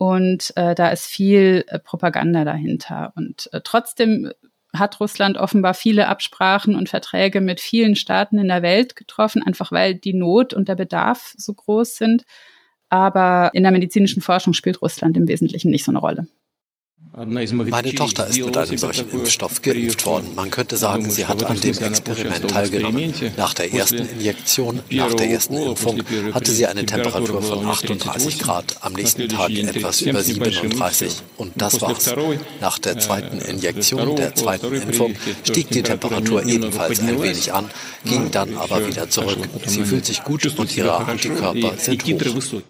Und 0.00 0.54
äh, 0.56 0.74
da 0.74 0.88
ist 0.88 1.04
viel 1.04 1.62
äh, 1.68 1.78
Propaganda 1.78 2.46
dahinter. 2.46 3.12
Und 3.16 3.50
äh, 3.52 3.60
trotzdem 3.62 4.32
hat 4.74 4.98
Russland 4.98 5.36
offenbar 5.36 5.74
viele 5.74 6.08
Absprachen 6.08 6.74
und 6.74 6.88
Verträge 6.88 7.42
mit 7.42 7.60
vielen 7.60 7.96
Staaten 7.96 8.38
in 8.38 8.48
der 8.48 8.62
Welt 8.62 8.96
getroffen, 8.96 9.42
einfach 9.42 9.72
weil 9.72 9.94
die 9.94 10.14
Not 10.14 10.54
und 10.54 10.68
der 10.68 10.76
Bedarf 10.76 11.34
so 11.36 11.52
groß 11.52 11.96
sind. 11.96 12.24
Aber 12.88 13.50
in 13.52 13.62
der 13.62 13.72
medizinischen 13.72 14.22
Forschung 14.22 14.54
spielt 14.54 14.80
Russland 14.80 15.18
im 15.18 15.28
Wesentlichen 15.28 15.70
nicht 15.70 15.84
so 15.84 15.92
eine 15.92 15.98
Rolle. 15.98 16.26
Meine 17.12 17.94
Tochter 17.94 18.28
ist 18.28 18.38
mit 18.38 18.56
einem 18.56 18.78
solchen 18.78 19.10
Impfstoff 19.10 19.62
geimpft 19.62 20.06
worden. 20.06 20.32
Man 20.36 20.50
könnte 20.50 20.76
sagen, 20.76 21.10
sie 21.10 21.26
hat 21.26 21.42
an 21.44 21.58
dem 21.60 21.76
Experiment 21.76 22.48
teilgenommen. 22.48 23.12
Nach 23.36 23.52
der 23.52 23.72
ersten 23.72 24.06
Injektion, 24.06 24.80
nach 24.90 25.14
der 25.14 25.28
ersten 25.28 25.56
Impfung, 25.56 26.02
hatte 26.32 26.52
sie 26.52 26.66
eine 26.66 26.86
Temperatur 26.86 27.42
von 27.42 27.66
38 27.66 28.38
Grad, 28.38 28.76
am 28.82 28.92
nächsten 28.92 29.28
Tag 29.28 29.50
etwas 29.50 30.02
über 30.02 30.22
37. 30.22 31.22
Und 31.36 31.52
das 31.56 31.80
war's. 31.80 32.14
Nach 32.60 32.78
der 32.78 32.98
zweiten 32.98 33.40
Injektion, 33.40 34.14
der 34.14 34.36
zweiten 34.36 34.72
Impfung, 34.72 35.14
stieg 35.42 35.68
die 35.70 35.82
Temperatur 35.82 36.46
ebenfalls 36.46 37.00
ein 37.00 37.20
wenig 37.20 37.52
an, 37.52 37.70
ging 38.04 38.30
dann 38.30 38.56
aber 38.56 38.86
wieder 38.86 39.10
zurück. 39.10 39.38
Sie 39.66 39.84
fühlt 39.84 40.06
sich 40.06 40.22
gut 40.22 40.46
und 40.56 40.76
ihre 40.76 40.96
Antikörper 40.96 41.74
sind 41.76 42.04
hoch. 42.04 42.62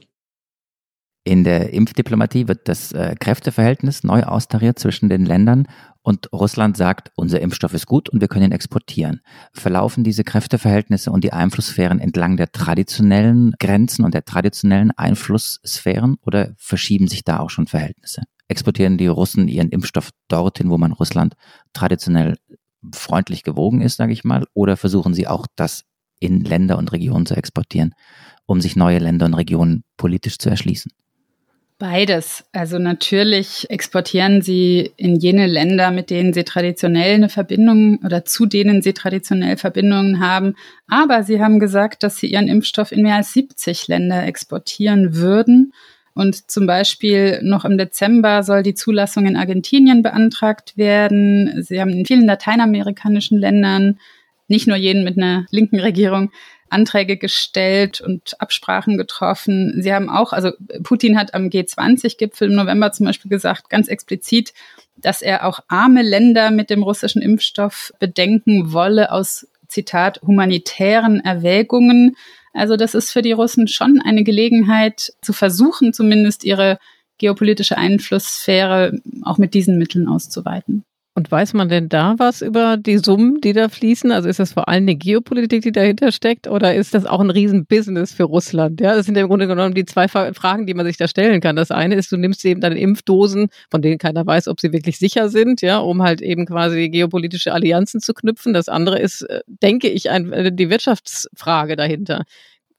In 1.23 1.45
der 1.45 1.75
Impfdiplomatie 1.75 2.49
wird 2.49 2.67
das 2.67 2.93
äh, 2.93 3.15
Kräfteverhältnis 3.19 4.05
neu 4.05 4.23
austariert 4.23 4.79
zwischen 4.79 5.11
den 5.11 5.27
Ländern 5.27 5.67
und 6.03 6.33
Russland 6.33 6.79
sagt, 6.79 7.13
unser 7.15 7.41
Impfstoff 7.41 7.75
ist 7.75 7.87
gut 7.87 8.09
und 8.09 8.23
wir 8.23 8.29
können 8.29 8.47
ihn 8.47 8.53
exportieren. 8.53 9.21
Verlaufen 9.53 10.03
diese 10.03 10.25
Kräfteverhältnisse 10.25 11.11
und 11.11 11.23
die 11.23 11.35
Einflusssphären 11.35 12.01
entlang 12.01 12.39
der 12.39 12.53
traditionellen 12.53 13.55
Grenzen 13.59 14.05
und 14.07 14.15
der 14.15 14.25
traditionellen 14.25 14.93
Einflusssphären 14.93 16.17
oder 16.25 16.55
verschieben 16.57 17.07
sich 17.07 17.23
da 17.23 17.41
auch 17.41 17.51
schon 17.51 17.67
Verhältnisse? 17.67 18.23
Exportieren 18.49 18.97
die 18.97 19.07
Russen 19.07 19.47
ihren 19.47 19.69
Impfstoff 19.69 20.11
dorthin, 20.29 20.71
wo 20.71 20.79
man 20.79 20.93
Russland 20.93 21.35
traditionell 21.75 22.37
freundlich 22.95 23.43
gewogen 23.43 23.83
ist, 23.83 23.97
sage 23.97 24.15
ich 24.15 24.25
mal, 24.25 24.47
oder 24.55 24.79
versuchen 24.79 25.13
sie 25.13 25.27
auch 25.27 25.47
das 25.55 25.85
in 26.19 26.45
Länder 26.45 26.79
und 26.79 26.93
Regionen 26.93 27.27
zu 27.27 27.37
exportieren, 27.37 27.95
um 28.47 28.63
sich 28.63 28.75
neue 28.75 28.99
Länder 28.99 29.27
und 29.27 29.35
Regionen 29.35 29.85
politisch 29.99 30.39
zu 30.39 30.49
erschließen? 30.49 30.93
Beides. 31.81 32.45
Also 32.53 32.79
natürlich 32.79 33.65
exportieren 33.71 34.43
sie 34.43 34.93
in 34.99 35.17
jene 35.17 35.47
Länder, 35.47 35.91
mit 35.91 36.11
denen 36.11 36.35
sie 36.35 36.45
traditionell 36.45 37.15
eine 37.15 37.31
Verbindung 37.31 38.01
oder 38.05 38.27
zu 38.27 38.45
denen 38.45 38.83
sie 38.83 38.93
traditionell 38.93 39.57
Verbindungen 39.57 40.21
haben. 40.21 40.57
Aber 40.89 41.23
sie 41.23 41.41
haben 41.41 41.59
gesagt, 41.59 42.03
dass 42.03 42.19
sie 42.19 42.27
ihren 42.27 42.49
Impfstoff 42.49 42.93
in 42.93 43.01
mehr 43.01 43.15
als 43.15 43.33
70 43.33 43.89
Länder 43.89 44.27
exportieren 44.27 45.17
würden. 45.17 45.73
Und 46.13 46.51
zum 46.51 46.67
Beispiel 46.67 47.41
noch 47.43 47.65
im 47.65 47.79
Dezember 47.79 48.43
soll 48.43 48.63
die 48.63 48.75
Zulassung 48.75 49.25
in 49.25 49.39
Argentinien 49.39 50.03
beantragt 50.03 50.77
werden. 50.77 51.63
Sie 51.63 51.81
haben 51.81 51.89
in 51.89 52.05
vielen 52.05 52.27
lateinamerikanischen 52.27 53.39
Ländern, 53.39 53.99
nicht 54.49 54.67
nur 54.67 54.77
jenen 54.77 55.03
mit 55.03 55.17
einer 55.17 55.47
linken 55.51 55.81
Regierung, 55.81 56.31
Anträge 56.71 57.17
gestellt 57.17 58.01
und 58.01 58.41
Absprachen 58.41 58.97
getroffen. 58.97 59.83
Sie 59.83 59.93
haben 59.93 60.09
auch, 60.09 60.33
also 60.33 60.53
Putin 60.83 61.19
hat 61.19 61.35
am 61.35 61.49
G20-Gipfel 61.49 62.49
im 62.49 62.57
November 62.57 62.93
zum 62.93 63.07
Beispiel 63.07 63.29
gesagt, 63.29 63.69
ganz 63.69 63.89
explizit, 63.89 64.53
dass 64.97 65.23
er 65.23 65.47
auch 65.47 65.61
arme 65.69 66.03
Länder 66.03 66.51
mit 66.51 66.71
dem 66.71 66.83
russischen 66.83 67.23
Impfstoff 67.23 67.93
bedenken 67.99 68.73
wolle 68.73 69.13
aus, 69.13 69.47
Zitat, 69.69 70.21
humanitären 70.23 71.21
Erwägungen. 71.21 72.17
Also 72.53 72.77
das 72.77 72.95
ist 72.95 73.13
für 73.13 73.23
die 73.23 73.33
Russen 73.33 73.69
schon 73.69 74.03
eine 74.05 74.25
Gelegenheit 74.25 75.13
zu 75.23 75.33
versuchen, 75.33 75.93
zumindest 75.93 76.45
ihre 76.45 76.79
geopolitische 77.19 77.79
Einflusssphäre 77.79 78.99
auch 79.23 79.39
mit 79.39 79.55
diesen 79.55 79.79
Mitteln 79.79 80.09
auszuweiten. 80.09 80.85
Und 81.15 81.31
weiß 81.31 81.55
man 81.55 81.69
denn 81.69 81.89
da 81.89 82.15
was 82.19 82.41
über 82.41 82.77
die 82.77 82.99
Summen, 82.99 83.41
die 83.41 83.53
da 83.53 83.69
fließen? 83.69 84.13
Also 84.13 84.29
ist 84.29 84.39
das 84.39 84.53
vor 84.53 84.69
allem 84.69 84.85
eine 84.85 84.95
Geopolitik, 84.95 85.63
die 85.63 85.73
dahinter 85.73 86.13
steckt, 86.13 86.47
oder 86.47 86.75
ist 86.75 86.95
das 86.95 87.05
auch 87.05 87.19
ein 87.19 87.31
Riesenbusiness 87.31 88.13
für 88.13 88.23
Russland? 88.25 88.81
Ja, 88.81 88.95
das 88.95 89.07
sind 89.07 89.19
im 89.19 89.27
Grunde 89.27 89.49
genommen 89.49 89.75
die 89.75 89.85
zwei 89.85 90.07
Fragen, 90.07 90.67
die 90.67 90.75
man 90.75 90.87
sich 90.87 90.99
da 90.99 91.09
stellen 91.09 91.41
kann. 91.41 91.57
Das 91.57 91.73
eine 91.73 91.97
ist, 91.97 92.13
du 92.13 92.17
nimmst 92.17 92.45
eben 92.45 92.61
deine 92.61 92.79
Impfdosen, 92.79 93.49
von 93.71 93.83
denen 93.83 93.99
keiner 93.99 94.25
weiß, 94.25 94.47
ob 94.47 94.61
sie 94.61 94.73
wirklich 94.73 94.99
sicher 94.99 95.29
sind, 95.29 95.63
ja, 95.63 95.79
um 95.79 96.01
halt 96.03 96.23
eben 96.23 96.47
quasi 96.47 96.89
geopolitische 96.89 97.53
Allianzen 97.53 98.01
zu 98.01 98.15
knüpfen. 98.15 98.53
Das 98.53 98.69
andere 98.69 99.01
ist, 99.01 99.23
äh, 99.23 99.41
denke 99.47 99.89
ich, 99.89 100.11
ein, 100.11 100.33
äh, 100.33 100.53
die 100.53 100.71
Wirtschaftsfrage 100.71 101.75
dahinter. 101.75 102.23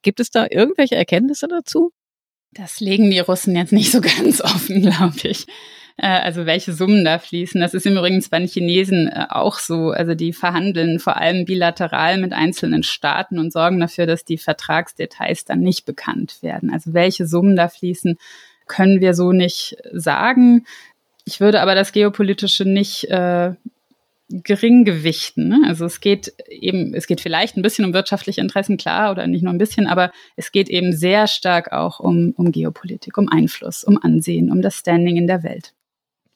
Gibt 0.03 0.21
es 0.21 0.31
da 0.31 0.47
irgendwelche 0.49 0.95
Erkenntnisse 0.95 1.49
dazu? 1.49 1.91
Das 2.53 2.79
legen 2.79 3.11
die 3.11 3.19
Russen 3.19 3.55
jetzt 3.55 3.73
nicht 3.73 3.91
so 3.91 3.99
ganz 3.99 4.41
offen, 4.41 4.81
glaube 4.81 5.19
ich. 5.23 5.45
Äh, 5.97 6.07
also 6.07 6.45
welche 6.45 6.73
Summen 6.73 7.05
da 7.05 7.19
fließen. 7.19 7.59
Das 7.61 7.73
ist 7.73 7.85
im 7.85 7.97
Übrigen 7.97 8.23
bei 8.29 8.39
den 8.39 8.47
Chinesen 8.47 9.07
äh, 9.07 9.25
auch 9.29 9.59
so. 9.59 9.91
Also 9.91 10.15
die 10.15 10.33
verhandeln 10.33 10.99
vor 10.99 11.17
allem 11.17 11.45
bilateral 11.45 12.17
mit 12.19 12.33
einzelnen 12.33 12.83
Staaten 12.83 13.39
und 13.39 13.53
sorgen 13.53 13.79
dafür, 13.79 14.05
dass 14.05 14.25
die 14.25 14.37
Vertragsdetails 14.37 15.45
dann 15.45 15.59
nicht 15.59 15.85
bekannt 15.85 16.41
werden. 16.41 16.71
Also 16.71 16.93
welche 16.93 17.27
Summen 17.27 17.55
da 17.55 17.67
fließen, 17.67 18.17
können 18.67 19.01
wir 19.01 19.13
so 19.13 19.31
nicht 19.31 19.77
sagen. 19.91 20.65
Ich 21.25 21.39
würde 21.39 21.61
aber 21.61 21.75
das 21.75 21.91
Geopolitische 21.91 22.65
nicht 22.65 23.05
äh, 23.09 23.53
gering 24.31 24.85
gewichten. 24.85 25.49
Ne? 25.49 25.63
Also 25.67 25.85
es 25.85 25.99
geht 25.99 26.33
eben, 26.49 26.93
es 26.93 27.07
geht 27.07 27.21
vielleicht 27.21 27.57
ein 27.57 27.61
bisschen 27.61 27.85
um 27.85 27.93
wirtschaftliche 27.93 28.41
Interessen, 28.41 28.77
klar, 28.77 29.11
oder 29.11 29.27
nicht 29.27 29.43
nur 29.43 29.53
ein 29.53 29.57
bisschen, 29.57 29.87
aber 29.87 30.11
es 30.35 30.51
geht 30.51 30.69
eben 30.69 30.93
sehr 30.93 31.27
stark 31.27 31.71
auch 31.73 31.99
um, 31.99 32.33
um 32.37 32.51
Geopolitik, 32.51 33.17
um 33.17 33.27
Einfluss, 33.29 33.83
um 33.83 33.97
Ansehen, 34.01 34.51
um 34.51 34.61
das 34.61 34.77
Standing 34.77 35.17
in 35.17 35.27
der 35.27 35.43
Welt. 35.43 35.73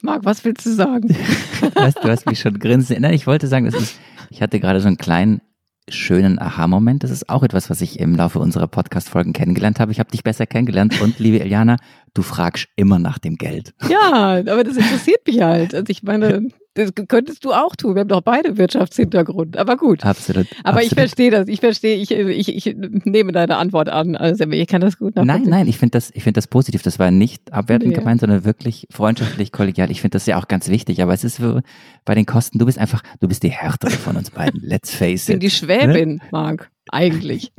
Marc, 0.01 0.25
was 0.25 0.43
willst 0.43 0.65
du 0.65 0.71
sagen? 0.71 1.09
weißt, 1.73 2.03
du 2.03 2.09
hast 2.09 2.25
mich 2.25 2.39
schon 2.39 2.59
grinsen. 2.59 3.01
Nein, 3.01 3.13
ich 3.13 3.27
wollte 3.27 3.47
sagen, 3.47 3.65
ist, 3.65 3.99
ich 4.29 4.41
hatte 4.41 4.59
gerade 4.59 4.81
so 4.81 4.87
einen 4.87 4.97
kleinen 4.97 5.41
schönen 5.89 6.39
Aha-Moment. 6.39 7.03
Das 7.03 7.11
ist 7.11 7.29
auch 7.29 7.43
etwas, 7.43 7.69
was 7.69 7.81
ich 7.81 7.99
im 7.99 8.15
Laufe 8.15 8.39
unserer 8.39 8.67
Podcast-Folgen 8.67 9.33
kennengelernt 9.33 9.79
habe. 9.79 9.91
Ich 9.91 9.99
habe 9.99 10.11
dich 10.11 10.23
besser 10.23 10.45
kennengelernt 10.45 10.99
und 11.01 11.19
liebe 11.19 11.39
Eliana, 11.39 11.77
du 12.15 12.23
fragst 12.23 12.67
immer 12.75 12.97
nach 12.97 13.19
dem 13.19 13.35
Geld. 13.35 13.73
Ja, 13.89 14.39
aber 14.39 14.63
das 14.63 14.77
interessiert 14.77 15.25
mich 15.27 15.41
halt. 15.41 15.75
Also 15.75 15.85
ich 15.89 16.01
meine, 16.01 16.47
das 16.73 16.91
könntest 17.07 17.45
du 17.45 17.53
auch 17.53 17.75
tun. 17.75 17.95
Wir 17.95 18.01
haben 18.01 18.07
doch 18.07 18.21
beide 18.21 18.57
Wirtschaftshintergrund. 18.57 19.57
Aber 19.57 19.77
gut. 19.77 20.03
Absolut. 20.03 20.47
Aber 20.63 20.79
absolut. 20.79 20.91
ich 20.91 20.95
verstehe 20.97 21.31
das. 21.31 21.47
Ich 21.47 21.59
verstehe, 21.59 21.95
ich, 21.95 22.11
ich, 22.11 22.67
ich 22.67 22.75
nehme 22.75 23.31
deine 23.31 23.57
Antwort 23.57 23.89
an. 23.89 24.15
Also 24.15 24.43
ich 24.45 24.67
kann 24.67 24.81
das 24.81 24.97
gut 24.97 25.15
Nein, 25.15 25.43
nein, 25.45 25.67
ich 25.67 25.77
finde 25.77 25.91
das, 25.91 26.11
ich 26.13 26.23
finde 26.23 26.39
das 26.39 26.47
positiv. 26.47 26.81
Das 26.81 26.99
war 26.99 27.11
nicht 27.11 27.53
abwertend 27.53 27.91
nee. 27.91 27.95
gemeint, 27.95 28.21
sondern 28.21 28.43
wirklich 28.43 28.87
freundschaftlich, 28.91 29.51
kollegial. 29.51 29.91
Ich 29.91 30.01
finde 30.01 30.15
das 30.15 30.25
ja 30.25 30.37
auch 30.37 30.47
ganz 30.47 30.67
wichtig. 30.67 31.01
Aber 31.01 31.13
es 31.13 31.23
ist 31.23 31.37
für, 31.37 31.61
bei 32.03 32.15
den 32.15 32.25
Kosten, 32.25 32.57
du 32.59 32.65
bist 32.65 32.79
einfach, 32.79 33.03
du 33.19 33.27
bist 33.27 33.43
die 33.43 33.51
härtere 33.51 33.91
von 33.91 34.17
uns 34.17 34.31
beiden. 34.31 34.61
Let's 34.63 34.93
face 34.93 35.23
it. 35.23 35.29
Ich 35.29 35.33
bin 35.35 35.39
die 35.39 35.49
Schwäbin, 35.51 36.15
ne? 36.15 36.21
Marc. 36.31 36.71
Eigentlich. 36.91 37.51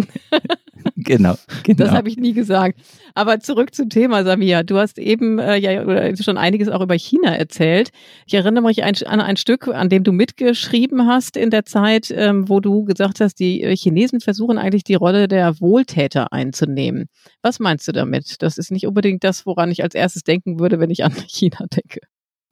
genau, 0.96 1.36
genau. 1.64 1.84
Das 1.84 1.90
habe 1.90 2.08
ich 2.08 2.16
nie 2.16 2.32
gesagt. 2.32 2.78
Aber 3.14 3.40
zurück 3.40 3.74
zum 3.74 3.88
Thema, 3.88 4.24
Samia. 4.24 4.62
Du 4.62 4.78
hast 4.78 4.98
eben 4.98 5.38
äh, 5.38 5.56
ja 5.56 6.16
schon 6.16 6.38
einiges 6.38 6.68
auch 6.68 6.80
über 6.80 6.94
China 6.94 7.34
erzählt. 7.34 7.90
Ich 8.26 8.34
erinnere 8.34 8.64
mich 8.64 8.82
ein, 8.84 8.94
an 9.06 9.20
ein 9.20 9.36
Stück, 9.36 9.68
an 9.68 9.88
dem 9.88 10.04
du 10.04 10.12
mitgeschrieben 10.12 11.06
hast 11.06 11.36
in 11.36 11.50
der 11.50 11.64
Zeit, 11.64 12.10
ähm, 12.10 12.48
wo 12.48 12.60
du 12.60 12.84
gesagt 12.84 13.20
hast, 13.20 13.40
die 13.40 13.62
äh, 13.62 13.76
Chinesen 13.76 14.20
versuchen 14.20 14.58
eigentlich 14.58 14.84
die 14.84 14.94
Rolle 14.94 15.28
der 15.28 15.60
Wohltäter 15.60 16.32
einzunehmen. 16.32 17.06
Was 17.42 17.58
meinst 17.58 17.88
du 17.88 17.92
damit? 17.92 18.36
Das 18.42 18.58
ist 18.58 18.70
nicht 18.70 18.86
unbedingt 18.86 19.24
das, 19.24 19.46
woran 19.46 19.70
ich 19.70 19.82
als 19.82 19.94
erstes 19.94 20.22
denken 20.22 20.60
würde, 20.60 20.78
wenn 20.78 20.90
ich 20.90 21.04
an 21.04 21.12
China 21.28 21.66
denke. 21.74 22.00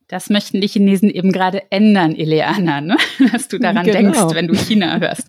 Das 0.08 0.28
möchten 0.28 0.60
die 0.60 0.68
Chinesen 0.68 1.08
eben 1.08 1.32
gerade 1.32 1.62
ändern, 1.70 2.14
Ileana, 2.14 2.80
ne? 2.80 2.96
dass 3.32 3.48
du 3.48 3.58
daran 3.58 3.86
genau. 3.86 3.98
denkst, 3.98 4.34
wenn 4.34 4.48
du 4.48 4.54
China 4.54 4.98
hörst. 5.00 5.28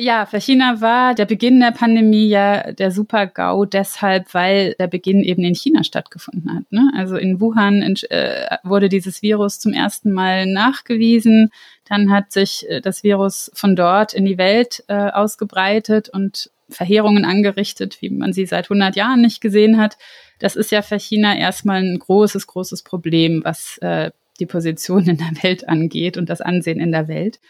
Ja, 0.00 0.26
für 0.26 0.40
China 0.40 0.80
war 0.80 1.14
der 1.14 1.24
Beginn 1.24 1.58
der 1.58 1.72
Pandemie 1.72 2.28
ja 2.28 2.72
der 2.72 2.92
Super-GAU 2.92 3.64
deshalb, 3.64 4.32
weil 4.32 4.74
der 4.78 4.86
Beginn 4.86 5.24
eben 5.24 5.42
in 5.42 5.56
China 5.56 5.82
stattgefunden 5.82 6.54
hat. 6.54 6.70
Ne? 6.70 6.92
Also 6.94 7.16
in 7.16 7.40
Wuhan 7.40 7.82
äh, 8.10 8.58
wurde 8.62 8.88
dieses 8.88 9.22
Virus 9.22 9.58
zum 9.58 9.72
ersten 9.72 10.12
Mal 10.12 10.46
nachgewiesen. 10.46 11.50
Dann 11.88 12.12
hat 12.12 12.30
sich 12.32 12.68
äh, 12.68 12.80
das 12.80 13.02
Virus 13.02 13.50
von 13.54 13.74
dort 13.74 14.14
in 14.14 14.24
die 14.24 14.38
Welt 14.38 14.84
äh, 14.86 14.94
ausgebreitet 14.94 16.08
und 16.08 16.50
Verheerungen 16.68 17.24
angerichtet, 17.24 18.00
wie 18.00 18.10
man 18.10 18.32
sie 18.32 18.46
seit 18.46 18.66
100 18.66 18.94
Jahren 18.94 19.20
nicht 19.20 19.40
gesehen 19.40 19.78
hat. 19.78 19.98
Das 20.38 20.54
ist 20.54 20.70
ja 20.70 20.82
für 20.82 20.98
China 21.00 21.36
erstmal 21.36 21.82
ein 21.82 21.98
großes, 21.98 22.46
großes 22.46 22.84
Problem, 22.84 23.40
was 23.44 23.78
äh, 23.78 24.12
die 24.38 24.46
Position 24.46 25.08
in 25.08 25.16
der 25.16 25.42
Welt 25.42 25.68
angeht 25.68 26.16
und 26.16 26.28
das 26.28 26.40
Ansehen 26.40 26.78
in 26.78 26.92
der 26.92 27.08
Welt. 27.08 27.40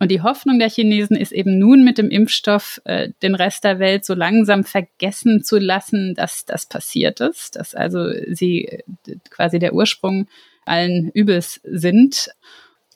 Und 0.00 0.10
die 0.10 0.22
Hoffnung 0.22 0.58
der 0.58 0.70
Chinesen 0.70 1.16
ist 1.16 1.32
eben 1.32 1.58
nun 1.58 1.84
mit 1.84 1.98
dem 1.98 2.08
Impfstoff 2.08 2.80
äh, 2.84 3.10
den 3.22 3.34
Rest 3.34 3.64
der 3.64 3.78
Welt 3.80 4.04
so 4.04 4.14
langsam 4.14 4.62
vergessen 4.64 5.42
zu 5.42 5.58
lassen, 5.58 6.14
dass 6.14 6.44
das 6.44 6.66
passiert 6.66 7.20
ist, 7.20 7.56
dass 7.56 7.74
also 7.74 8.08
sie 8.28 8.84
quasi 9.30 9.58
der 9.58 9.74
Ursprung 9.74 10.28
allen 10.64 11.10
Übels 11.10 11.60
sind, 11.64 12.30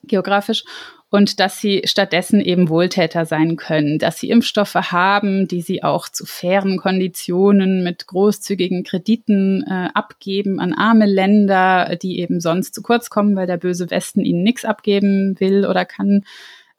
geografisch. 0.05 0.65
Und 1.11 1.41
dass 1.41 1.61
sie 1.61 1.83
stattdessen 1.85 2.41
eben 2.41 2.71
Wohltäter 2.71 3.27
sein 3.27 3.57
können, 3.57 3.99
dass 3.99 4.19
sie 4.19 4.31
Impfstoffe 4.31 4.75
haben, 4.75 5.47
die 5.47 5.61
sie 5.61 5.83
auch 5.83 6.09
zu 6.09 6.25
fairen 6.25 6.79
Konditionen 6.79 7.85
mit 7.85 8.07
großzügigen 8.07 8.83
Krediten 8.83 9.63
äh, 9.69 9.91
abgeben 9.93 10.59
an 10.59 10.73
arme 10.73 11.05
Länder, 11.05 11.97
die 12.01 12.21
eben 12.21 12.41
sonst 12.41 12.75
zu 12.75 12.81
kurz 12.81 13.11
kommen, 13.11 13.37
weil 13.37 13.47
der 13.47 13.59
böse 13.59 13.91
Westen 13.91 14.25
ihnen 14.25 14.43
nichts 14.43 14.65
abgeben 14.65 15.39
will 15.39 15.67
oder 15.67 15.85
kann 15.85 16.25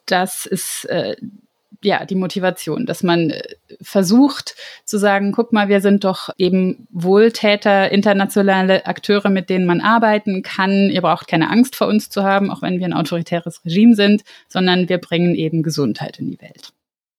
das 0.06 0.46
ist 0.46 0.86
äh, 0.86 1.16
ja 1.84 2.06
die 2.06 2.16
Motivation, 2.16 2.86
dass 2.86 3.04
man 3.04 3.30
äh, 3.30 3.42
versucht 3.82 4.56
zu 4.86 4.98
sagen, 4.98 5.32
guck 5.32 5.54
mal, 5.54 5.70
wir 5.70 5.82
sind 5.82 6.04
doch 6.04 6.30
eben 6.38 6.88
Wohltäter, 6.92 7.92
internationale 7.92 8.86
Akteure, 8.86 9.30
mit 9.30 9.50
denen 9.50 9.66
man 9.66 9.82
arbeiten 9.82 10.42
kann. 10.42 10.90
Ihr 10.90 11.02
braucht 11.02 11.28
keine 11.28 11.50
Angst 11.50 11.76
vor 11.76 11.88
uns 11.88 12.10
zu 12.10 12.24
haben, 12.24 12.50
auch 12.50 12.62
wenn 12.62 12.80
wir 12.80 12.86
ein 12.86 12.94
autoritäres 12.94 13.64
Regime 13.66 13.96
sind, 13.96 14.24
sondern 14.48 14.90
wir 14.90 14.98
bringen 14.98 15.36
eben 15.36 15.64
Gesundheit 15.64 16.20
in 16.20 16.32
die 16.32 16.42
Welt. 16.42 16.74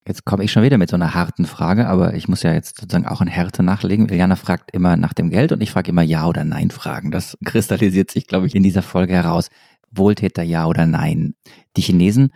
Jetzt 0.06 0.26
komme 0.26 0.44
ich 0.44 0.52
schon 0.52 0.62
wieder 0.62 0.76
mit 0.76 0.90
so 0.90 0.96
einer 0.96 1.14
harten 1.14 1.46
Frage, 1.46 1.86
aber 1.86 2.12
ich 2.12 2.28
muss 2.28 2.42
ja 2.42 2.52
jetzt 2.52 2.78
sozusagen 2.78 3.06
auch 3.06 3.22
in 3.22 3.26
Härte 3.26 3.62
nachlegen. 3.62 4.06
Iliana 4.06 4.36
fragt 4.36 4.70
immer 4.72 4.98
nach 4.98 5.14
dem 5.14 5.30
Geld 5.30 5.50
und 5.50 5.62
ich 5.62 5.70
frage 5.70 5.90
immer 5.90 6.02
Ja 6.02 6.26
oder 6.26 6.44
Nein 6.44 6.70
Fragen. 6.70 7.10
Das 7.10 7.38
kristallisiert 7.42 8.10
sich, 8.10 8.26
glaube 8.26 8.46
ich, 8.46 8.54
in 8.54 8.62
dieser 8.62 8.82
Folge 8.82 9.14
heraus. 9.14 9.48
Wohltäter 9.90 10.42
Ja 10.42 10.66
oder 10.66 10.84
Nein. 10.84 11.34
Die 11.78 11.80
Chinesen 11.80 12.32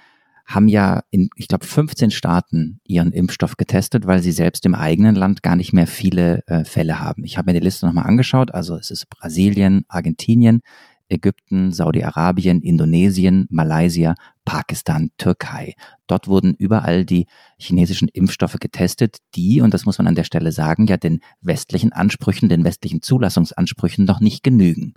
haben 0.49 0.67
ja 0.67 1.03
in, 1.11 1.29
ich 1.37 1.47
glaube, 1.47 1.67
15 1.67 2.11
Staaten 2.11 2.81
ihren 2.85 3.13
Impfstoff 3.13 3.59
getestet, 3.59 4.07
weil 4.07 4.23
sie 4.23 4.33
selbst 4.33 4.65
im 4.65 4.75
eigenen 4.75 5.15
Land 5.15 5.43
gar 5.43 5.57
nicht 5.57 5.75
mehr 5.75 5.87
viele 5.87 6.43
äh, 6.47 6.65
Fälle 6.65 7.01
haben. 7.01 7.23
Ich 7.25 7.37
habe 7.37 7.53
mir 7.53 7.61
die 7.61 7.65
Liste 7.65 7.87
nochmal 7.87 8.07
angeschaut. 8.07 8.55
Also 8.55 8.75
es 8.77 8.91
ist 8.91 9.11
Brasilien, 9.11 9.85
Argentinien, 9.89 10.63
Ägypten, 11.11 11.71
Saudi-Arabien, 11.71 12.63
Indonesien, 12.63 13.47
Malaysia, 13.51 14.15
Pakistan, 14.47 15.11
Türkei. 15.19 15.75
Dort 16.07 16.29
wurden 16.29 16.55
überall 16.55 17.05
die 17.05 17.27
chinesischen 17.59 18.09
Impfstoffe 18.09 18.57
getestet, 18.59 19.19
die, 19.35 19.61
und 19.61 19.75
das 19.75 19.85
muss 19.85 19.99
man 19.99 20.07
an 20.07 20.15
der 20.15 20.25
Stelle 20.25 20.53
sagen, 20.53 20.87
ja 20.87 20.97
den 20.97 21.21
westlichen 21.43 21.93
Ansprüchen, 21.93 22.49
den 22.49 22.65
westlichen 22.65 23.03
Zulassungsansprüchen 23.03 24.07
noch 24.07 24.21
nicht 24.21 24.43
genügen. 24.43 24.95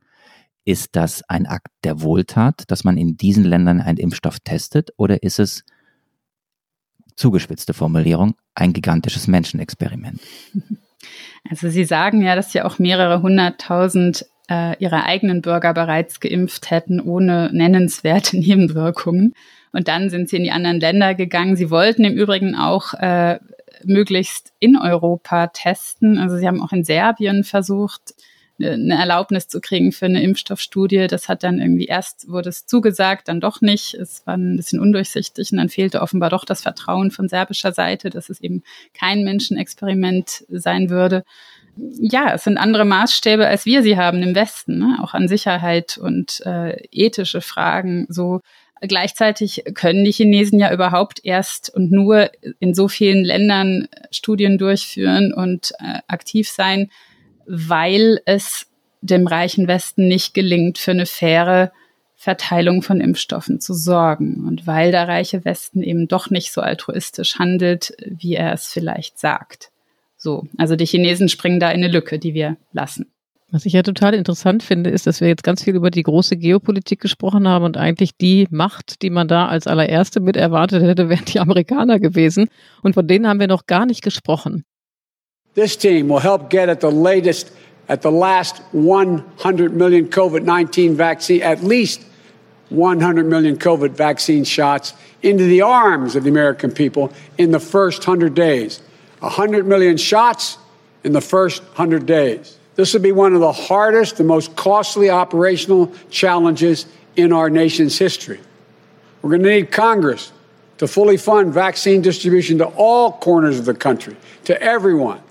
Ist 0.64 0.96
das 0.96 1.24
ein 1.28 1.48
Akt 1.48 1.72
der 1.84 2.02
Wohltat, 2.02 2.64
dass 2.68 2.84
man 2.84 2.98
in 2.98 3.18
diesen 3.18 3.44
Ländern 3.44 3.82
einen 3.82 3.98
Impfstoff 3.98 4.40
testet, 4.40 4.92
oder 4.98 5.24
ist 5.24 5.40
es, 5.40 5.64
zugespitzte 7.16 7.74
Formulierung, 7.74 8.36
ein 8.56 8.74
gigantisches 8.74 9.28
Menschenexperiment? 9.28 10.20
Also 11.50 11.70
Sie 11.70 11.86
sagen 11.86 12.22
ja, 12.22 12.36
dass 12.36 12.54
ja 12.54 12.64
auch 12.64 12.78
mehrere 12.78 13.24
hunderttausend 13.24 14.28
äh, 14.48 14.78
Ihrer 14.78 15.06
eigenen 15.06 15.42
Bürger 15.42 15.74
bereits 15.74 16.20
geimpft 16.20 16.70
hätten, 16.70 17.00
ohne 17.00 17.50
nennenswerte 17.52 18.38
Nebenwirkungen. 18.40 19.34
Und 19.72 19.88
dann 19.88 20.12
sind 20.12 20.30
Sie 20.30 20.38
in 20.38 20.44
die 20.44 20.52
anderen 20.52 20.80
Länder 20.80 21.16
gegangen. 21.16 21.56
Sie 21.56 21.72
wollten 21.72 22.04
im 22.04 22.14
Übrigen 22.14 22.56
auch 22.56 22.94
äh, 22.94 23.40
möglichst 23.84 24.54
in 24.60 24.78
Europa 24.78 25.48
testen. 25.48 26.20
Also 26.20 26.38
Sie 26.38 26.48
haben 26.48 26.62
auch 26.62 26.72
in 26.72 26.84
Serbien 26.84 27.44
versucht, 27.44 28.14
eine 28.64 28.96
Erlaubnis 28.96 29.48
zu 29.48 29.62
kriegen 29.62 29.92
für 29.92 30.06
eine 30.06 30.22
Impfstoffstudie. 30.22 31.08
Das 31.08 31.30
hat 31.30 31.44
dann 31.44 31.60
irgendwie 31.60 31.86
erst 31.86 32.30
wurde 32.30 32.50
es 32.50 32.66
zugesagt, 32.66 33.28
dann 33.28 33.40
doch 33.40 33.62
nicht. 33.62 33.94
Es 33.94 34.26
war 34.26 34.36
ein 34.36 34.58
bisschen 34.58 34.80
undurchsichtig 34.80 35.52
und 35.52 35.58
dann 35.58 35.70
fehlte 35.70 36.02
offenbar 36.02 36.30
doch 36.30 36.46
das 36.46 36.62
Vertrauen 36.62 37.12
von 37.12 37.28
serbischer 37.28 37.74
Seite, 37.74 38.10
dass 38.10 38.30
es 38.30 38.42
eben 38.42 38.64
kein 38.94 39.24
Menschenexperiment 39.24 40.46
sein 40.50 40.90
würde. 40.90 41.24
Ja, 41.78 42.34
es 42.34 42.44
sind 42.44 42.58
andere 42.58 42.86
Maßstäbe, 42.86 43.48
als 43.48 43.66
wir 43.66 43.82
sie 43.82 43.98
haben 43.98 44.22
im 44.22 44.36
Westen, 44.36 44.78
ne? 44.78 44.98
auch 45.02 45.14
an 45.14 45.28
Sicherheit 45.28 45.98
und 45.98 46.42
äh, 46.46 46.76
ethische 46.92 47.42
Fragen. 47.42 48.06
So 48.10 48.42
Gleichzeitig 48.84 49.64
können 49.76 50.04
die 50.04 50.12
Chinesen 50.12 50.60
ja 50.60 50.74
überhaupt 50.74 51.24
erst 51.24 51.70
und 51.70 51.92
nur 51.92 52.32
in 52.60 52.74
so 52.74 52.88
vielen 52.88 53.24
Ländern 53.24 53.88
Studien 54.10 54.58
durchführen 54.58 55.34
und 55.34 55.72
äh, 55.78 56.00
aktiv 56.08 56.50
sein, 56.50 56.90
weil 57.46 58.20
es 58.26 58.68
dem 59.02 59.28
reichen 59.28 59.68
Westen 59.68 60.08
nicht 60.08 60.34
gelingt, 60.34 60.78
für 60.78 60.92
eine 60.92 61.06
faire 61.06 61.72
Verteilung 62.16 62.84
von 62.84 63.02
Impfstoffen 63.02 63.60
zu 63.60 63.74
sorgen 63.74 64.46
und 64.48 64.68
weil 64.68 64.92
der 64.92 65.08
reiche 65.08 65.44
Westen 65.44 65.82
eben 65.82 66.08
doch 66.08 66.30
nicht 66.30 66.52
so 66.52 66.62
altruistisch 66.62 67.40
handelt, 67.40 67.96
wie 68.06 68.36
er 68.36 68.54
es 68.54 68.68
vielleicht 68.68 69.18
sagt. 69.18 69.72
So, 70.18 70.48
also 70.60 70.76
die 70.76 70.86
Chinesen 70.86 71.30
springen 71.30 71.60
da 71.60 71.72
in 71.72 71.84
eine 71.84 71.92
Lücke, 71.92 72.20
die 72.20 72.36
wir 72.36 72.58
lassen. 72.74 73.08
Was 73.50 73.66
ich 73.66 73.74
ja 73.74 73.82
total 73.82 74.14
interessant 74.14 74.62
finde, 74.62 74.92
ist, 74.92 75.08
dass 75.08 75.20
wir 75.20 75.28
jetzt 75.28 75.44
ganz 75.44 75.64
viel 75.64 75.76
über 75.76 75.90
die 75.90 76.04
große 76.04 76.38
Geopolitik 76.38 77.02
gesprochen 77.02 77.48
haben 77.48 77.66
und 77.66 77.76
eigentlich 77.76 78.16
die 78.16 78.48
Macht, 78.52 79.02
die 79.02 79.10
man 79.10 79.28
da 79.28 79.48
als 79.48 79.66
allererste 79.66 80.20
mit 80.20 80.38
erwartet 80.38 80.84
hätte, 80.84 81.10
wären 81.10 81.26
die 81.26 81.40
Amerikaner 81.40 82.00
gewesen. 82.00 82.50
Und 82.84 82.94
von 82.94 83.08
denen 83.08 83.28
haben 83.28 83.40
wir 83.40 83.48
noch 83.48 83.66
gar 83.66 83.88
nicht 83.88 84.04
gesprochen. 84.04 84.64
This 85.54 85.76
team 85.76 86.08
will 86.08 86.20
help 86.20 86.50
get 86.50 86.70
at 86.70 86.80
the 86.80 86.92
latest 86.92 87.52
at 87.90 88.02
the 88.02 88.12
last 88.12 88.58
100 88.72 89.74
million 89.74 90.08
COVID 90.08 90.44
19 90.44 90.96
vaccine, 90.96 91.42
at 91.42 91.62
least 91.62 92.06
100 92.70 93.26
million 93.26 93.58
COVID 93.58 93.92
vaccine 93.92 94.46
shots 94.46 94.94
into 95.22 95.44
the 95.44 95.62
arms 95.62 96.16
of 96.16 96.24
the 96.24 96.30
American 96.30 96.72
people 96.72 97.12
in 97.38 97.52
the 97.52 97.60
first 97.60 98.00
100 98.00 98.34
days. 98.34 98.82
100 99.20 99.68
million 99.68 99.98
shots 99.98 100.58
in 101.04 101.12
the 101.12 101.22
first 101.22 101.62
100 101.64 102.06
days. 102.06 102.58
This 102.76 102.94
will 102.94 103.02
be 103.02 103.12
one 103.12 103.34
of 103.34 103.42
the 103.42 103.52
hardest 103.52 104.20
and 104.20 104.28
most 104.28 104.56
costly 104.56 105.10
operational 105.10 105.92
challenges 106.10 106.86
in 107.18 107.34
our 107.34 107.50
nation's 107.50 107.98
history. 107.98 108.40
We're 109.22 109.32
going 109.32 109.44
to 109.44 109.50
need 109.50 109.72
Congress 109.72 110.32
to 110.78 110.88
fully 110.88 111.18
fund 111.18 111.54
vaccine 111.54 112.02
distribution 112.02 112.58
to 112.60 112.66
all 112.66 113.12
corners 113.12 113.60
of 113.60 113.66
the 113.66 113.74
country, 113.74 114.16
to 114.46 114.60
everyone. 114.60 115.22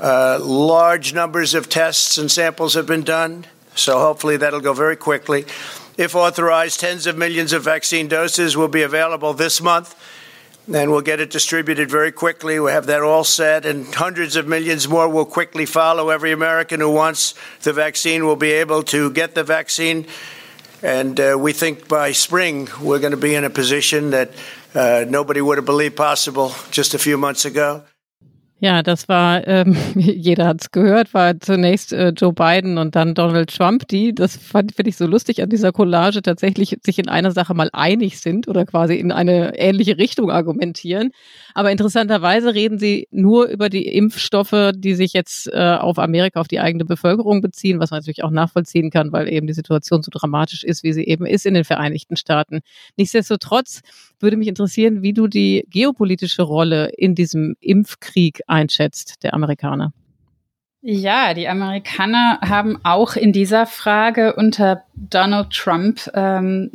Uh, 0.00 0.38
large 0.40 1.14
numbers 1.14 1.54
of 1.54 1.68
tests 1.68 2.18
and 2.18 2.30
samples 2.30 2.74
have 2.74 2.86
been 2.86 3.04
done, 3.04 3.46
so 3.74 3.98
hopefully 3.98 4.36
that'll 4.36 4.60
go 4.60 4.72
very 4.72 4.96
quickly. 4.96 5.46
If 5.96 6.16
authorized, 6.16 6.80
tens 6.80 7.06
of 7.06 7.16
millions 7.16 7.52
of 7.52 7.62
vaccine 7.62 8.08
doses 8.08 8.56
will 8.56 8.68
be 8.68 8.82
available 8.82 9.32
this 9.34 9.60
month, 9.60 9.94
and 10.72 10.90
we'll 10.90 11.02
get 11.02 11.20
it 11.20 11.30
distributed 11.30 11.88
very 11.88 12.10
quickly. 12.10 12.58
We'll 12.58 12.72
have 12.72 12.86
that 12.86 13.02
all 13.02 13.22
set, 13.22 13.64
and 13.64 13.86
hundreds 13.94 14.34
of 14.34 14.48
millions 14.48 14.88
more 14.88 15.08
will 15.08 15.26
quickly 15.26 15.66
follow. 15.66 16.08
Every 16.08 16.32
American 16.32 16.80
who 16.80 16.90
wants 16.90 17.34
the 17.62 17.72
vaccine 17.72 18.24
will 18.24 18.36
be 18.36 18.50
able 18.50 18.82
to 18.84 19.10
get 19.10 19.36
the 19.36 19.44
vaccine. 19.44 20.06
And 20.82 21.18
uh, 21.20 21.36
we 21.38 21.52
think 21.52 21.86
by 21.86 22.12
spring 22.12 22.68
we're 22.82 22.98
going 22.98 23.12
to 23.12 23.16
be 23.16 23.34
in 23.34 23.44
a 23.44 23.50
position 23.50 24.10
that 24.10 24.32
uh, 24.74 25.04
nobody 25.08 25.40
would 25.40 25.58
have 25.58 25.64
believed 25.64 25.96
possible 25.96 26.52
just 26.70 26.94
a 26.94 26.98
few 26.98 27.16
months 27.16 27.44
ago. 27.44 27.84
Ja, 28.60 28.82
das 28.82 29.08
war, 29.08 29.46
ähm, 29.48 29.76
jeder 29.96 30.46
hat 30.46 30.62
es 30.62 30.70
gehört, 30.70 31.12
war 31.12 31.38
zunächst 31.40 31.92
äh, 31.92 32.10
Joe 32.10 32.32
Biden 32.32 32.78
und 32.78 32.94
dann 32.94 33.14
Donald 33.14 33.54
Trump, 33.54 33.88
die, 33.88 34.14
das 34.14 34.36
finde 34.36 34.72
ich 34.88 34.96
so 34.96 35.06
lustig 35.06 35.42
an 35.42 35.50
dieser 35.50 35.72
Collage, 35.72 36.22
tatsächlich 36.22 36.78
sich 36.82 36.98
in 37.00 37.08
einer 37.08 37.32
Sache 37.32 37.52
mal 37.52 37.68
einig 37.72 38.20
sind 38.20 38.46
oder 38.46 38.64
quasi 38.64 38.94
in 38.94 39.10
eine 39.10 39.58
ähnliche 39.58 39.98
Richtung 39.98 40.30
argumentieren. 40.30 41.10
Aber 41.52 41.72
interessanterweise 41.72 42.54
reden 42.54 42.78
sie 42.78 43.08
nur 43.10 43.46
über 43.48 43.68
die 43.68 43.88
Impfstoffe, 43.88 44.72
die 44.74 44.94
sich 44.94 45.12
jetzt 45.12 45.52
äh, 45.52 45.76
auf 45.78 45.98
Amerika, 45.98 46.40
auf 46.40 46.48
die 46.48 46.60
eigene 46.60 46.84
Bevölkerung 46.84 47.42
beziehen, 47.42 47.80
was 47.80 47.90
man 47.90 47.98
natürlich 47.98 48.22
auch 48.22 48.30
nachvollziehen 48.30 48.90
kann, 48.90 49.12
weil 49.12 49.30
eben 49.30 49.48
die 49.48 49.52
Situation 49.52 50.02
so 50.02 50.10
dramatisch 50.12 50.62
ist, 50.62 50.84
wie 50.84 50.92
sie 50.92 51.04
eben 51.04 51.26
ist 51.26 51.44
in 51.44 51.54
den 51.54 51.64
Vereinigten 51.64 52.16
Staaten. 52.16 52.60
Nichtsdestotrotz 52.96 53.82
würde 54.20 54.36
mich 54.36 54.48
interessieren, 54.48 55.02
wie 55.02 55.12
du 55.12 55.26
die 55.26 55.66
geopolitische 55.70 56.42
Rolle 56.42 56.90
in 56.96 57.14
diesem 57.14 57.56
Impfkrieg 57.60 58.40
einschätzt, 58.46 59.22
der 59.22 59.34
Amerikaner. 59.34 59.92
Ja, 60.86 61.32
die 61.32 61.48
Amerikaner 61.48 62.38
haben 62.42 62.78
auch 62.84 63.16
in 63.16 63.32
dieser 63.32 63.64
Frage 63.64 64.34
unter 64.34 64.84
Donald 64.94 65.48
Trump 65.50 66.10
ähm, 66.12 66.70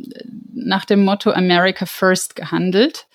nach 0.52 0.84
dem 0.84 1.04
Motto 1.04 1.30
America 1.30 1.86
First 1.86 2.34
gehandelt. 2.34 3.06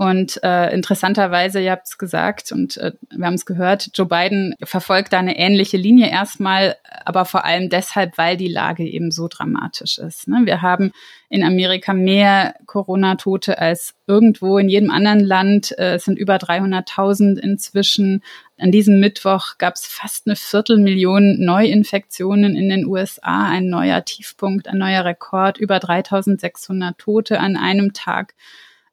Und 0.00 0.40
äh, 0.44 0.72
interessanterweise, 0.72 1.60
ihr 1.60 1.72
habt 1.72 1.88
es 1.88 1.98
gesagt 1.98 2.52
und 2.52 2.76
äh, 2.76 2.92
wir 3.10 3.26
haben 3.26 3.34
es 3.34 3.44
gehört, 3.44 3.90
Joe 3.94 4.06
Biden 4.06 4.54
verfolgt 4.62 5.12
da 5.12 5.18
eine 5.18 5.36
ähnliche 5.36 5.76
Linie 5.76 6.08
erstmal, 6.08 6.76
aber 7.04 7.24
vor 7.24 7.44
allem 7.44 7.68
deshalb, 7.68 8.16
weil 8.16 8.36
die 8.36 8.46
Lage 8.46 8.84
eben 8.84 9.10
so 9.10 9.26
dramatisch 9.26 9.98
ist. 9.98 10.28
Ne? 10.28 10.42
Wir 10.44 10.62
haben 10.62 10.92
in 11.28 11.42
Amerika 11.42 11.94
mehr 11.94 12.54
Corona-Tote 12.66 13.58
als 13.58 13.96
irgendwo 14.06 14.58
in 14.58 14.68
jedem 14.68 14.92
anderen 14.92 15.18
Land. 15.18 15.76
Äh, 15.76 15.96
es 15.96 16.04
sind 16.04 16.16
über 16.16 16.36
300.000 16.36 17.36
inzwischen. 17.36 18.22
An 18.56 18.70
diesem 18.70 19.00
Mittwoch 19.00 19.58
gab 19.58 19.74
es 19.74 19.84
fast 19.84 20.28
eine 20.28 20.36
Viertelmillion 20.36 21.40
Neuinfektionen 21.40 22.54
in 22.54 22.68
den 22.68 22.86
USA, 22.86 23.48
ein 23.48 23.68
neuer 23.68 24.04
Tiefpunkt, 24.04 24.68
ein 24.68 24.78
neuer 24.78 25.04
Rekord, 25.04 25.58
über 25.58 25.78
3.600 25.78 26.96
Tote 26.98 27.40
an 27.40 27.56
einem 27.56 27.94
Tag. 27.94 28.34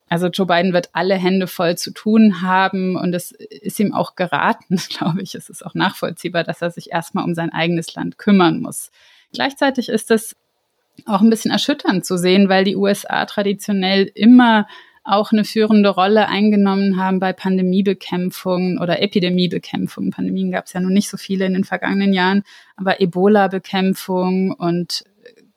Also 0.08 0.28
Joe 0.28 0.46
Biden 0.46 0.74
wird 0.74 0.90
alle 0.94 1.16
Hände 1.16 1.48
voll 1.48 1.78
zu 1.78 1.92
tun 1.92 2.42
haben 2.42 2.96
und 2.96 3.14
es 3.14 3.32
ist 3.32 3.80
ihm 3.80 3.94
auch 3.94 4.16
geraten, 4.16 4.78
glaube 4.90 5.22
ich. 5.22 5.36
Es 5.36 5.50
ist 5.50 5.66
auch 5.66 5.74
nachvollziehbar, 5.74 6.44
dass 6.44 6.62
er 6.62 6.72
sich 6.72 6.92
erstmal 6.92 7.26
um 7.26 7.34
sein 7.34 7.52
eigenes 7.52 7.94
Land 7.96 8.18
kümmern 8.18 8.62
muss. 8.62 8.92
Gleichzeitig 9.34 9.90
ist 9.90 10.12
es 10.12 10.36
auch 11.06 11.22
ein 11.22 11.30
bisschen 11.30 11.52
erschütternd 11.52 12.06
zu 12.06 12.18
sehen, 12.18 12.50
weil 12.50 12.64
die 12.64 12.76
USA 12.76 13.26
traditionell 13.26 14.10
immer 14.14 14.68
auch 15.04 15.32
eine 15.32 15.46
führende 15.46 15.90
Rolle 15.90 16.28
eingenommen 16.28 16.98
haben 16.98 17.20
bei 17.20 17.32
Pandemiebekämpfung 17.32 18.80
oder 18.80 19.02
Epidemiebekämpfung. 19.02 20.10
Pandemien 20.10 20.52
gab 20.52 20.66
es 20.66 20.74
ja 20.74 20.80
noch 20.82 20.90
nicht 20.90 21.10
so 21.10 21.18
viele 21.18 21.46
in 21.46 21.54
den 21.54 21.64
vergangenen 21.64 22.12
Jahren, 22.12 22.44
aber 22.76 23.00
Ebola-Bekämpfung 23.00 24.52
und 24.52 25.04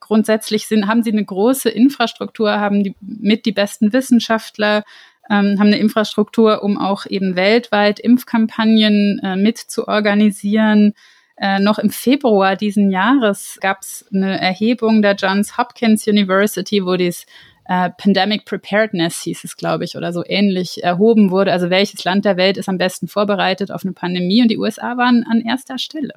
grundsätzlich 0.09 0.67
sind, 0.67 0.89
haben 0.89 1.03
sie 1.05 1.13
eine 1.13 1.25
große 1.25 1.69
Infrastruktur, 1.69 2.51
haben 2.51 2.83
die, 2.83 2.97
mit 3.01 3.47
die 3.47 3.53
besten 3.53 3.93
Wissenschaftler, 3.93 4.85
ähm, 5.31 5.59
haben 5.59 5.69
eine 5.69 5.79
Infrastruktur, 5.79 6.63
um 6.63 6.79
auch 6.79 7.07
eben 7.07 7.37
weltweit 7.37 8.01
Impfkampagnen 8.01 9.21
äh, 9.23 9.37
mit 9.37 9.59
zu 9.59 9.87
organisieren. 9.87 10.95
Äh, 11.37 11.61
noch 11.61 11.79
im 11.79 11.91
Februar 11.91 12.57
diesen 12.57 12.91
Jahres 12.91 13.59
gab 13.61 13.83
es 13.83 14.07
eine 14.13 14.41
Erhebung 14.41 15.03
der 15.03 15.15
Johns 15.15 15.57
Hopkins 15.57 16.07
University, 16.09 16.85
wo 16.85 16.97
dies 16.97 17.27
äh, 17.67 17.91
Pandemic 17.91 18.47
Preparedness 18.47 19.23
hieß 19.23 19.45
es, 19.45 19.57
glaube 19.57 19.85
ich, 19.85 19.97
oder 19.97 20.13
so 20.13 20.25
ähnlich 20.27 20.83
erhoben 20.83 21.31
wurde. 21.31 21.53
Also 21.53 21.69
welches 21.69 22.03
Land 22.03 22.25
der 22.25 22.39
Welt 22.39 22.57
ist 22.57 22.69
am 22.69 22.79
besten 22.79 23.07
vorbereitet 23.07 23.71
auf 23.71 23.85
eine 23.85 23.93
Pandemie? 23.93 24.41
Und 24.41 24.49
die 24.49 24.59
USA 24.59 24.97
waren 24.97 25.25
an 25.31 25.43
erster 25.43 25.79
Stelle. 25.79 26.15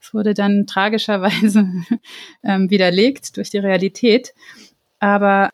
Es 0.00 0.14
wurde 0.14 0.34
dann 0.34 0.66
tragischerweise 0.66 1.66
ähm, 2.42 2.70
widerlegt 2.70 3.36
durch 3.36 3.50
die 3.50 3.58
Realität. 3.58 4.32
Aber 5.00 5.50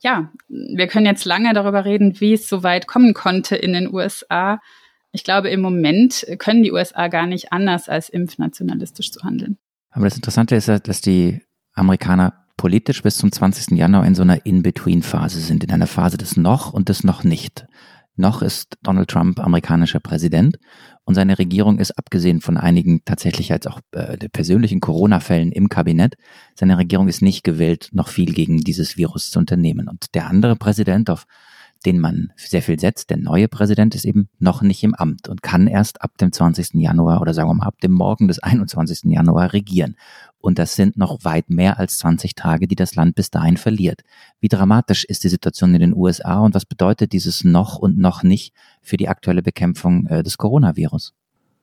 ja, 0.00 0.30
wir 0.48 0.88
können 0.88 1.06
jetzt 1.06 1.24
lange 1.24 1.52
darüber 1.54 1.84
reden, 1.84 2.20
wie 2.20 2.34
es 2.34 2.48
so 2.48 2.62
weit 2.62 2.86
kommen 2.86 3.14
konnte 3.14 3.56
in 3.56 3.72
den 3.72 3.92
USA. 3.92 4.60
Ich 5.12 5.24
glaube, 5.24 5.50
im 5.50 5.60
Moment 5.60 6.26
können 6.38 6.62
die 6.62 6.72
USA 6.72 7.08
gar 7.08 7.26
nicht 7.26 7.52
anders, 7.52 7.88
als 7.88 8.08
impfnationalistisch 8.08 9.12
zu 9.12 9.22
handeln. 9.22 9.58
Aber 9.90 10.06
das 10.06 10.16
Interessante 10.16 10.56
ist 10.56 10.68
ja, 10.68 10.78
dass 10.78 11.00
die 11.00 11.42
Amerikaner 11.74 12.34
politisch 12.56 13.02
bis 13.02 13.16
zum 13.16 13.30
20. 13.30 13.76
Januar 13.76 14.06
in 14.06 14.14
so 14.14 14.22
einer 14.22 14.46
In-Between-Phase 14.46 15.40
sind, 15.40 15.64
in 15.64 15.70
einer 15.70 15.86
Phase 15.86 16.16
des 16.16 16.36
Noch 16.36 16.72
und 16.72 16.88
des 16.88 17.04
Noch 17.04 17.24
nicht. 17.24 17.66
Noch 18.16 18.42
ist 18.42 18.76
Donald 18.82 19.08
Trump 19.08 19.40
amerikanischer 19.40 20.00
Präsident 20.00 20.58
und 21.04 21.14
seine 21.14 21.38
Regierung 21.38 21.78
ist, 21.78 21.92
abgesehen 21.98 22.40
von 22.40 22.58
einigen 22.58 23.04
tatsächlich 23.04 23.52
als 23.52 23.66
auch 23.66 23.80
äh, 23.92 24.28
persönlichen 24.28 24.80
Corona-Fällen 24.80 25.50
im 25.50 25.68
Kabinett, 25.68 26.14
seine 26.54 26.76
Regierung 26.76 27.08
ist 27.08 27.22
nicht 27.22 27.42
gewillt, 27.42 27.88
noch 27.92 28.08
viel 28.08 28.32
gegen 28.32 28.58
dieses 28.58 28.96
Virus 28.96 29.30
zu 29.30 29.38
unternehmen. 29.38 29.88
Und 29.88 30.14
der 30.14 30.26
andere 30.26 30.56
Präsident, 30.56 31.08
auf 31.08 31.24
den 31.82 31.98
man 31.98 32.32
sehr 32.36 32.62
viel 32.62 32.78
setzt, 32.78 33.10
der 33.10 33.16
neue 33.16 33.48
Präsident 33.48 33.94
ist 33.94 34.04
eben 34.04 34.28
noch 34.38 34.62
nicht 34.62 34.82
im 34.84 34.94
Amt 34.94 35.28
und 35.28 35.42
kann 35.42 35.66
erst 35.66 36.02
ab 36.02 36.16
dem 36.18 36.32
20. 36.32 36.74
Januar 36.74 37.20
oder 37.20 37.34
sagen 37.34 37.48
wir 37.48 37.54
mal 37.54 37.66
ab 37.66 37.80
dem 37.80 37.92
Morgen 37.92 38.28
des 38.28 38.38
21. 38.42 39.10
Januar 39.10 39.52
regieren. 39.52 39.96
Und 40.38 40.58
das 40.58 40.74
sind 40.74 40.96
noch 40.96 41.24
weit 41.24 41.50
mehr 41.50 41.78
als 41.78 41.98
20 41.98 42.34
Tage, 42.34 42.66
die 42.66 42.74
das 42.74 42.96
Land 42.96 43.14
bis 43.14 43.30
dahin 43.30 43.56
verliert. 43.56 44.02
Wie 44.40 44.48
dramatisch 44.48 45.04
ist 45.04 45.22
die 45.22 45.28
Situation 45.28 45.72
in 45.74 45.80
den 45.80 45.94
USA 45.94 46.40
und 46.40 46.54
was 46.54 46.64
bedeutet 46.64 47.12
dieses 47.12 47.44
noch 47.44 47.78
und 47.78 47.96
noch 47.96 48.22
nicht 48.24 48.52
für 48.80 48.96
die 48.96 49.08
aktuelle 49.08 49.42
Bekämpfung 49.42 50.06
äh, 50.06 50.22
des 50.22 50.38
Coronavirus? 50.38 51.14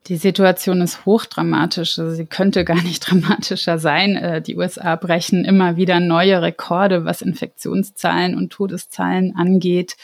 Die 0.07 0.17
Situation 0.17 0.81
ist 0.81 1.05
hochdramatisch. 1.05 1.99
Also 1.99 2.15
sie 2.15 2.25
könnte 2.25 2.65
gar 2.65 2.81
nicht 2.81 2.99
dramatischer 3.09 3.79
sein. 3.79 4.15
Äh, 4.15 4.41
die 4.41 4.57
USA 4.57 4.95
brechen 4.95 5.45
immer 5.45 5.75
wieder 5.75 5.99
neue 5.99 6.41
Rekorde, 6.41 7.05
was 7.05 7.21
Infektionszahlen 7.21 8.35
und 8.35 8.51
Todeszahlen 8.51 9.35
angeht. 9.35 9.97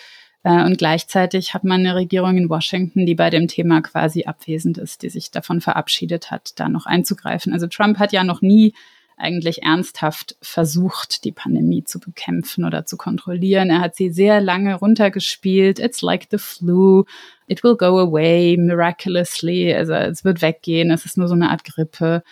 Äh, 0.44 0.64
und 0.64 0.78
gleichzeitig 0.78 1.54
hat 1.54 1.64
man 1.64 1.82
eine 1.82 1.96
Regierung 1.96 2.38
in 2.38 2.50
Washington, 2.50 3.06
die 3.06 3.16
bei 3.16 3.30
dem 3.30 3.48
Thema 3.48 3.82
quasi 3.82 4.26
abwesend 4.26 4.78
ist, 4.78 5.02
die 5.02 5.10
sich 5.10 5.32
davon 5.32 5.60
verabschiedet 5.60 6.30
hat, 6.30 6.60
da 6.60 6.70
noch 6.70 6.86
einzugreifen. 6.86 7.52
Also 7.52 7.68
Trump 7.68 7.98
hat 7.98 8.12
ja 8.14 8.24
noch 8.24 8.42
nie 8.42 8.74
eigentlich 9.18 9.64
ernsthaft 9.64 10.36
versucht, 10.42 11.24
die 11.24 11.32
Pandemie 11.32 11.84
zu 11.84 12.00
bekämpfen 12.00 12.66
oder 12.66 12.86
zu 12.86 12.98
kontrollieren. 12.98 13.70
Er 13.70 13.80
hat 13.80 13.96
sie 13.96 14.12
sehr 14.12 14.42
lange 14.42 14.76
runtergespielt. 14.76 15.80
It's 15.80 16.02
like 16.02 16.28
the 16.32 16.38
flu. 16.38 17.06
It 17.48 17.64
will 17.64 17.76
go 17.76 18.00
away 18.00 18.58
miraculously. 18.58 19.74
Also 19.74 19.94
es 19.94 20.24
wird 20.24 20.42
weggehen. 20.42 20.92
Es 20.92 21.06
ist 21.06 21.18
nur 21.18 21.28
so 21.28 21.36
eine 21.36 21.50
Art 21.50 21.64
Grippe 21.64 22.24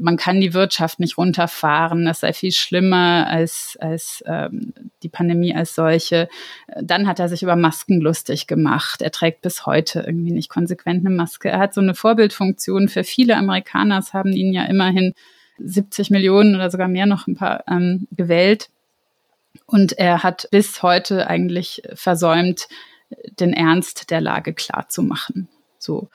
man 0.00 0.16
kann 0.16 0.40
die 0.40 0.54
Wirtschaft 0.54 0.98
nicht 0.98 1.18
runterfahren, 1.18 2.06
das 2.06 2.20
sei 2.20 2.32
viel 2.32 2.52
schlimmer 2.52 3.26
als, 3.28 3.76
als 3.80 4.24
ähm, 4.26 4.72
die 5.02 5.10
Pandemie 5.10 5.54
als 5.54 5.74
solche. 5.74 6.28
Dann 6.80 7.06
hat 7.06 7.20
er 7.20 7.28
sich 7.28 7.42
über 7.42 7.54
Masken 7.54 8.00
lustig 8.00 8.46
gemacht. 8.46 9.02
Er 9.02 9.10
trägt 9.10 9.42
bis 9.42 9.66
heute 9.66 10.00
irgendwie 10.06 10.32
nicht 10.32 10.48
konsequent 10.48 11.04
eine 11.04 11.14
Maske. 11.14 11.50
Er 11.50 11.58
hat 11.58 11.74
so 11.74 11.82
eine 11.82 11.94
Vorbildfunktion 11.94 12.88
für 12.88 13.04
viele 13.04 13.36
Amerikaner, 13.36 13.98
es 13.98 14.14
haben 14.14 14.32
ihn 14.32 14.54
ja 14.54 14.64
immerhin 14.64 15.14
70 15.58 16.10
Millionen 16.10 16.54
oder 16.54 16.70
sogar 16.70 16.88
mehr 16.88 17.06
noch 17.06 17.26
ein 17.26 17.34
paar 17.34 17.64
ähm, 17.68 18.08
gewählt. 18.12 18.70
Und 19.66 19.92
er 19.98 20.22
hat 20.22 20.48
bis 20.50 20.82
heute 20.82 21.26
eigentlich 21.26 21.82
versäumt, 21.92 22.68
den 23.38 23.52
Ernst 23.52 24.10
der 24.10 24.20
Lage 24.20 24.54
klarzumachen. 24.54 25.48
So 25.78 26.08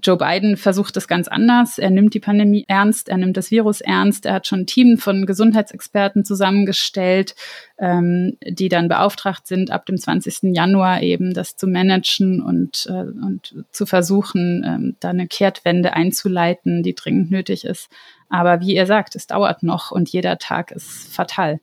Joe 0.00 0.16
Biden 0.16 0.56
versucht 0.56 0.96
es 0.96 1.08
ganz 1.08 1.28
anders. 1.28 1.78
Er 1.78 1.90
nimmt 1.90 2.14
die 2.14 2.20
Pandemie 2.20 2.64
ernst, 2.68 3.08
er 3.08 3.16
nimmt 3.16 3.36
das 3.36 3.50
Virus 3.50 3.80
ernst. 3.80 4.26
Er 4.26 4.34
hat 4.34 4.46
schon 4.46 4.60
ein 4.60 4.66
Team 4.66 4.98
von 4.98 5.26
Gesundheitsexperten 5.26 6.24
zusammengestellt, 6.24 7.34
ähm, 7.78 8.36
die 8.46 8.68
dann 8.68 8.88
beauftragt 8.88 9.46
sind, 9.46 9.70
ab 9.70 9.86
dem 9.86 9.96
20. 9.96 10.54
Januar 10.54 11.02
eben 11.02 11.34
das 11.34 11.56
zu 11.56 11.66
managen 11.66 12.42
und, 12.42 12.86
äh, 12.88 12.92
und 12.92 13.64
zu 13.70 13.86
versuchen, 13.86 14.64
ähm, 14.64 14.96
da 15.00 15.10
eine 15.10 15.26
Kehrtwende 15.26 15.94
einzuleiten, 15.94 16.82
die 16.82 16.94
dringend 16.94 17.30
nötig 17.30 17.64
ist. 17.64 17.88
Aber 18.28 18.60
wie 18.60 18.74
ihr 18.74 18.86
sagt, 18.86 19.16
es 19.16 19.26
dauert 19.26 19.62
noch 19.62 19.90
und 19.90 20.10
jeder 20.10 20.38
Tag 20.38 20.70
ist 20.70 21.12
fatal. 21.12 21.60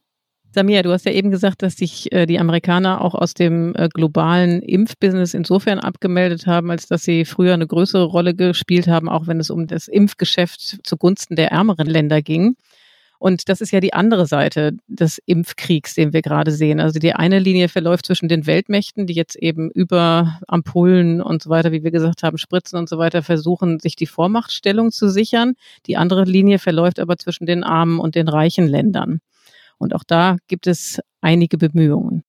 Samia, 0.56 0.82
du 0.82 0.92
hast 0.92 1.06
ja 1.06 1.12
eben 1.12 1.32
gesagt, 1.32 1.62
dass 1.62 1.76
sich 1.76 2.12
äh, 2.12 2.26
die 2.26 2.40
Amerikaner 2.40 3.02
auch 3.02 3.14
aus 3.14 3.34
dem 3.34 3.76
äh, 3.76 3.90
globalen 3.90 4.62
Impfbusiness 4.62 5.34
insofern 5.34 5.80
abgemeldet 5.80 6.48
haben, 6.48 6.72
als 6.72 6.88
dass 6.88 7.04
sie 7.04 7.26
früher 7.26 7.54
eine 7.54 7.68
größere 7.68 8.06
Rolle 8.06 8.34
gespielt 8.34 8.88
haben, 8.88 9.10
auch 9.10 9.28
wenn 9.28 9.40
es 9.40 9.50
um 9.50 9.68
das 9.68 9.88
Impfgeschäft 9.88 10.80
zugunsten 10.84 11.36
der 11.36 11.52
ärmeren 11.52 11.88
Länder 11.88 12.22
ging. 12.22 12.56
Und 13.20 13.50
das 13.50 13.60
ist 13.60 13.72
ja 13.72 13.82
die 13.82 13.94
andere 13.94 14.28
Seite 14.28 14.78
des 14.88 15.20
Impfkriegs, 15.26 15.94
den 15.94 16.14
wir 16.14 16.22
gerade 16.22 16.52
sehen. 16.52 16.80
Also 16.80 17.00
die 17.00 17.14
eine 17.14 17.40
Linie 17.40 17.68
verläuft 17.68 18.06
zwischen 18.06 18.30
den 18.30 18.46
Weltmächten, 18.46 19.08
die 19.08 19.14
jetzt 19.14 19.36
eben 19.36 19.70
über 19.72 20.40
Ampullen 20.48 21.22
und 21.22 21.44
so 21.44 21.50
weiter, 21.50 21.72
wie 21.72 21.84
wir 21.84 21.92
gesagt 21.92 22.24
haben, 22.24 22.38
Spritzen 22.38 22.80
und 22.80 22.88
so 22.88 22.98
weiter 22.98 23.24
versuchen, 23.24 23.80
sich 23.80 23.96
die 23.96 24.08
Vormachtstellung 24.08 24.92
zu 24.92 25.10
sichern. 25.10 25.56
Die 25.86 25.98
andere 25.98 26.24
Linie 26.24 26.60
verläuft 26.60 27.00
aber 27.00 27.18
zwischen 27.18 27.46
den 27.46 27.64
armen 27.64 28.00
und 28.00 28.16
den 28.16 28.28
reichen 28.28 28.68
Ländern. 28.68 29.20
Und 29.78 29.94
auch 29.96 30.04
da 30.06 30.38
gibt 30.48 30.68
es 30.68 31.00
einige 31.22 31.58
Bemühungen. 31.58 32.24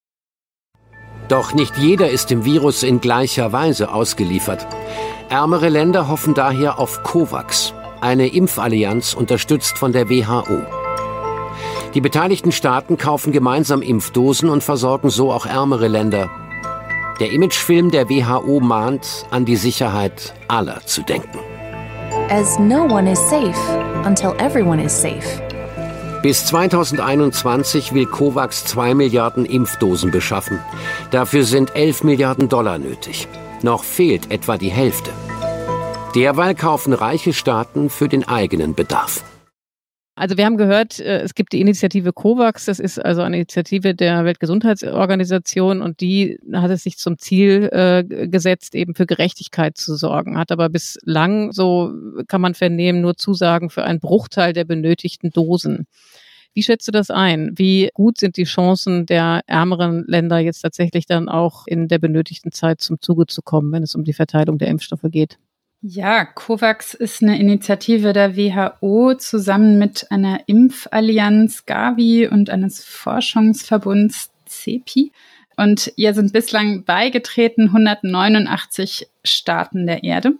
Doch 1.28 1.54
nicht 1.54 1.76
jeder 1.76 2.08
ist 2.08 2.30
dem 2.30 2.44
Virus 2.44 2.82
in 2.82 3.00
gleicher 3.00 3.52
Weise 3.52 3.92
ausgeliefert. 3.92 4.66
Ärmere 5.28 5.68
Länder 5.68 6.08
hoffen 6.08 6.34
daher 6.34 6.78
auf 6.78 7.02
COVAX, 7.02 7.74
eine 8.00 8.28
Impfallianz 8.28 9.14
unterstützt 9.14 9.76
von 9.76 9.92
der 9.92 10.08
WHO. 10.08 10.62
Die 11.94 12.00
beteiligten 12.00 12.52
Staaten 12.52 12.96
kaufen 12.96 13.32
gemeinsam 13.32 13.82
Impfdosen 13.82 14.50
und 14.50 14.62
versorgen 14.62 15.10
so 15.10 15.32
auch 15.32 15.46
ärmere 15.46 15.88
Länder. 15.88 16.30
Der 17.18 17.32
Imagefilm 17.32 17.90
der 17.90 18.08
WHO 18.10 18.60
mahnt, 18.60 19.24
an 19.30 19.46
die 19.46 19.56
Sicherheit 19.56 20.34
aller 20.46 20.82
zu 20.84 21.02
denken. 21.02 21.38
As 22.28 22.58
no 22.58 22.84
one 22.84 23.10
is 23.10 23.18
safe 23.30 23.56
until 24.04 24.34
everyone 24.38 24.82
is 24.82 24.92
safe. 24.92 25.45
Bis 26.26 26.44
2021 26.46 27.94
will 27.94 28.06
COVAX 28.06 28.64
2 28.64 28.94
Milliarden 28.94 29.44
Impfdosen 29.46 30.10
beschaffen. 30.10 30.58
Dafür 31.12 31.44
sind 31.44 31.76
11 31.76 32.02
Milliarden 32.02 32.48
Dollar 32.48 32.78
nötig. 32.78 33.28
Noch 33.62 33.84
fehlt 33.84 34.32
etwa 34.32 34.58
die 34.58 34.72
Hälfte. 34.72 35.12
Derweil 36.16 36.56
kaufen 36.56 36.94
reiche 36.94 37.32
Staaten 37.32 37.90
für 37.90 38.08
den 38.08 38.26
eigenen 38.26 38.74
Bedarf. 38.74 39.22
Also 40.18 40.38
wir 40.38 40.46
haben 40.46 40.56
gehört, 40.56 40.98
äh, 40.98 41.20
es 41.20 41.34
gibt 41.34 41.52
die 41.52 41.60
Initiative 41.60 42.14
COVAX, 42.14 42.64
das 42.64 42.80
ist 42.80 42.98
also 42.98 43.20
eine 43.20 43.36
Initiative 43.36 43.94
der 43.94 44.24
Weltgesundheitsorganisation 44.24 45.82
und 45.82 46.00
die 46.00 46.38
hat 46.54 46.70
es 46.70 46.84
sich 46.84 46.96
zum 46.96 47.18
Ziel 47.18 47.68
äh, 47.70 48.02
gesetzt, 48.26 48.74
eben 48.74 48.94
für 48.94 49.04
Gerechtigkeit 49.04 49.76
zu 49.76 49.94
sorgen, 49.94 50.38
hat 50.38 50.50
aber 50.50 50.70
bislang, 50.70 51.52
so 51.52 51.92
kann 52.28 52.40
man 52.40 52.54
vernehmen, 52.54 53.02
nur 53.02 53.16
Zusagen 53.18 53.68
für 53.68 53.84
einen 53.84 54.00
Bruchteil 54.00 54.54
der 54.54 54.64
benötigten 54.64 55.32
Dosen. 55.32 55.86
Wie 56.54 56.62
schätzt 56.62 56.88
du 56.88 56.92
das 56.92 57.10
ein? 57.10 57.52
Wie 57.54 57.90
gut 57.92 58.16
sind 58.16 58.38
die 58.38 58.44
Chancen 58.44 59.04
der 59.04 59.42
ärmeren 59.46 60.04
Länder 60.06 60.38
jetzt 60.38 60.62
tatsächlich 60.62 61.04
dann 61.04 61.28
auch 61.28 61.66
in 61.66 61.88
der 61.88 61.98
benötigten 61.98 62.52
Zeit 62.52 62.80
zum 62.80 63.02
Zuge 63.02 63.26
zu 63.26 63.42
kommen, 63.42 63.70
wenn 63.70 63.82
es 63.82 63.94
um 63.94 64.04
die 64.04 64.14
Verteilung 64.14 64.56
der 64.56 64.68
Impfstoffe 64.68 65.04
geht? 65.10 65.36
Ja, 65.82 66.24
COVAX 66.24 66.94
ist 66.94 67.22
eine 67.22 67.38
Initiative 67.38 68.12
der 68.12 68.36
WHO 68.36 69.14
zusammen 69.14 69.78
mit 69.78 70.10
einer 70.10 70.40
Impfallianz 70.46 71.66
Gavi 71.66 72.26
und 72.26 72.50
eines 72.50 72.82
Forschungsverbunds 72.84 74.30
CEPI. 74.46 75.12
Und 75.56 75.92
ihr 75.96 76.14
sind 76.14 76.32
bislang 76.32 76.84
beigetreten 76.84 77.68
189 77.68 79.08
Staaten 79.22 79.86
der 79.86 80.02
Erde. 80.02 80.32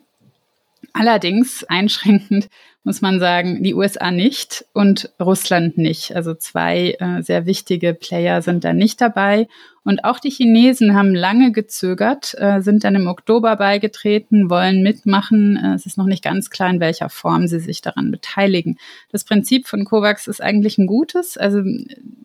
Allerdings 0.92 1.64
einschränkend 1.64 2.48
muss 2.82 3.02
man 3.02 3.20
sagen, 3.20 3.62
die 3.62 3.74
USA 3.74 4.10
nicht 4.10 4.64
und 4.72 5.10
Russland 5.20 5.76
nicht. 5.76 6.14
Also 6.14 6.34
zwei 6.34 6.96
äh, 6.98 7.22
sehr 7.22 7.44
wichtige 7.44 7.94
Player 7.94 8.42
sind 8.42 8.64
da 8.64 8.72
nicht 8.72 9.00
dabei. 9.00 9.48
Und 9.86 10.02
auch 10.02 10.18
die 10.18 10.30
Chinesen 10.30 10.96
haben 10.96 11.14
lange 11.14 11.52
gezögert, 11.52 12.34
äh, 12.38 12.60
sind 12.60 12.82
dann 12.82 12.96
im 12.96 13.06
Oktober 13.06 13.54
beigetreten, 13.54 14.50
wollen 14.50 14.82
mitmachen. 14.82 15.56
Äh, 15.56 15.74
es 15.74 15.86
ist 15.86 15.96
noch 15.96 16.06
nicht 16.06 16.24
ganz 16.24 16.50
klar, 16.50 16.70
in 16.70 16.80
welcher 16.80 17.08
Form 17.08 17.46
sie 17.46 17.60
sich 17.60 17.82
daran 17.82 18.10
beteiligen. 18.10 18.78
Das 19.12 19.22
Prinzip 19.22 19.68
von 19.68 19.84
COVAX 19.84 20.26
ist 20.26 20.42
eigentlich 20.42 20.76
ein 20.76 20.88
gutes. 20.88 21.36
Also 21.36 21.62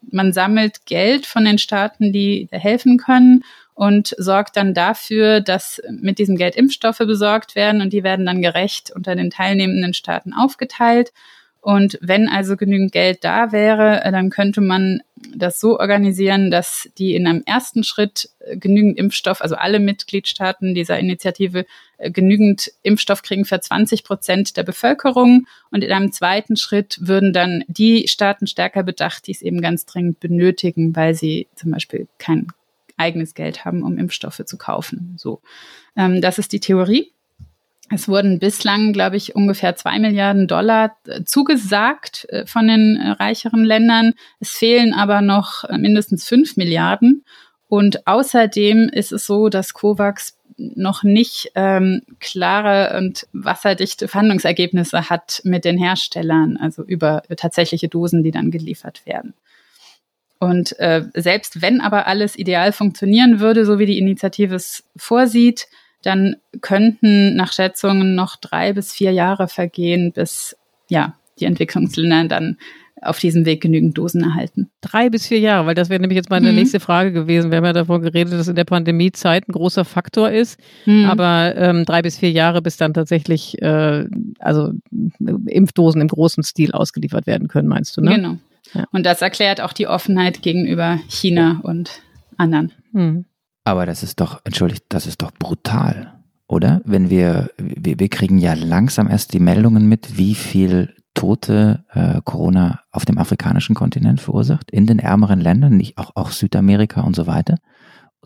man 0.10 0.34
sammelt 0.34 0.88
Geld 0.88 1.28
von 1.28 1.46
den 1.46 1.60
Staaten, 1.60 2.12
die 2.12 2.48
helfen 2.52 2.98
können 2.98 3.44
und 3.76 4.16
sorgt 4.18 4.58
dann 4.58 4.74
dafür, 4.74 5.40
dass 5.40 5.84
mit 5.88 6.18
diesem 6.18 6.38
Geld 6.38 6.56
Impfstoffe 6.56 6.98
besorgt 6.98 7.56
werden 7.56 7.82
und 7.82 7.94
die 7.94 8.04
werden 8.04 8.26
dann 8.26 8.42
gerecht 8.42 8.92
unter 8.96 9.16
den 9.16 9.30
teilnehmenden 9.30 9.94
Staaten 9.94 10.34
aufgeteilt. 10.34 11.14
Und 11.62 12.00
wenn 12.02 12.28
also 12.28 12.58
genügend 12.58 12.92
Geld 12.92 13.24
da 13.24 13.52
wäre, 13.52 14.02
dann 14.12 14.32
könnte 14.32 14.62
man 14.62 15.02
das 15.36 15.60
so 15.60 15.80
organisieren, 15.80 16.50
dass 16.50 16.90
die 16.98 17.14
in 17.14 17.28
einem 17.28 17.44
ersten 17.46 17.84
Schritt 17.84 18.30
genügend 18.56 18.98
Impfstoff, 18.98 19.42
also 19.42 19.56
alle 19.56 19.80
Mitgliedstaaten 19.80 20.74
dieser 20.74 20.98
Initiative 20.98 21.66
äh, 21.98 22.10
genügend 22.10 22.72
Impfstoff 22.82 23.22
kriegen 23.22 23.46
für 23.46 23.60
20 23.60 24.04
Prozent 24.04 24.58
der 24.58 24.64
Bevölkerung. 24.64 25.46
Und 25.70 25.84
in 25.84 25.92
einem 25.92 26.12
zweiten 26.12 26.58
Schritt 26.58 26.98
würden 27.00 27.32
dann 27.32 27.64
die 27.68 28.08
Staaten 28.08 28.48
stärker 28.48 28.82
bedacht, 28.82 29.28
die 29.28 29.32
es 29.32 29.44
eben 29.44 29.62
ganz 29.62 29.86
dringend 29.86 30.20
benötigen, 30.20 30.96
weil 30.96 31.14
sie 31.14 31.48
zum 31.56 31.70
Beispiel 31.70 32.08
kein 32.18 32.48
eigenes 32.98 33.36
Geld 33.36 33.66
haben, 33.66 33.84
um 33.84 34.00
Impfstoffe 34.00 34.44
zu 34.46 34.58
kaufen. 34.58 35.16
So, 35.18 35.42
ähm, 35.96 36.22
das 36.22 36.40
ist 36.40 36.54
die 36.54 36.60
Theorie. 36.60 37.12
Es 37.94 38.08
wurden 38.08 38.40
bislang, 38.40 38.94
glaube 38.94 39.18
ich, 39.18 39.36
ungefähr 39.36 39.76
zwei 39.76 40.00
Milliarden 40.00 40.48
Dollar 40.48 40.96
äh, 41.08 41.24
zugesagt 41.26 42.26
äh, 42.30 42.46
von 42.46 42.68
den 42.68 42.96
äh, 42.96 43.12
reicheren 43.12 43.66
Ländern. 43.66 44.14
Es 44.40 44.52
fehlen 44.52 44.94
aber 44.94 45.22
noch 45.22 45.70
mindestens 45.70 46.28
fünf 46.28 46.56
Milliarden. 46.56 47.26
Und 47.68 48.08
außerdem 48.08 48.90
ist 48.90 49.12
es 49.12 49.26
so, 49.26 49.50
dass 49.50 49.74
COVAX 49.74 50.38
noch 50.58 51.04
nicht 51.04 51.52
ähm, 51.56 52.02
klare 52.20 52.98
und 52.98 53.28
wasserdichte 53.34 54.08
Verhandlungsergebnisse 54.08 55.10
hat 55.10 55.42
mit 55.44 55.66
den 55.66 55.78
Herstellern, 55.78 56.58
also 56.58 56.84
über 56.84 57.24
tatsächliche 57.36 57.88
Dosen, 57.88 58.24
die 58.24 58.32
dann 58.32 58.52
geliefert 58.52 59.06
werden. 59.06 59.34
Und 60.40 60.78
äh, 60.80 61.06
selbst 61.14 61.62
wenn 61.62 61.82
aber 61.82 62.08
alles 62.08 62.38
ideal 62.38 62.72
funktionieren 62.72 63.40
würde, 63.40 63.66
so 63.66 63.80
wie 63.80 63.86
die 63.86 64.00
Initiative 64.00 64.56
es 64.56 64.84
vorsieht, 64.96 65.68
dann 66.02 66.38
könnten 66.62 67.36
nach 67.36 67.54
Schätzungen 67.54 68.16
noch 68.16 68.36
drei 68.36 68.74
bis 68.74 68.92
vier 68.94 69.12
Jahre 69.12 69.48
vergehen, 69.48 70.12
bis 70.12 70.56
ja 70.90 71.16
die 71.40 71.46
Entwicklungsländer 71.46 72.28
dann 72.28 72.58
auf 73.02 73.18
diesem 73.18 73.46
Weg 73.46 73.62
genügend 73.62 73.98
Dosen 73.98 74.22
erhalten. 74.24 74.70
Drei 74.82 75.10
bis 75.10 75.26
vier 75.26 75.40
Jahre, 75.40 75.66
weil 75.66 75.76
das 75.76 75.90
wäre 75.90 76.00
nämlich 76.00 76.18
jetzt 76.18 76.30
meine 76.30 76.52
mhm. 76.52 76.58
nächste 76.58 76.80
Frage 76.80 77.12
gewesen. 77.12 77.50
Wir 77.50 77.58
haben 77.58 77.66
ja 77.66 77.74
davon 77.74 78.02
geredet, 78.02 78.34
dass 78.34 78.48
in 78.48 78.56
der 78.56 78.64
Pandemiezeit 78.64 79.48
ein 79.50 79.54
großer 79.54 79.86
Faktor 79.86 80.30
ist, 80.30 80.60
mhm. 80.86 81.06
aber 81.06 81.56
ähm, 81.56 81.86
drei 81.86 82.04
bis 82.04 82.20
vier 82.20 82.32
Jahre, 82.32 82.62
bis 82.62 82.78
dann 82.78 82.94
tatsächlich 82.94 83.60
äh, 83.62 84.06
also 84.38 84.72
Impfdosen 85.48 86.00
im 86.00 86.08
großen 86.08 86.44
Stil 86.44 86.74
ausgeliefert 86.74 87.26
werden 87.26 87.48
können, 87.48 87.68
meinst 87.68 87.98
du? 87.98 88.02
Ne? 88.02 88.16
Genau. 88.16 88.38
Und 88.92 89.06
das 89.06 89.22
erklärt 89.22 89.62
auch 89.62 89.74
die 89.74 89.88
Offenheit 89.88 90.44
gegenüber 90.44 91.00
China 91.10 91.60
und 91.64 92.02
anderen. 92.38 92.72
Mhm. 92.92 93.26
Aber 93.64 93.86
das 93.86 94.04
ist 94.04 94.20
doch, 94.20 94.42
entschuldigt, 94.44 94.86
das 94.90 95.06
ist 95.06 95.22
doch 95.22 95.32
brutal, 95.32 96.20
oder? 96.48 96.82
Wenn 96.84 97.10
wir, 97.10 97.52
wir, 97.58 98.00
wir 98.00 98.10
kriegen 98.10 98.38
ja 98.38 98.54
langsam 98.54 99.10
erst 99.10 99.34
die 99.34 99.40
Meldungen 99.40 99.88
mit, 99.88 100.18
wie 100.18 100.36
viel 100.36 100.96
Tote 101.14 101.84
äh, 101.90 102.22
Corona 102.24 102.82
auf 102.92 103.06
dem 103.06 103.18
afrikanischen 103.18 103.76
Kontinent 103.76 104.22
verursacht, 104.22 104.72
in 104.72 104.88
den 104.88 105.00
ärmeren 105.00 105.40
Ländern, 105.40 105.78
nicht 105.78 105.98
auch, 105.98 106.16
auch 106.16 106.32
Südamerika 106.32 107.02
und 107.02 107.16
so 107.16 107.28
weiter. 107.28 107.58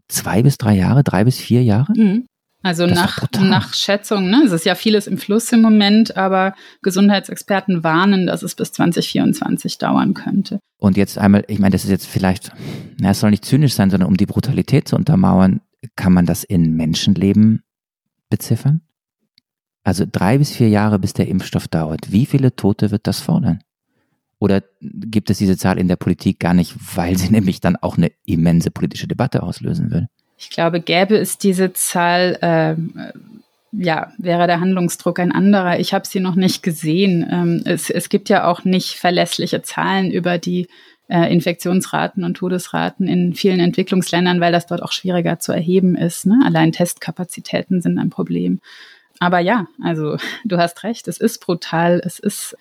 Zwei 0.07 0.43
bis 0.43 0.57
drei 0.57 0.75
Jahre, 0.75 1.03
drei 1.03 1.23
bis 1.23 1.38
vier 1.38 1.63
Jahre? 1.63 1.91
Mhm. 1.95 2.27
Also 2.66 2.88
nach, 2.88 3.22
nach 3.39 3.76
Schätzung, 3.76 4.32
ne? 4.32 4.41
es 4.43 4.51
ist 4.51 4.66
ja 4.66 4.74
vieles 4.74 5.05
im 5.05 5.20
Fluss 5.20 5.51
im 5.51 5.61
Moment, 5.61 6.18
aber 6.18 6.55
Gesundheitsexperten 6.82 7.84
warnen, 7.84 8.26
dass 8.26 8.41
es 8.41 8.55
bis 8.55 8.72
2024 8.72 9.78
dauern 9.78 10.16
könnte. 10.16 10.57
Und 10.80 10.97
jetzt 10.97 11.20
einmal, 11.20 11.45
ich 11.47 11.59
meine, 11.59 11.74
das 11.74 11.84
ist 11.84 11.91
jetzt 11.91 12.07
vielleicht, 12.07 12.51
na, 12.99 13.11
es 13.11 13.20
soll 13.20 13.30
nicht 13.30 13.45
zynisch 13.45 13.76
sein, 13.76 13.91
sondern 13.91 14.09
um 14.09 14.18
die 14.18 14.26
Brutalität 14.26 14.88
zu 14.88 14.95
untermauern, 14.95 15.61
kann 15.95 16.11
man 16.11 16.26
das 16.26 16.43
in 16.43 16.76
Menschenleben 16.76 17.61
beziffern? 18.32 18.82
Also 19.84 20.05
drei 20.11 20.39
bis 20.39 20.49
vier 20.49 20.70
Jahre, 20.70 20.97
bis 20.97 21.13
der 21.13 21.28
Impfstoff 21.28 21.68
dauert. 21.68 22.11
Wie 22.11 22.26
viele 22.26 22.55
Tote 22.55 22.89
wird 22.89 23.05
das 23.05 23.20
fordern? 23.20 23.59
Oder 24.39 24.63
gibt 24.82 25.30
es 25.30 25.38
diese 25.38 25.55
Zahl 25.55 25.78
in 25.78 25.88
der 25.88 25.97
Politik 25.97 26.39
gar 26.39 26.55
nicht, 26.55 26.76
weil 26.95 27.16
sie 27.16 27.30
nämlich 27.30 27.59
dann 27.59 27.76
auch 27.76 27.99
eine 27.99 28.11
immense 28.26 28.72
politische 28.72 29.07
Debatte 29.07 29.43
auslösen 29.43 29.91
will? 29.91 30.07
Ich 30.38 30.49
glaube, 30.49 30.81
gäbe 30.81 31.17
es 31.17 31.38
diese 31.38 31.73
Zahl, 31.73 32.38
äh, 32.41 32.75
ja, 33.71 34.11
wäre 34.17 34.47
der 34.47 34.59
Handlungsdruck 34.59 35.19
ein 35.19 35.31
anderer. 35.31 35.79
Ich 35.79 35.93
habe 35.93 36.07
sie 36.07 36.19
noch 36.19 36.36
nicht 36.36 36.63
gesehen. 36.63 37.27
Ähm, 37.29 37.61
es, 37.65 37.89
es 37.89 38.09
gibt 38.09 38.29
ja 38.29 38.45
auch 38.47 38.63
nicht 38.63 38.95
verlässliche 38.95 39.61
Zahlen 39.61 40.11
über 40.11 40.38
die 40.38 40.67
äh, 41.07 41.31
Infektionsraten 41.31 42.23
und 42.23 42.36
Todesraten 42.36 43.07
in 43.07 43.33
vielen 43.33 43.59
Entwicklungsländern, 43.59 44.41
weil 44.41 44.51
das 44.51 44.67
dort 44.67 44.81
auch 44.81 44.91
schwieriger 44.91 45.39
zu 45.39 45.51
erheben 45.51 45.95
ist. 45.95 46.25
Ne? 46.25 46.39
Allein 46.45 46.71
Testkapazitäten 46.71 47.81
sind 47.81 47.97
ein 47.99 48.09
Problem. 48.09 48.59
Aber 49.19 49.39
ja, 49.39 49.67
also 49.81 50.17
du 50.45 50.57
hast 50.57 50.83
recht, 50.83 51.07
es 51.07 51.17
ist 51.17 51.39
brutal, 51.39 52.01
es 52.03 52.19
ist 52.19 52.57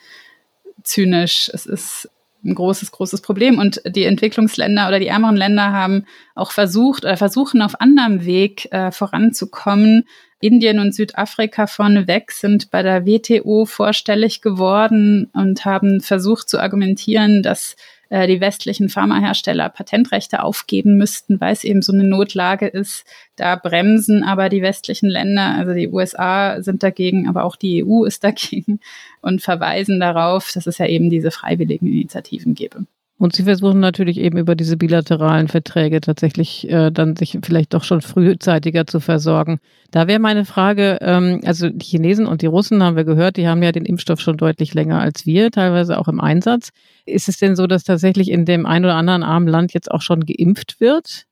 zynisch, 0.83 1.51
es 1.53 1.67
ist 1.67 2.11
ein 2.45 2.55
großes, 2.55 2.93
großes 2.93 3.21
Problem. 3.21 3.59
Und 3.59 3.81
die 3.87 4.05
Entwicklungsländer 4.05 4.89
oder 4.89 5.01
die 5.01 5.07
ärmeren 5.09 5.37
Länder 5.37 5.73
haben 5.73 6.05
auch 6.35 6.51
versucht 6.53 7.05
oder 7.05 7.17
versuchen 7.17 7.63
auf 7.63 7.81
anderem 7.81 8.25
Weg 8.25 8.71
äh, 8.73 8.91
voranzukommen. 8.91 10.05
Indien 10.41 10.79
und 10.79 10.95
Südafrika 10.95 11.67
vorneweg 11.67 12.31
sind 12.31 12.71
bei 12.71 12.83
der 12.83 13.07
WTO 13.07 13.65
vorstellig 13.65 14.43
geworden 14.43 15.31
und 15.33 15.65
haben 15.65 16.01
versucht 16.01 16.51
zu 16.51 16.61
argumentieren, 16.61 17.43
dass 17.43 17.77
äh, 18.09 18.27
die 18.27 18.41
westlichen 18.41 18.89
Pharmahersteller 18.89 19.69
Patentrechte 19.69 20.43
aufgeben 20.43 20.97
müssten, 20.97 21.41
weil 21.41 21.53
es 21.53 21.65
eben 21.65 21.83
so 21.83 21.93
eine 21.93 22.05
Notlage 22.05 22.67
ist. 22.67 23.05
Da 23.37 23.57
bremsen 23.57 24.23
aber 24.23 24.49
die 24.49 24.63
westlichen 24.63 25.09
Länder, 25.09 25.55
also 25.57 25.75
die 25.75 25.89
USA 25.89 26.63
sind 26.63 26.83
dagegen, 26.83 27.29
aber 27.29 27.45
auch 27.45 27.57
die 27.57 27.85
EU 27.85 28.05
ist 28.05 28.25
dagegen 28.25 28.81
und 29.21 29.43
verweisen 29.43 30.01
darauf, 30.01 30.51
dass 30.53 30.67
es 30.67 30.79
ja 30.79 30.87
eben 30.87 31.11
diese 31.11 31.31
freiwilligen 31.31 31.87
Initiativen 31.87 32.55
gäbe. 32.55 32.87
Und 33.17 33.37
sie 33.37 33.45
versuchen 33.45 33.79
natürlich 33.79 34.19
eben 34.19 34.39
über 34.39 34.57
diese 34.57 34.77
bilateralen 34.77 35.47
Verträge 35.47 36.01
tatsächlich 36.01 36.69
äh, 36.69 36.91
dann 36.91 37.15
sich 37.15 37.39
vielleicht 37.45 37.73
doch 37.73 37.85
schon 37.85 38.01
frühzeitiger 38.01 38.87
zu 38.89 38.99
versorgen. 38.99 39.61
Da 39.93 40.09
wäre 40.09 40.19
meine 40.19 40.45
Frage, 40.45 40.99
ähm, 41.01 41.41
also 41.45 41.71
die 41.71 41.85
Chinesen 41.85 42.27
und 42.27 42.43
die 42.43 42.47
Russen 42.47 42.83
haben 42.83 42.97
wir 42.97 43.05
gehört, 43.05 43.37
die 43.37 43.47
haben 43.47 43.63
ja 43.63 43.71
den 43.71 43.85
Impfstoff 43.85 44.21
schon 44.21 44.37
deutlich 44.37 44.75
länger 44.75 45.01
als 45.01 45.27
wir, 45.27 45.53
teilweise 45.53 45.99
auch 45.99 46.09
im 46.09 46.21
Einsatz. 46.21 46.71
Ist 47.07 47.29
es 47.29 47.39
denn 47.39 47.55
so, 47.55 47.69
dass 47.69 47.85
tatsächlich 47.85 48.31
in 48.31 48.47
dem 48.47 48.67
einen 48.67 48.85
oder 48.85 48.97
anderen 48.97 49.23
armen 49.23 49.49
Land 49.49 49.75
jetzt 49.75 49.93
auch 49.93 50.03
schon 50.03 50.25
geimpft 50.27 50.81
wird? 50.81 51.27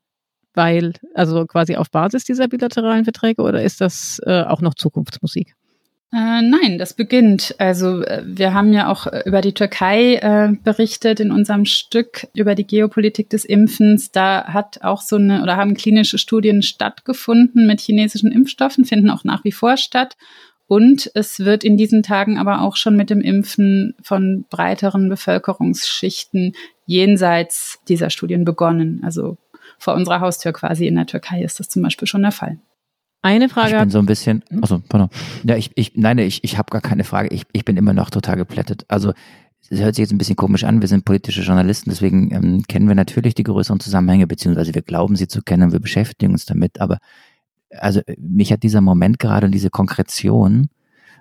Weil, 0.54 0.92
also 1.14 1.46
quasi 1.46 1.76
auf 1.76 1.90
Basis 1.90 2.24
dieser 2.24 2.46
bilateralen 2.46 3.04
Verträge 3.04 3.42
oder 3.42 3.62
ist 3.62 3.80
das 3.80 4.20
äh, 4.24 4.42
auch 4.42 4.60
noch 4.60 4.74
Zukunftsmusik? 4.74 5.54
Äh, 6.14 6.42
nein, 6.42 6.76
das 6.76 6.92
beginnt. 6.92 7.54
Also 7.56 8.02
äh, 8.02 8.22
wir 8.26 8.52
haben 8.52 8.74
ja 8.74 8.88
auch 8.88 9.06
äh, 9.06 9.22
über 9.24 9.40
die 9.40 9.54
Türkei 9.54 10.16
äh, 10.16 10.52
berichtet 10.62 11.20
in 11.20 11.32
unserem 11.32 11.64
Stück 11.64 12.26
über 12.34 12.54
die 12.54 12.66
Geopolitik 12.66 13.30
des 13.30 13.46
Impfens. 13.46 14.10
Da 14.10 14.44
hat 14.44 14.82
auch 14.82 15.00
so 15.00 15.16
eine 15.16 15.42
oder 15.42 15.56
haben 15.56 15.72
klinische 15.72 16.18
Studien 16.18 16.62
stattgefunden 16.62 17.66
mit 17.66 17.80
chinesischen 17.80 18.30
Impfstoffen, 18.30 18.84
finden 18.84 19.08
auch 19.08 19.24
nach 19.24 19.42
wie 19.44 19.52
vor 19.52 19.78
statt. 19.78 20.18
Und 20.66 21.10
es 21.14 21.40
wird 21.40 21.64
in 21.64 21.78
diesen 21.78 22.02
Tagen 22.02 22.38
aber 22.38 22.60
auch 22.60 22.76
schon 22.76 22.94
mit 22.94 23.08
dem 23.08 23.22
Impfen 23.22 23.94
von 24.02 24.44
breiteren 24.50 25.08
Bevölkerungsschichten 25.08 26.52
jenseits 26.84 27.78
dieser 27.88 28.10
Studien 28.10 28.44
begonnen. 28.44 29.00
Also 29.02 29.38
vor 29.78 29.94
unserer 29.94 30.20
Haustür 30.20 30.52
quasi 30.52 30.86
in 30.86 30.96
der 30.96 31.06
Türkei 31.06 31.42
ist 31.42 31.58
das 31.58 31.68
zum 31.70 31.82
Beispiel 31.82 32.06
schon 32.06 32.22
der 32.22 32.32
Fall. 32.32 32.58
Eine 33.22 33.48
Frage. 33.48 33.74
Ich 33.74 33.78
bin 33.78 33.90
so 33.90 34.00
ein 34.00 34.06
bisschen, 34.06 34.42
also, 34.60 34.82
pardon. 34.88 35.08
Ja, 35.44 35.56
ich, 35.56 35.70
ich, 35.76 35.92
nein, 35.94 36.18
ich, 36.18 36.42
ich 36.42 36.58
habe 36.58 36.70
gar 36.70 36.80
keine 36.80 37.04
Frage. 37.04 37.28
Ich, 37.28 37.44
ich 37.52 37.64
bin 37.64 37.76
immer 37.76 37.92
noch 37.92 38.10
total 38.10 38.36
geplättet. 38.36 38.84
Also, 38.88 39.12
es 39.70 39.80
hört 39.80 39.94
sich 39.94 40.02
jetzt 40.02 40.12
ein 40.12 40.18
bisschen 40.18 40.36
komisch 40.36 40.64
an. 40.64 40.80
Wir 40.80 40.88
sind 40.88 41.04
politische 41.04 41.42
Journalisten, 41.42 41.90
deswegen 41.90 42.34
ähm, 42.34 42.62
kennen 42.68 42.88
wir 42.88 42.96
natürlich 42.96 43.34
die 43.34 43.44
größeren 43.44 43.80
Zusammenhänge, 43.80 44.26
beziehungsweise 44.26 44.74
wir 44.74 44.82
glauben 44.82 45.16
sie 45.16 45.28
zu 45.28 45.40
kennen 45.40 45.72
wir 45.72 45.80
beschäftigen 45.80 46.32
uns 46.32 46.44
damit. 46.46 46.80
Aber 46.80 46.98
also 47.78 48.00
mich 48.18 48.52
hat 48.52 48.64
dieser 48.64 48.80
Moment 48.80 49.18
gerade 49.18 49.46
und 49.46 49.52
diese 49.52 49.70
Konkretion, 49.70 50.68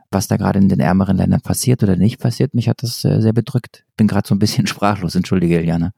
was 0.09 0.27
da 0.27 0.37
gerade 0.37 0.59
in 0.59 0.69
den 0.69 0.79
ärmeren 0.79 1.17
Ländern 1.17 1.41
passiert 1.41 1.83
oder 1.83 1.95
nicht 1.95 2.19
passiert, 2.19 2.53
mich 2.53 2.67
hat 2.67 2.83
das 2.83 3.05
äh, 3.05 3.21
sehr 3.21 3.33
bedrückt. 3.33 3.85
Bin 3.95 4.07
gerade 4.07 4.27
so 4.27 4.35
ein 4.35 4.39
bisschen 4.39 4.67
sprachlos, 4.67 5.15
entschuldige, 5.15 5.59
Eliana. 5.59 5.93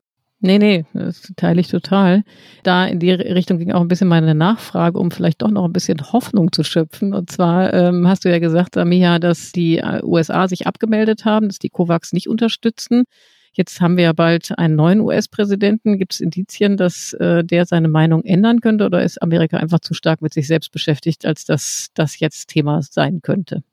Nee, 0.46 0.58
nee, 0.60 0.84
das 0.94 1.22
teile 1.38 1.62
ich 1.62 1.70
total. 1.70 2.26
Da 2.64 2.86
in 2.86 3.00
die 3.00 3.12
Richtung 3.12 3.60
ging 3.60 3.72
auch 3.72 3.80
ein 3.80 3.88
bisschen 3.88 4.10
meine 4.10 4.36
Nachfrage, 4.36 5.00
um 5.00 5.10
vielleicht 5.10 5.42
doch 5.42 5.50
noch 5.50 5.64
ein 5.64 5.72
bisschen 5.72 6.12
Hoffnung 6.12 6.52
zu 6.52 6.66
schöpfen. 6.66 7.14
Und 7.14 7.32
zwar 7.32 7.74
ähm, 7.74 8.06
hast 8.10 8.26
du 8.26 8.30
ja 8.30 8.40
gesagt, 8.40 8.76
Samia, 8.76 9.20
dass 9.20 9.54
die 9.54 9.78
äh, 9.78 10.02
USA 10.04 10.50
sich 10.50 10.68
abgemeldet 10.68 11.24
haben, 11.24 11.48
dass 11.48 11.60
die 11.60 11.70
COVAX 11.70 12.12
nicht 12.12 12.28
unterstützen. 12.28 13.06
Jetzt 13.54 13.80
haben 13.80 13.96
wir 13.96 14.04
ja 14.04 14.12
bald 14.12 14.58
einen 14.58 14.76
neuen 14.76 15.00
US-Präsidenten. 15.00 15.98
Gibt 15.98 16.16
es 16.16 16.20
Indizien, 16.20 16.76
dass 16.76 17.14
äh, 17.14 17.46
der 17.46 17.66
seine 17.66 17.88
Meinung 17.88 18.26
ändern 18.26 18.60
könnte 18.60 18.86
oder 18.86 19.02
ist 19.02 19.22
Amerika 19.22 19.56
einfach 19.56 19.80
zu 19.80 19.94
stark 19.94 20.22
mit 20.22 20.34
sich 20.34 20.48
selbst 20.48 20.74
beschäftigt, 20.74 21.26
als 21.26 21.46
dass 21.46 21.88
das 21.94 22.20
jetzt 22.20 22.50
Thema 22.50 22.82
sein 22.82 23.22
könnte? 23.22 23.64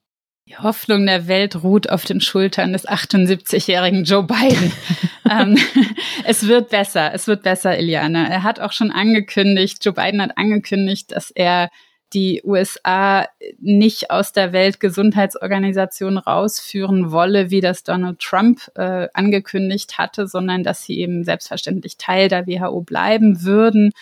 Die 0.50 0.58
Hoffnung 0.58 1.06
der 1.06 1.28
Welt 1.28 1.62
ruht 1.62 1.90
auf 1.90 2.04
den 2.04 2.20
Schultern 2.20 2.72
des 2.72 2.88
78-jährigen 2.88 4.02
Joe 4.02 4.24
Biden. 4.24 4.72
ähm, 5.30 5.56
es 6.24 6.48
wird 6.48 6.70
besser, 6.70 7.14
es 7.14 7.28
wird 7.28 7.44
besser, 7.44 7.78
Iliana. 7.78 8.26
Er 8.26 8.42
hat 8.42 8.58
auch 8.58 8.72
schon 8.72 8.90
angekündigt, 8.90 9.84
Joe 9.84 9.94
Biden 9.94 10.20
hat 10.20 10.36
angekündigt, 10.36 11.12
dass 11.12 11.30
er 11.30 11.70
die 12.12 12.42
USA 12.44 13.28
nicht 13.60 14.10
aus 14.10 14.32
der 14.32 14.52
Weltgesundheitsorganisation 14.52 16.18
rausführen 16.18 17.12
wolle, 17.12 17.52
wie 17.52 17.60
das 17.60 17.84
Donald 17.84 18.18
Trump 18.18 18.72
äh, 18.74 19.06
angekündigt 19.14 19.98
hatte, 19.98 20.26
sondern 20.26 20.64
dass 20.64 20.82
sie 20.82 20.98
eben 20.98 21.22
selbstverständlich 21.22 21.96
Teil 21.96 22.26
der 22.26 22.48
WHO 22.48 22.80
bleiben 22.80 23.44
würden 23.44 23.92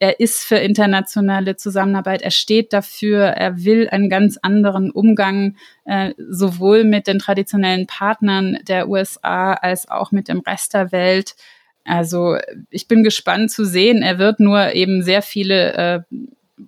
er 0.00 0.18
ist 0.18 0.44
für 0.44 0.56
internationale 0.56 1.56
Zusammenarbeit, 1.56 2.22
er 2.22 2.30
steht 2.30 2.72
dafür, 2.72 3.24
er 3.26 3.64
will 3.64 3.86
einen 3.90 4.08
ganz 4.08 4.38
anderen 4.38 4.90
Umgang 4.90 5.56
äh, 5.84 6.14
sowohl 6.16 6.84
mit 6.84 7.06
den 7.06 7.18
traditionellen 7.18 7.86
Partnern 7.86 8.58
der 8.66 8.88
USA 8.88 9.52
als 9.52 9.90
auch 9.90 10.10
mit 10.10 10.28
dem 10.28 10.40
Rest 10.40 10.72
der 10.72 10.90
Welt. 10.90 11.36
Also 11.84 12.38
ich 12.70 12.88
bin 12.88 13.04
gespannt 13.04 13.50
zu 13.50 13.66
sehen. 13.66 14.02
Er 14.02 14.18
wird 14.18 14.40
nur 14.40 14.74
eben 14.74 15.02
sehr 15.02 15.20
viele 15.20 15.74
äh, 15.74 16.00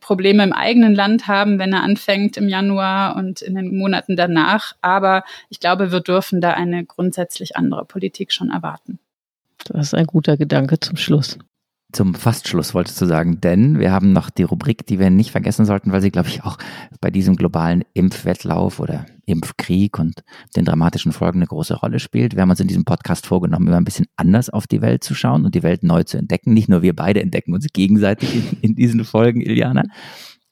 Probleme 0.01 0.43
im 0.43 0.53
eigenen 0.53 0.95
Land 0.95 1.27
haben, 1.27 1.59
wenn 1.59 1.73
er 1.73 1.83
anfängt 1.83 2.37
im 2.37 2.51
Januar 2.51 3.17
und 3.17 3.41
in 3.41 3.55
den 3.55 3.79
Monaten 3.79 4.15
danach. 4.15 4.75
Aber 4.83 5.25
ich 5.49 5.59
glaube, 5.59 5.91
wir 5.91 6.01
dürfen 6.01 6.43
da 6.43 6.53
eine 6.53 6.85
grundsätzlich 6.85 7.57
andere 7.57 7.87
Politik 7.87 8.31
schon 8.31 8.51
erwarten. 8.51 8.99
Das 9.65 9.87
ist 9.87 9.95
ein 9.95 10.07
guter 10.07 10.37
Gedanke 10.37 10.81
zum 10.81 10.97
Schluss 10.99 11.39
zum 11.93 12.15
Fastschluss 12.15 12.75
wolltest 12.75 13.01
du 13.01 13.07
sagen, 13.07 13.41
denn 13.41 13.79
wir 13.79 13.93
haben 13.93 14.13
noch 14.13 14.31
die 14.31 14.43
Rubrik, 14.43 14.87
die 14.87 14.99
wir 14.99 15.11
nicht 15.11 15.31
vergessen 15.31 15.65
sollten, 15.65 15.93
weil 15.93 16.01
sie, 16.01 16.11
glaube 16.11 16.29
ich, 16.29 16.43
auch 16.43 16.57
bei 17.01 17.11
diesem 17.11 17.37
globalen 17.37 17.85
Impfwettlauf 17.93 18.81
oder 18.81 19.07
Impfkrieg 19.27 19.99
und 19.99 20.23
den 20.57 20.65
dramatischen 20.65 21.13
Folgen 21.13 21.39
eine 21.39 21.47
große 21.47 21.75
Rolle 21.75 22.01
spielt. 22.01 22.35
Wir 22.35 22.43
haben 22.43 22.51
uns 22.51 22.61
in 22.61 22.69
diesem 22.69 22.85
Podcast 22.85 23.27
vorgenommen, 23.27 23.69
immer 23.69 23.77
ein 23.77 23.85
bisschen 23.85 24.07
anders 24.17 24.51
auf 24.51 24.67
die 24.67 24.81
Welt 24.81 25.05
zu 25.05 25.15
schauen 25.15 25.45
und 25.45 25.55
die 25.55 25.63
Welt 25.63 25.83
neu 25.83 26.03
zu 26.03 26.17
entdecken. 26.17 26.55
Nicht 26.55 26.69
nur 26.69 26.83
wir 26.83 26.97
beide 26.97 27.23
entdecken 27.23 27.53
uns 27.53 27.67
gegenseitig 27.73 28.35
in, 28.35 28.59
in 28.61 28.75
diesen 28.75 29.05
Folgen, 29.05 29.41
Iliana, 29.41 29.85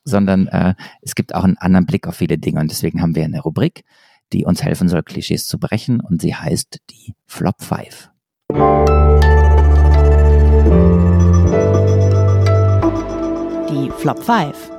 sondern 0.05 0.47
äh, 0.49 0.75
es 1.03 1.15
gibt 1.15 1.35
auch 1.35 1.45
einen 1.45 1.59
anderen 1.59 1.87
Blick 1.87 2.07
auf 2.07 2.17
viele 2.17 2.39
Dinge 2.39 2.61
und 2.61 2.71
deswegen 2.71 3.01
haben 3.01 3.15
wir 3.15 3.25
eine 3.25 3.41
Rubrik, 3.41 3.85
die 4.33 4.45
uns 4.45 4.63
helfen 4.63 4.89
soll, 4.89 5.03
Klischees 5.03 5.47
zu 5.47 5.59
brechen 5.59 6.01
und 6.01 6.21
sie 6.21 6.35
heißt 6.35 6.81
die 6.91 7.15
Flop 7.27 7.63
5. 7.63 8.11
die 13.81 13.91
Flop 13.91 14.23
5. 14.23 14.71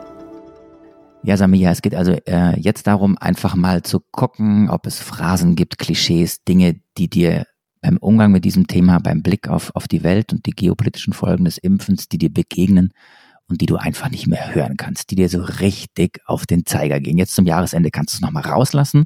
Ja, 1.24 1.38
Samia, 1.38 1.72
es 1.72 1.82
geht 1.82 1.95
also 1.95 2.14
äh, 2.26 2.60
jetzt 2.60 2.86
darum, 2.88 3.18
einfach 3.18 3.56
mal 3.56 3.82
zu 3.82 3.99
gucken, 4.12 4.70
ob 4.70 4.86
es 4.86 4.99
Phrasen 4.99 5.56
gibt, 5.56 5.80
Klischees, 5.80 6.43
Dinge, 6.43 6.82
die 6.97 7.10
dir 7.10 7.45
beim 7.82 7.97
Umgang 7.97 8.32
mit 8.32 8.45
diesem 8.45 8.68
Thema, 8.68 8.99
beim 8.99 9.24
Blick 9.24 9.47
auf, 9.47 9.76
auf 9.76 9.88
die 9.88 10.04
Welt 10.04 10.34
und 10.34 10.45
die 10.45 10.52
geopolitischen 10.52 11.14
Folgen 11.14 11.45
des 11.45 11.58
Impfens, 11.58 12.10
die 12.10 12.20
dir 12.20 12.32
begegnen 12.32 12.93
und 13.47 13.62
die 13.62 13.66
du 13.66 13.78
einfach 13.78 14.10
nicht 14.10 14.28
mehr 14.28 14.54
hören 14.54 14.78
kannst, 14.78 15.10
die 15.10 15.16
dir 15.16 15.30
so 15.30 15.41
richtig 15.41 16.20
auf 16.26 16.45
den 16.45 16.66
Zeiger 16.66 16.99
gehen. 16.99 17.18
Jetzt 17.18 17.34
zum 17.36 17.45
Jahresende 17.45 17.89
kannst 17.89 18.14
du 18.14 18.18
es 18.18 18.22
nochmal 18.22 18.43
rauslassen. 18.43 19.06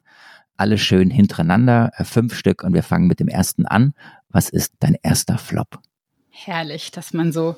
Alle 0.57 0.77
schön 0.77 1.09
hintereinander, 1.09 1.91
äh, 1.95 2.03
fünf 2.03 2.35
Stück 2.35 2.63
und 2.63 2.73
wir 2.73 2.83
fangen 2.83 3.07
mit 3.07 3.21
dem 3.21 3.29
ersten 3.29 3.65
an. 3.65 3.93
Was 4.29 4.49
ist 4.49 4.73
dein 4.79 4.97
erster 5.03 5.37
Flop? 5.37 5.79
Herrlich, 6.29 6.91
dass 6.91 7.13
man 7.13 7.31
so 7.31 7.55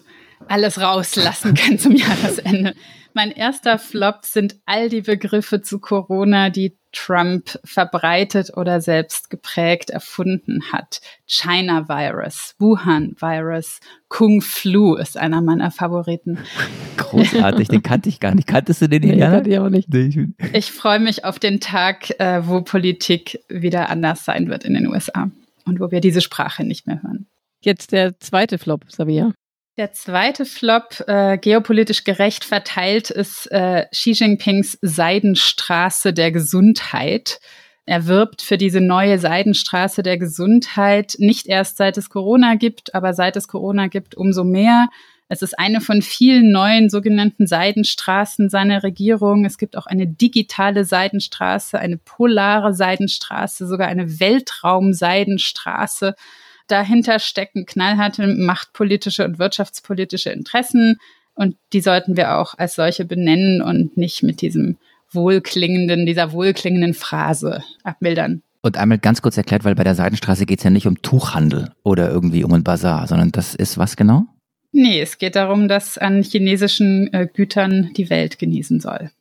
alles 0.48 0.80
rauslassen 0.80 1.54
kann 1.54 1.80
zum 1.80 1.96
Jahresende. 1.96 2.74
Mein 3.14 3.32
erster 3.32 3.80
Flop 3.80 4.26
sind 4.26 4.58
all 4.68 4.90
die 4.90 5.02
Begriffe 5.02 5.64
zu 5.64 5.80
Corona, 5.80 6.52
die 6.52 6.78
Trump 6.92 7.60
verbreitet 7.64 8.56
oder 8.56 8.80
selbst 8.80 9.30
geprägt 9.30 9.90
erfunden 9.90 10.72
hat. 10.72 11.02
China 11.26 11.90
Virus, 11.90 12.56
Wuhan 12.60 13.16
Virus, 13.20 13.80
Kung 14.08 14.42
Flu 14.42 14.96
ist 14.96 15.18
einer 15.18 15.42
meiner 15.42 15.72
Favoriten. 15.72 16.38
Großartig, 16.98 17.68
den 17.70 17.84
kannte 17.84 18.10
ich 18.10 18.20
gar 18.20 18.36
nicht. 18.36 18.48
Kanntest 18.48 18.82
du 18.82 18.90
den, 18.90 19.02
nee, 19.02 19.16
Jana? 19.16 19.46
ich 19.46 19.60
auch 19.60 19.70
nicht. 19.70 19.90
Ich 20.54 20.72
freue 20.72 21.00
mich 21.00 21.26
auf 21.26 21.40
den 21.40 21.60
Tag, 21.60 22.20
äh, 22.20 22.48
wo 22.48 22.62
Politik 22.62 23.40
wieder 23.50 23.90
anders 23.90 24.26
sein 24.26 24.48
wird 24.48 24.64
in 24.64 24.76
den 24.76 24.88
USA 24.88 25.32
und 25.66 25.80
wo 25.80 25.92
wir 25.92 26.02
diese 26.02 26.22
Sprache 26.22 26.64
nicht 26.64 26.88
mehr 26.88 27.02
hören. 27.02 27.28
Jetzt 27.62 27.92
der 27.92 28.20
zweite 28.20 28.58
Flop, 28.60 28.86
Sabia. 28.90 29.34
Der 29.78 29.94
zweite 29.94 30.46
Flop, 30.46 31.04
äh, 31.06 31.38
geopolitisch 31.38 32.04
gerecht 32.04 32.44
verteilt, 32.44 33.12
ist 33.12 33.46
äh, 33.52 33.86
Xi 33.92 34.14
Jinpings 34.14 34.80
Seidenstraße 34.82 36.14
der 36.14 36.32
Gesundheit. 36.32 37.40
Er 37.86 38.08
wirbt 38.08 38.42
für 38.42 38.58
diese 38.58 38.82
neue 38.82 39.20
Seidenstraße 39.20 40.02
der 40.02 40.18
Gesundheit, 40.18 41.14
nicht 41.20 41.46
erst 41.46 41.78
seit 41.78 41.96
es 41.98 42.10
Corona 42.10 42.56
gibt, 42.56 42.96
aber 42.96 43.14
seit 43.14 43.36
es 43.36 43.48
Corona 43.48 43.86
gibt, 43.86 44.16
umso 44.16 44.44
mehr. 44.44 44.88
Es 45.30 45.44
ist 45.44 45.60
eine 45.60 45.80
von 45.80 46.02
vielen 46.02 46.52
neuen 46.52 46.90
sogenannten 46.90 47.46
Seidenstraßen 47.46 48.50
seiner 48.50 48.82
Regierung. 48.82 49.46
Es 49.46 49.60
gibt 49.60 49.78
auch 49.78 49.86
eine 49.86 50.08
digitale 50.08 50.86
Seidenstraße, 50.86 51.78
eine 51.78 51.98
polare 51.98 52.74
Seidenstraße, 52.74 53.68
sogar 53.68 53.90
eine 53.90 54.20
Weltraum-Seidenstraße. 54.20 56.16
Dahinter 56.68 57.20
stecken 57.20 57.66
knallharte 57.66 58.28
machtpolitische 58.28 59.26
und 59.26 59.40
wirtschaftspolitische 59.40 60.30
Interessen 60.30 61.00
und 61.34 61.56
die 61.74 61.82
sollten 61.82 62.18
wir 62.18 62.38
auch 62.38 62.56
als 62.58 62.76
solche 62.76 63.06
benennen 63.06 63.62
und 63.62 63.96
nicht 63.96 64.24
mit 64.24 64.42
diesem 64.42 64.78
wohlklingenden, 65.12 66.06
dieser 66.06 66.32
wohlklingenden 66.32 66.94
Phrase 66.94 67.64
abmildern. 67.84 68.42
Und 68.62 68.78
einmal 68.78 68.98
ganz 68.98 69.22
kurz 69.22 69.38
erklärt, 69.38 69.64
weil 69.64 69.76
bei 69.76 69.84
der 69.84 69.96
Seidenstraße 69.96 70.46
geht 70.46 70.60
es 70.60 70.64
ja 70.64 70.70
nicht 70.70 70.88
um 70.88 71.02
Tuchhandel 71.02 71.72
oder 71.84 72.10
irgendwie 72.10 72.44
um 72.44 72.54
ein 72.54 72.64
Bazar, 72.64 73.08
sondern 73.08 73.32
das 73.32 73.56
ist 73.56 73.78
was 73.78 73.96
genau? 73.96 74.26
Nee, 74.72 75.00
es 75.00 75.18
geht 75.18 75.36
darum, 75.36 75.68
dass 75.68 75.98
an 75.98 76.24
chinesischen 76.24 77.12
äh, 77.14 77.28
Gütern 77.32 77.92
die 77.96 78.10
Welt 78.10 78.40
genießen 78.40 78.80
soll. 78.80 79.12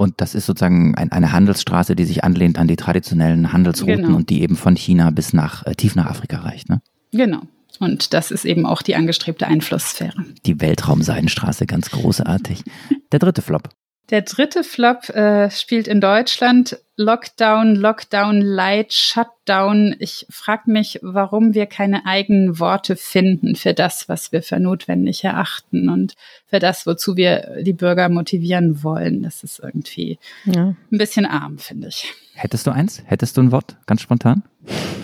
Und 0.00 0.22
das 0.22 0.34
ist 0.34 0.46
sozusagen 0.46 0.94
ein, 0.94 1.12
eine 1.12 1.30
Handelsstraße, 1.30 1.94
die 1.94 2.06
sich 2.06 2.24
anlehnt 2.24 2.58
an 2.58 2.66
die 2.66 2.76
traditionellen 2.76 3.52
Handelsrouten 3.52 4.04
genau. 4.04 4.16
und 4.16 4.30
die 4.30 4.40
eben 4.40 4.56
von 4.56 4.74
China 4.74 5.10
bis 5.10 5.34
nach 5.34 5.66
äh, 5.66 5.74
tief 5.74 5.94
nach 5.94 6.06
Afrika 6.06 6.38
reicht, 6.38 6.70
ne? 6.70 6.80
Genau. 7.12 7.42
Und 7.80 8.14
das 8.14 8.30
ist 8.30 8.46
eben 8.46 8.64
auch 8.64 8.80
die 8.80 8.96
angestrebte 8.96 9.46
Einflusssphäre. 9.46 10.24
Die 10.46 10.58
Weltraumseidenstraße, 10.58 11.66
ganz 11.66 11.90
großartig. 11.90 12.64
Der 13.12 13.18
dritte 13.18 13.42
Flop. 13.42 13.68
Der 14.08 14.22
dritte 14.22 14.64
Flop 14.64 15.10
äh, 15.10 15.50
spielt 15.50 15.86
in 15.86 16.00
Deutschland. 16.00 16.78
Lockdown, 16.96 17.76
Lockdown, 17.76 18.40
Light, 18.40 18.92
Shutdown. 18.92 19.96
Ich 19.98 20.26
frage 20.28 20.70
mich, 20.70 20.98
warum 21.02 21.54
wir 21.54 21.66
keine 21.66 22.04
eigenen 22.04 22.58
Worte 22.58 22.96
finden 22.96 23.56
für 23.56 23.72
das, 23.72 24.08
was 24.08 24.32
wir 24.32 24.42
für 24.42 24.60
notwendig 24.60 25.24
erachten 25.24 25.88
und 25.88 26.14
für 26.46 26.58
das, 26.58 26.86
wozu 26.86 27.16
wir 27.16 27.62
die 27.62 27.72
Bürger 27.72 28.08
motivieren 28.08 28.82
wollen. 28.82 29.22
Das 29.22 29.42
ist 29.42 29.60
irgendwie 29.60 30.18
ja. 30.44 30.74
ein 30.92 30.98
bisschen 30.98 31.24
arm, 31.24 31.58
finde 31.58 31.88
ich. 31.88 32.12
Hättest 32.34 32.66
du 32.66 32.70
eins? 32.70 33.02
Hättest 33.04 33.36
du 33.36 33.42
ein 33.42 33.52
Wort? 33.52 33.76
Ganz 33.86 34.00
spontan? 34.00 34.42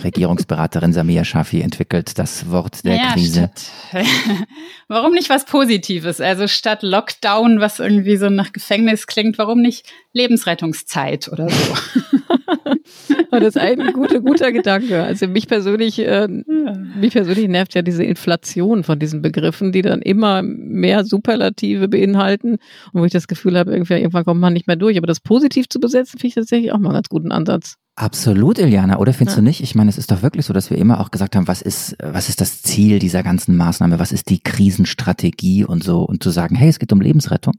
Regierungsberaterin 0.03 0.93
Samia 0.93 1.23
Shafi 1.23 1.61
entwickelt 1.61 2.17
das 2.17 2.49
Wort 2.49 2.83
der 2.85 2.95
ja, 2.95 3.13
Krise. 3.13 3.51
warum 4.87 5.13
nicht 5.13 5.29
was 5.29 5.45
Positives? 5.45 6.21
Also 6.21 6.47
statt 6.47 6.83
Lockdown, 6.83 7.59
was 7.59 7.79
irgendwie 7.79 8.17
so 8.17 8.29
nach 8.29 8.53
Gefängnis 8.53 9.07
klingt, 9.07 9.37
warum 9.37 9.61
nicht 9.61 9.85
Lebensrettungszeit 10.13 11.27
oder 11.31 11.49
so? 11.49 11.75
das 13.31 13.43
ist 13.43 13.57
ein 13.57 13.93
guter, 13.93 14.19
guter 14.19 14.51
Gedanke. 14.51 15.03
Also 15.03 15.27
mich 15.27 15.47
persönlich, 15.47 15.99
äh, 15.99 16.27
mich 16.27 17.13
persönlich 17.13 17.47
nervt 17.47 17.73
ja 17.75 17.81
diese 17.81 18.03
Inflation 18.03 18.83
von 18.83 18.99
diesen 18.99 19.21
Begriffen, 19.21 19.71
die 19.71 19.81
dann 19.81 20.01
immer 20.01 20.41
mehr 20.41 21.05
Superlative 21.05 21.87
beinhalten 21.87 22.57
und 22.93 23.01
wo 23.01 23.05
ich 23.05 23.11
das 23.11 23.27
Gefühl 23.27 23.57
habe, 23.57 23.71
irgendwie, 23.71 23.93
irgendwann 23.93 24.25
kommt 24.25 24.41
man 24.41 24.53
nicht 24.53 24.67
mehr 24.67 24.75
durch. 24.75 24.97
Aber 24.97 25.07
das 25.07 25.19
positiv 25.19 25.69
zu 25.69 25.79
besetzen, 25.79 26.19
finde 26.19 26.27
ich 26.27 26.35
tatsächlich 26.35 26.71
auch 26.71 26.79
mal 26.79 26.89
einen 26.89 26.95
ganz 26.95 27.09
guten 27.09 27.31
Ansatz. 27.31 27.75
Absolut, 27.95 28.59
Iliana, 28.59 28.99
oder 28.99 29.11
findest 29.11 29.37
ja. 29.37 29.41
du 29.41 29.47
nicht? 29.47 29.61
Ich 29.61 29.73
meine, 29.73 29.89
es 29.89 29.97
ist 29.97 30.11
doch 30.11 30.21
wirklich 30.21 30.45
so, 30.45 30.53
dass 30.53 30.69
wir 30.69 30.77
immer 30.77 30.99
auch 30.99 31.09
gesagt 31.09 31.35
haben, 31.35 31.47
was 31.47 31.63
ist, 31.63 31.95
was 31.99 32.29
ist 32.29 32.41
das 32.41 32.61
Ziel 32.61 32.99
dieser 32.99 33.23
ganzen 33.23 33.57
Maßnahme, 33.57 33.97
was 33.97 34.11
ist 34.11 34.29
die 34.29 34.39
Krisenstrategie 34.39 35.65
und 35.65 35.83
so, 35.83 36.03
und 36.03 36.21
zu 36.21 36.29
sagen, 36.29 36.55
hey, 36.55 36.69
es 36.69 36.77
geht 36.77 36.93
um 36.93 37.01
Lebensrettung. 37.01 37.55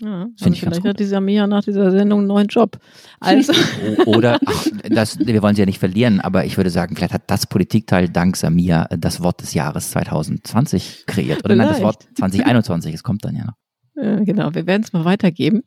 Ja, 0.00 0.08
Finde 0.08 0.34
also 0.40 0.52
ich 0.52 0.60
vielleicht 0.60 0.84
hat 0.84 1.00
dieser 1.00 1.20
Mia 1.20 1.48
nach 1.48 1.64
dieser 1.64 1.90
Sendung 1.90 2.20
einen 2.20 2.28
neuen 2.28 2.46
Job. 2.46 2.78
Also. 3.18 3.52
Oder, 4.06 4.38
ach, 4.46 4.66
das, 4.88 5.18
wir 5.18 5.42
wollen 5.42 5.56
sie 5.56 5.62
ja 5.62 5.66
nicht 5.66 5.80
verlieren, 5.80 6.20
aber 6.20 6.44
ich 6.44 6.56
würde 6.56 6.70
sagen, 6.70 6.94
vielleicht 6.94 7.14
hat 7.14 7.24
das 7.26 7.48
Politikteil 7.48 8.08
dank 8.08 8.36
Samia 8.36 8.86
das 8.96 9.20
Wort 9.20 9.42
des 9.42 9.54
Jahres 9.54 9.90
2020 9.90 11.04
kreiert. 11.06 11.44
Oder 11.44 11.54
vielleicht. 11.54 11.58
nein, 11.58 11.68
das 11.68 11.82
Wort 11.82 12.08
2021, 12.14 12.94
es 12.94 13.02
kommt 13.02 13.24
dann 13.24 13.36
ja 13.36 13.44
noch. 13.44 13.54
Ja, 14.00 14.20
genau, 14.20 14.54
wir 14.54 14.68
werden 14.68 14.84
es 14.84 14.92
mal 14.92 15.04
weitergeben. 15.04 15.64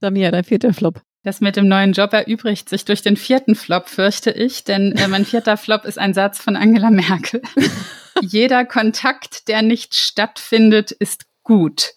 Samia, 0.00 0.30
dein 0.30 0.44
vierter 0.44 0.72
Flop. 0.72 1.02
Das 1.24 1.40
mit 1.40 1.56
dem 1.56 1.66
neuen 1.66 1.94
Job 1.94 2.12
erübrigt 2.12 2.68
sich 2.68 2.84
durch 2.84 3.02
den 3.02 3.16
vierten 3.16 3.56
Flop, 3.56 3.88
fürchte 3.88 4.30
ich, 4.30 4.62
denn 4.62 4.92
äh, 4.92 5.08
mein 5.08 5.24
vierter 5.24 5.56
Flop 5.56 5.84
ist 5.84 5.98
ein 5.98 6.14
Satz 6.14 6.38
von 6.38 6.54
Angela 6.54 6.90
Merkel. 6.90 7.42
Jeder 8.20 8.64
Kontakt, 8.64 9.48
der 9.48 9.62
nicht 9.62 9.96
stattfindet, 9.96 10.92
ist 10.92 11.24
gut 11.42 11.92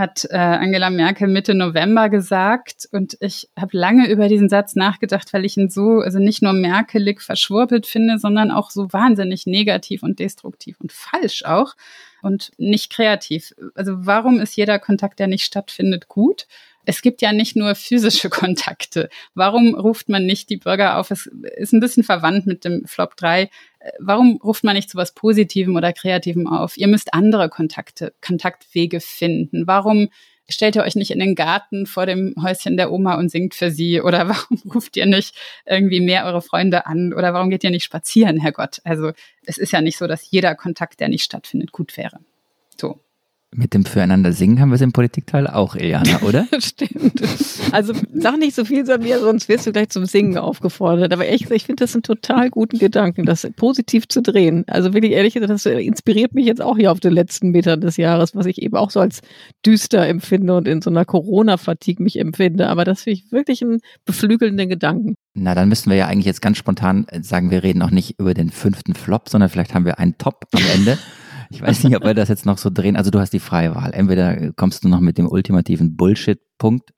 hat 0.00 0.26
äh, 0.30 0.36
Angela 0.36 0.90
Merkel 0.90 1.28
Mitte 1.28 1.54
November 1.54 2.08
gesagt. 2.08 2.88
Und 2.90 3.16
ich 3.20 3.48
habe 3.56 3.76
lange 3.76 4.10
über 4.10 4.26
diesen 4.26 4.48
Satz 4.48 4.74
nachgedacht, 4.74 5.32
weil 5.32 5.44
ich 5.44 5.56
ihn 5.56 5.70
so, 5.70 6.00
also 6.00 6.18
nicht 6.18 6.42
nur 6.42 6.52
merkelig 6.52 7.20
verschwurbelt 7.20 7.86
finde, 7.86 8.18
sondern 8.18 8.50
auch 8.50 8.70
so 8.70 8.92
wahnsinnig 8.92 9.46
negativ 9.46 10.02
und 10.02 10.18
destruktiv 10.18 10.80
und 10.80 10.90
falsch 10.90 11.44
auch 11.44 11.74
und 12.22 12.50
nicht 12.58 12.92
kreativ. 12.92 13.54
Also 13.74 13.92
warum 13.98 14.40
ist 14.40 14.56
jeder 14.56 14.78
Kontakt, 14.80 15.20
der 15.20 15.28
nicht 15.28 15.44
stattfindet, 15.44 16.08
gut? 16.08 16.46
Es 16.86 17.02
gibt 17.02 17.22
ja 17.22 17.32
nicht 17.32 17.54
nur 17.54 17.74
physische 17.74 18.30
Kontakte. 18.30 19.08
Warum 19.34 19.74
ruft 19.74 20.08
man 20.08 20.26
nicht 20.26 20.50
die 20.50 20.56
Bürger 20.56 20.98
auf? 20.98 21.10
Es 21.10 21.26
ist 21.56 21.72
ein 21.72 21.80
bisschen 21.80 22.02
verwandt 22.02 22.46
mit 22.46 22.64
dem 22.64 22.84
Flop 22.86 23.16
3. 23.16 23.50
Warum 23.98 24.38
ruft 24.42 24.64
man 24.64 24.76
nicht 24.76 24.90
zu 24.90 24.96
was 24.96 25.14
Positivem 25.14 25.76
oder 25.76 25.92
Kreativem 25.92 26.46
auf? 26.46 26.76
Ihr 26.76 26.88
müsst 26.88 27.14
andere 27.14 27.48
Kontakte, 27.48 28.12
Kontaktwege 28.20 29.00
finden. 29.00 29.66
Warum 29.66 30.08
stellt 30.48 30.76
ihr 30.76 30.82
euch 30.82 30.96
nicht 30.96 31.10
in 31.10 31.18
den 31.18 31.34
Garten 31.34 31.86
vor 31.86 32.06
dem 32.06 32.34
Häuschen 32.42 32.76
der 32.76 32.92
Oma 32.92 33.14
und 33.14 33.30
singt 33.30 33.54
für 33.54 33.70
sie? 33.70 34.02
Oder 34.02 34.28
warum 34.28 34.60
ruft 34.74 34.96
ihr 34.96 35.06
nicht 35.06 35.34
irgendwie 35.64 36.00
mehr 36.00 36.26
eure 36.26 36.42
Freunde 36.42 36.86
an? 36.86 37.14
Oder 37.14 37.32
warum 37.32 37.50
geht 37.50 37.64
ihr 37.64 37.70
nicht 37.70 37.84
spazieren, 37.84 38.38
Herrgott? 38.38 38.80
Also 38.84 39.12
es 39.46 39.58
ist 39.58 39.72
ja 39.72 39.80
nicht 39.80 39.96
so, 39.96 40.06
dass 40.06 40.30
jeder 40.30 40.54
Kontakt, 40.54 41.00
der 41.00 41.08
nicht 41.08 41.24
stattfindet, 41.24 41.72
gut 41.72 41.96
wäre. 41.96 42.18
So. 42.78 43.00
Mit 43.52 43.74
dem 43.74 43.84
Füreinander 43.84 44.32
singen 44.32 44.60
haben 44.60 44.68
wir 44.68 44.76
es 44.76 44.80
im 44.80 44.92
Politikteil 44.92 45.48
auch, 45.48 45.74
Iliana, 45.74 46.22
oder? 46.22 46.46
Stimmt. 46.60 47.20
Also 47.72 47.92
sag 48.14 48.38
nicht 48.38 48.54
so 48.54 48.64
viel, 48.64 48.86
Samir, 48.86 49.18
sonst 49.18 49.48
wirst 49.48 49.66
du 49.66 49.72
gleich 49.72 49.88
zum 49.88 50.04
Singen 50.04 50.38
aufgefordert. 50.38 51.12
Aber 51.12 51.26
echt, 51.26 51.50
ich 51.50 51.64
finde 51.64 51.82
das 51.82 51.94
einen 51.94 52.04
total 52.04 52.48
guten 52.50 52.78
Gedanken, 52.78 53.26
das 53.26 53.48
positiv 53.56 54.06
zu 54.06 54.22
drehen. 54.22 54.62
Also 54.68 54.94
wirklich 54.94 55.12
ehrlich 55.12 55.34
gesagt, 55.34 55.50
das 55.50 55.66
inspiriert 55.66 56.32
mich 56.32 56.46
jetzt 56.46 56.62
auch 56.62 56.76
hier 56.76 56.92
auf 56.92 57.00
den 57.00 57.12
letzten 57.12 57.50
Metern 57.50 57.80
des 57.80 57.96
Jahres, 57.96 58.36
was 58.36 58.46
ich 58.46 58.62
eben 58.62 58.76
auch 58.76 58.90
so 58.90 59.00
als 59.00 59.20
düster 59.66 60.06
empfinde 60.06 60.56
und 60.56 60.68
in 60.68 60.80
so 60.80 60.90
einer 60.90 61.04
Corona-Fatigue 61.04 62.04
mich 62.04 62.20
empfinde. 62.20 62.68
Aber 62.68 62.84
das 62.84 63.02
finde 63.02 63.18
ich 63.18 63.32
wirklich 63.32 63.62
einen 63.62 63.80
beflügelnden 64.04 64.68
Gedanken. 64.68 65.16
Na, 65.34 65.56
dann 65.56 65.68
müssten 65.68 65.90
wir 65.90 65.96
ja 65.96 66.06
eigentlich 66.06 66.26
jetzt 66.26 66.42
ganz 66.42 66.56
spontan 66.56 67.04
sagen, 67.20 67.50
wir 67.50 67.64
reden 67.64 67.82
auch 67.82 67.90
nicht 67.90 68.20
über 68.20 68.32
den 68.32 68.50
fünften 68.50 68.94
Flop, 68.94 69.28
sondern 69.28 69.50
vielleicht 69.50 69.74
haben 69.74 69.84
wir 69.84 69.98
einen 69.98 70.18
Top 70.18 70.46
am 70.52 70.62
Ende. 70.72 70.96
Ich 71.50 71.60
weiß 71.60 71.82
nicht, 71.84 71.96
ob 71.96 72.04
wir 72.04 72.14
das 72.14 72.28
jetzt 72.28 72.46
noch 72.46 72.58
so 72.58 72.70
drehen. 72.70 72.96
Also 72.96 73.10
du 73.10 73.18
hast 73.18 73.32
die 73.32 73.40
freie 73.40 73.74
Wahl. 73.74 73.92
Entweder 73.92 74.52
kommst 74.52 74.84
du 74.84 74.88
noch 74.88 75.00
mit 75.00 75.18
dem 75.18 75.28
ultimativen 75.28 75.96
Bullshit-Punkt. 75.96 76.90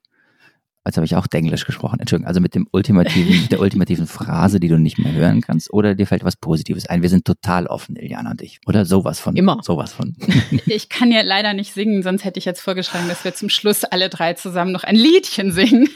Jetzt 0.85 0.97
habe 0.97 1.07
ich 1.07 1.15
auch 1.15 1.27
Englisch 1.33 1.65
gesprochen. 1.65 2.01
Entschuldigung. 2.01 2.27
Also 2.27 2.41
mit 2.41 2.55
dem 2.55 2.67
ultimativen, 2.71 3.49
der 3.51 3.61
ultimativen 3.61 4.07
Phrase, 4.07 4.61
die 4.61 4.69
du 4.69 4.79
nicht 4.79 4.99
mehr 4.99 5.13
hören 5.13 5.41
kannst. 5.41 5.73
Oder 5.73 5.95
dir 5.95 6.07
fällt 6.07 6.25
was 6.25 6.37
Positives 6.37 6.87
ein. 6.87 7.03
Wir 7.03 7.09
sind 7.09 7.25
total 7.25 7.67
offen, 7.67 7.97
Iliana 7.97 8.33
und 8.33 8.43
ich. 8.43 8.61
Oder 8.67 8.85
sowas 8.85 9.21
von. 9.21 9.37
Immer. 9.37 9.61
Sowas 9.63 9.93
von. 9.93 10.17
Ich 10.67 10.89
kann 10.89 11.11
ja 11.11 11.23
leider 11.23 11.55
nicht 11.55 11.73
singen, 11.73 12.03
sonst 12.03 12.25
hätte 12.25 12.39
ich 12.39 12.45
jetzt 12.45 12.61
vorgeschlagen, 12.61 13.09
dass 13.09 13.25
wir 13.25 13.35
zum 13.35 13.49
Schluss 13.49 13.85
alle 13.85 14.09
drei 14.09 14.35
zusammen 14.35 14.73
noch 14.73 14.85
ein 14.85 14.97
Liedchen 14.97 15.53
singen. 15.53 15.89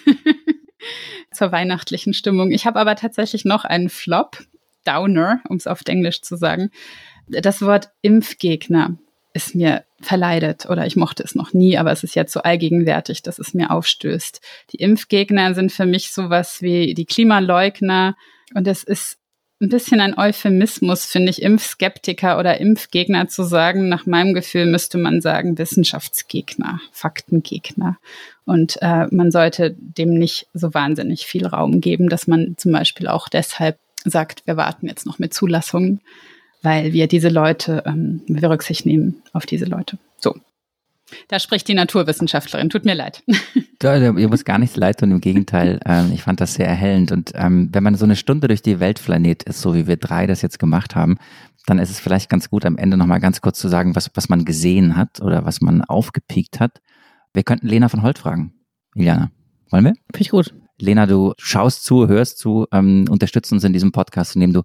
Zur 1.32 1.52
weihnachtlichen 1.52 2.14
Stimmung. 2.14 2.50
Ich 2.52 2.66
habe 2.66 2.78
aber 2.78 2.94
tatsächlich 2.96 3.44
noch 3.44 3.64
einen 3.64 3.88
Flop. 3.88 4.38
Downer, 4.86 5.40
um 5.48 5.56
es 5.56 5.66
auf 5.66 5.80
Englisch 5.86 6.22
zu 6.22 6.36
sagen. 6.36 6.70
Das 7.28 7.62
Wort 7.62 7.90
Impfgegner 8.02 8.96
ist 9.32 9.54
mir 9.54 9.84
verleidet 10.00 10.66
oder 10.68 10.86
ich 10.86 10.96
mochte 10.96 11.22
es 11.22 11.34
noch 11.34 11.52
nie, 11.52 11.78
aber 11.78 11.92
es 11.92 12.04
ist 12.04 12.14
jetzt 12.14 12.32
so 12.32 12.40
allgegenwärtig, 12.40 13.22
dass 13.22 13.38
es 13.38 13.54
mir 13.54 13.70
aufstößt. 13.70 14.40
Die 14.72 14.78
Impfgegner 14.78 15.54
sind 15.54 15.72
für 15.72 15.86
mich 15.86 16.10
sowas 16.10 16.62
wie 16.62 16.94
die 16.94 17.06
Klimaleugner 17.06 18.16
und 18.54 18.66
es 18.66 18.84
ist 18.84 19.18
ein 19.60 19.70
bisschen 19.70 20.00
ein 20.00 20.18
Euphemismus, 20.18 21.06
finde 21.06 21.30
ich, 21.30 21.40
Impfskeptiker 21.40 22.38
oder 22.38 22.60
Impfgegner 22.60 23.28
zu 23.28 23.42
sagen. 23.42 23.88
Nach 23.88 24.04
meinem 24.04 24.34
Gefühl 24.34 24.66
müsste 24.66 24.98
man 24.98 25.22
sagen 25.22 25.56
Wissenschaftsgegner, 25.56 26.80
Faktengegner. 26.92 27.96
Und 28.44 28.76
äh, 28.82 29.06
man 29.10 29.30
sollte 29.30 29.74
dem 29.78 30.12
nicht 30.12 30.46
so 30.52 30.74
wahnsinnig 30.74 31.26
viel 31.26 31.46
Raum 31.46 31.80
geben, 31.80 32.10
dass 32.10 32.26
man 32.26 32.54
zum 32.58 32.72
Beispiel 32.72 33.08
auch 33.08 33.28
deshalb 33.28 33.78
sagt, 34.04 34.46
wir 34.46 34.58
warten 34.58 34.88
jetzt 34.88 35.06
noch 35.06 35.18
mit 35.18 35.32
Zulassungen 35.32 36.00
weil 36.66 36.92
wir 36.92 37.06
diese 37.06 37.28
Leute, 37.28 37.84
ähm, 37.86 38.22
wir 38.26 38.50
Rücksicht 38.50 38.86
nehmen 38.86 39.22
auf 39.32 39.46
diese 39.46 39.66
Leute. 39.66 39.98
So. 40.18 40.34
Da 41.28 41.38
spricht 41.38 41.68
die 41.68 41.74
Naturwissenschaftlerin. 41.74 42.70
Tut 42.70 42.84
mir 42.84 42.94
leid. 42.94 43.22
Ihr 43.84 44.28
muss 44.28 44.44
gar 44.44 44.58
nichts 44.58 44.74
leid 44.74 44.98
tun, 44.98 45.12
im 45.12 45.20
Gegenteil. 45.20 45.78
Ähm, 45.86 46.10
ich 46.12 46.24
fand 46.24 46.40
das 46.40 46.54
sehr 46.54 46.66
erhellend. 46.66 47.12
Und 47.12 47.30
ähm, 47.36 47.68
wenn 47.70 47.84
man 47.84 47.94
so 47.94 48.04
eine 48.04 48.16
Stunde 48.16 48.48
durch 48.48 48.62
die 48.62 48.80
Welt 48.80 48.98
flaniert 48.98 49.44
ist, 49.44 49.60
so 49.60 49.76
wie 49.76 49.86
wir 49.86 49.96
drei 49.96 50.26
das 50.26 50.42
jetzt 50.42 50.58
gemacht 50.58 50.96
haben, 50.96 51.18
dann 51.66 51.78
ist 51.78 51.90
es 51.90 52.00
vielleicht 52.00 52.28
ganz 52.28 52.50
gut, 52.50 52.64
am 52.64 52.76
Ende 52.76 52.96
nochmal 52.96 53.20
ganz 53.20 53.40
kurz 53.40 53.60
zu 53.60 53.68
sagen, 53.68 53.94
was, 53.94 54.10
was 54.14 54.28
man 54.28 54.44
gesehen 54.44 54.96
hat 54.96 55.20
oder 55.20 55.44
was 55.44 55.60
man 55.60 55.82
aufgepiekt 55.82 56.58
hat. 56.58 56.80
Wir 57.32 57.44
könnten 57.44 57.68
Lena 57.68 57.88
von 57.88 58.02
Holt 58.02 58.18
fragen. 58.18 58.54
Iliana, 58.96 59.30
wollen 59.70 59.84
wir? 59.84 59.94
Finde 60.12 60.22
ich 60.22 60.30
gut. 60.30 60.52
Lena, 60.80 61.06
du 61.06 61.32
schaust 61.38 61.84
zu, 61.84 62.08
hörst 62.08 62.38
zu, 62.38 62.66
ähm, 62.72 63.04
unterstützt 63.08 63.52
uns 63.52 63.62
in 63.62 63.72
diesem 63.72 63.92
Podcast, 63.92 64.34
indem 64.34 64.52
du 64.52 64.62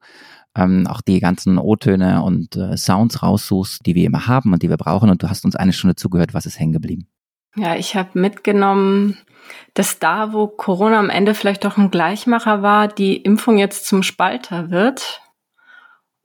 ähm, 0.56 0.88
auch 0.88 1.02
die 1.02 1.20
ganzen 1.20 1.58
O-Töne 1.58 2.24
und 2.24 2.56
äh, 2.56 2.76
Sounds 2.78 3.24
raussuchst, 3.24 3.86
die 3.86 3.96
wir 3.96 4.06
immer 4.06 4.28
haben 4.28 4.54
und 4.54 4.64
die 4.64 4.70
wir 4.70 4.78
brauchen. 4.78 5.10
Und 5.10 5.24
du 5.24 5.30
hast 5.30 5.46
uns 5.46 5.56
eine 5.56 5.74
Stunde 5.74 5.96
zugehört. 5.96 6.34
Was 6.34 6.46
ist 6.46 6.60
hängen 6.60 6.74
geblieben? 6.74 7.08
Ja, 7.56 7.76
ich 7.76 7.96
habe 7.96 8.20
mitgenommen, 8.20 9.18
dass 9.74 10.00
da, 10.00 10.34
wo 10.34 10.48
Corona 10.48 11.00
am 11.00 11.10
Ende 11.10 11.34
vielleicht 11.34 11.66
doch 11.66 11.78
ein 11.78 11.92
Gleichmacher 11.92 12.62
war, 12.62 12.88
die 12.88 13.18
Impfung 13.18 13.58
jetzt 13.58 13.88
zum 13.88 14.04
Spalter 14.04 14.70
wird. 14.72 15.22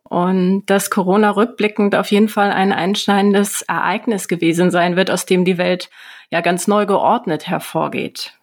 Und 0.02 0.66
dass 0.66 0.90
Corona 0.90 1.30
rückblickend 1.30 1.96
auf 1.96 2.12
jeden 2.12 2.28
Fall 2.28 2.52
ein 2.52 2.72
einschneidendes 2.72 3.62
Ereignis 3.62 4.28
gewesen 4.28 4.70
sein 4.70 4.94
wird, 4.94 5.10
aus 5.10 5.26
dem 5.26 5.44
die 5.44 5.58
Welt 5.58 5.90
ja 6.30 6.40
ganz 6.42 6.68
neu 6.68 6.86
geordnet 6.86 7.48
hervorgeht. 7.48 8.34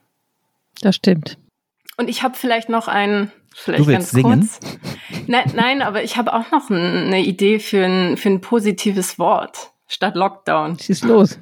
Das 0.82 0.96
stimmt. 0.96 1.38
Und 1.96 2.10
ich 2.10 2.24
habe 2.24 2.36
vielleicht 2.36 2.68
noch 2.68 2.90
ein, 2.90 3.32
vielleicht 3.54 3.84
du 3.84 3.88
willst 3.88 4.00
ganz 4.00 4.12
singen? 4.12 4.40
kurz. 4.40 4.60
Nein, 5.28 5.52
nein, 5.56 5.82
aber 5.82 6.04
ich 6.04 6.18
habe 6.18 6.34
auch 6.34 6.52
noch 6.52 6.70
eine 6.70 7.22
Idee 7.22 7.60
für 7.60 7.86
ein, 7.86 8.18
für 8.18 8.30
ein 8.30 8.42
positives 8.42 9.20
Wort 9.20 9.72
statt 9.88 10.16
Lockdown. 10.16 10.80
Schieß 10.80 11.04
los. 11.04 11.40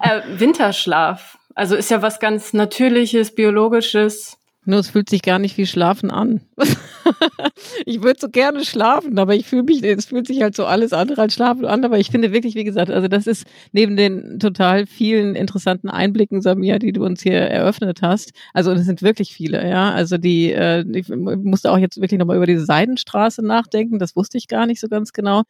Äh, 0.00 0.22
Winterschlaf. 0.38 1.38
Also 1.54 1.76
ist 1.76 1.90
ja 1.90 2.00
was 2.00 2.20
ganz 2.20 2.52
Natürliches, 2.52 3.34
Biologisches. 3.34 4.38
Nur 4.66 4.78
es 4.78 4.90
fühlt 4.90 5.08
sich 5.08 5.22
gar 5.22 5.38
nicht 5.38 5.56
wie 5.56 5.64
Schlafen 5.64 6.10
an. 6.10 6.42
ich 7.86 8.02
würde 8.02 8.20
so 8.20 8.28
gerne 8.28 8.62
schlafen, 8.64 9.18
aber 9.18 9.34
ich 9.34 9.46
fühle 9.46 9.62
mich, 9.62 9.82
es 9.82 10.04
fühlt 10.04 10.26
sich 10.26 10.42
halt 10.42 10.54
so 10.54 10.66
alles 10.66 10.92
andere 10.92 11.22
als 11.22 11.34
Schlafen 11.34 11.64
an. 11.64 11.82
Aber 11.82 11.98
ich 11.98 12.10
finde 12.10 12.30
wirklich, 12.30 12.54
wie 12.56 12.64
gesagt, 12.64 12.90
also 12.90 13.08
das 13.08 13.26
ist 13.26 13.46
neben 13.72 13.96
den 13.96 14.38
total 14.38 14.86
vielen 14.86 15.34
interessanten 15.34 15.88
Einblicken, 15.88 16.42
Samia, 16.42 16.78
die 16.78 16.92
du 16.92 17.04
uns 17.04 17.22
hier 17.22 17.38
eröffnet 17.38 18.02
hast. 18.02 18.32
Also 18.52 18.72
es 18.72 18.84
sind 18.84 19.00
wirklich 19.00 19.32
viele, 19.32 19.66
ja. 19.66 19.92
Also 19.92 20.18
die, 20.18 20.52
äh, 20.52 20.84
ich 20.92 21.08
musste 21.08 21.72
auch 21.72 21.78
jetzt 21.78 21.98
wirklich 21.98 22.18
nochmal 22.18 22.36
über 22.36 22.46
diese 22.46 22.66
Seidenstraße 22.66 23.42
nachdenken. 23.42 23.98
Das 23.98 24.14
wusste 24.14 24.36
ich 24.36 24.46
gar 24.46 24.66
nicht 24.66 24.80
so 24.80 24.88
ganz 24.88 25.14
genau. 25.14 25.44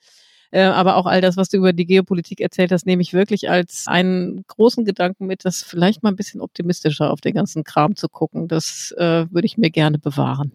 Äh, 0.53 0.63
aber 0.63 0.97
auch 0.97 1.07
all 1.07 1.21
das, 1.21 1.37
was 1.37 1.49
du 1.49 1.59
über 1.59 1.73
die 1.73 1.87
Geopolitik 1.87 2.41
erzählt 2.41 2.73
hast, 2.73 2.87
nehme 2.87 3.03
ich 3.03 3.13
wirklich 3.13 3.49
als 3.51 3.85
einen 3.87 4.45
großen 4.47 4.85
Gedanken 4.85 5.27
mit, 5.27 5.45
das 5.45 5.63
vielleicht 5.63 6.03
mal 6.03 6.11
ein 6.11 6.17
bisschen 6.17 6.41
optimistischer 6.41 7.11
auf 7.11 7.21
den 7.21 7.35
ganzen 7.35 7.65
Kram 7.65 7.97
zu 7.97 8.09
gucken. 8.09 8.49
Das 8.49 8.93
äh, 8.99 9.27
würde 9.31 9.47
ich 9.47 9.59
mir 9.59 9.71
gerne 9.71 9.99
bewahren. 9.99 10.53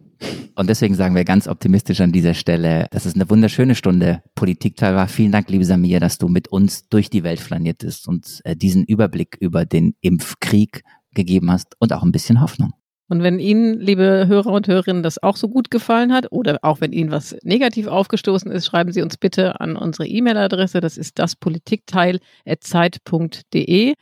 Und 0.55 0.69
deswegen 0.69 0.95
sagen 0.95 1.15
wir 1.15 1.25
ganz 1.25 1.47
optimistisch 1.47 2.01
an 2.01 2.11
dieser 2.11 2.33
Stelle, 2.33 2.87
dass 2.91 3.05
es 3.05 3.15
eine 3.15 3.29
wunderschöne 3.29 3.75
Stunde 3.75 4.23
Politikteil 4.35 4.95
war. 4.95 5.07
Vielen 5.07 5.31
Dank, 5.31 5.49
liebe 5.49 5.65
Samir, 5.65 5.99
dass 5.99 6.17
du 6.17 6.27
mit 6.27 6.47
uns 6.47 6.87
durch 6.87 7.09
die 7.09 7.23
Welt 7.23 7.39
flaniert 7.39 7.79
bist 7.79 8.07
und 8.07 8.41
äh, 8.43 8.55
diesen 8.55 8.85
Überblick 8.85 9.37
über 9.39 9.65
den 9.65 9.95
Impfkrieg 10.01 10.83
gegeben 11.13 11.51
hast 11.51 11.75
und 11.79 11.93
auch 11.93 12.03
ein 12.03 12.11
bisschen 12.11 12.41
Hoffnung. 12.41 12.73
Und 13.07 13.21
wenn 13.21 13.37
Ihnen, 13.39 13.79
liebe 13.79 14.25
Hörer 14.27 14.51
und 14.51 14.67
Hörerinnen, 14.67 15.03
das 15.03 15.21
auch 15.21 15.37
so 15.37 15.47
gut 15.47 15.69
gefallen 15.69 16.11
hat 16.11 16.31
oder 16.31 16.57
auch 16.63 16.81
wenn 16.81 16.91
Ihnen 16.91 17.11
was 17.11 17.37
negativ 17.43 17.85
aufgestoßen 17.87 18.51
ist, 18.51 18.65
schreiben 18.65 18.91
Sie 18.91 19.03
uns 19.03 19.17
bitte 19.17 19.59
an 19.59 19.75
unsere 19.75 20.07
E-Mail-Adresse. 20.07 20.81
Das 20.81 20.97
ist 20.97 21.19
daspolitikteil.zeit.de. 21.19 23.93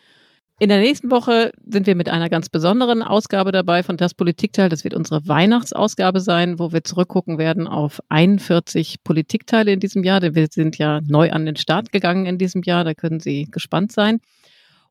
In 0.59 0.69
der 0.69 0.79
nächsten 0.79 1.11
Woche 1.11 1.51
sind 1.65 1.87
wir 1.87 1.95
mit 1.95 2.07
einer 2.07 2.29
ganz 2.29 2.47
besonderen 2.47 3.01
Ausgabe 3.01 3.51
dabei 3.51 3.83
von 3.83 3.97
Das 3.97 4.13
Politikteil. 4.13 4.69
Das 4.69 4.85
wird 4.85 4.93
unsere 4.93 5.27
Weihnachtsausgabe 5.27 6.21
sein, 6.21 6.57
wo 6.57 6.71
wir 6.71 6.85
zurückgucken 6.85 7.37
werden 7.37 7.67
auf 7.67 7.99
41 8.07 9.03
Politikteile 9.03 9.73
in 9.73 9.81
diesem 9.81 10.05
Jahr. 10.05 10.21
Denn 10.21 10.35
wir 10.35 10.47
sind 10.49 10.77
ja 10.77 11.01
neu 11.05 11.31
an 11.31 11.45
den 11.45 11.57
Start 11.57 11.91
gegangen 11.91 12.27
in 12.27 12.37
diesem 12.37 12.61
Jahr. 12.63 12.85
Da 12.85 12.93
können 12.93 13.19
Sie 13.19 13.45
gespannt 13.51 13.91
sein. 13.91 14.19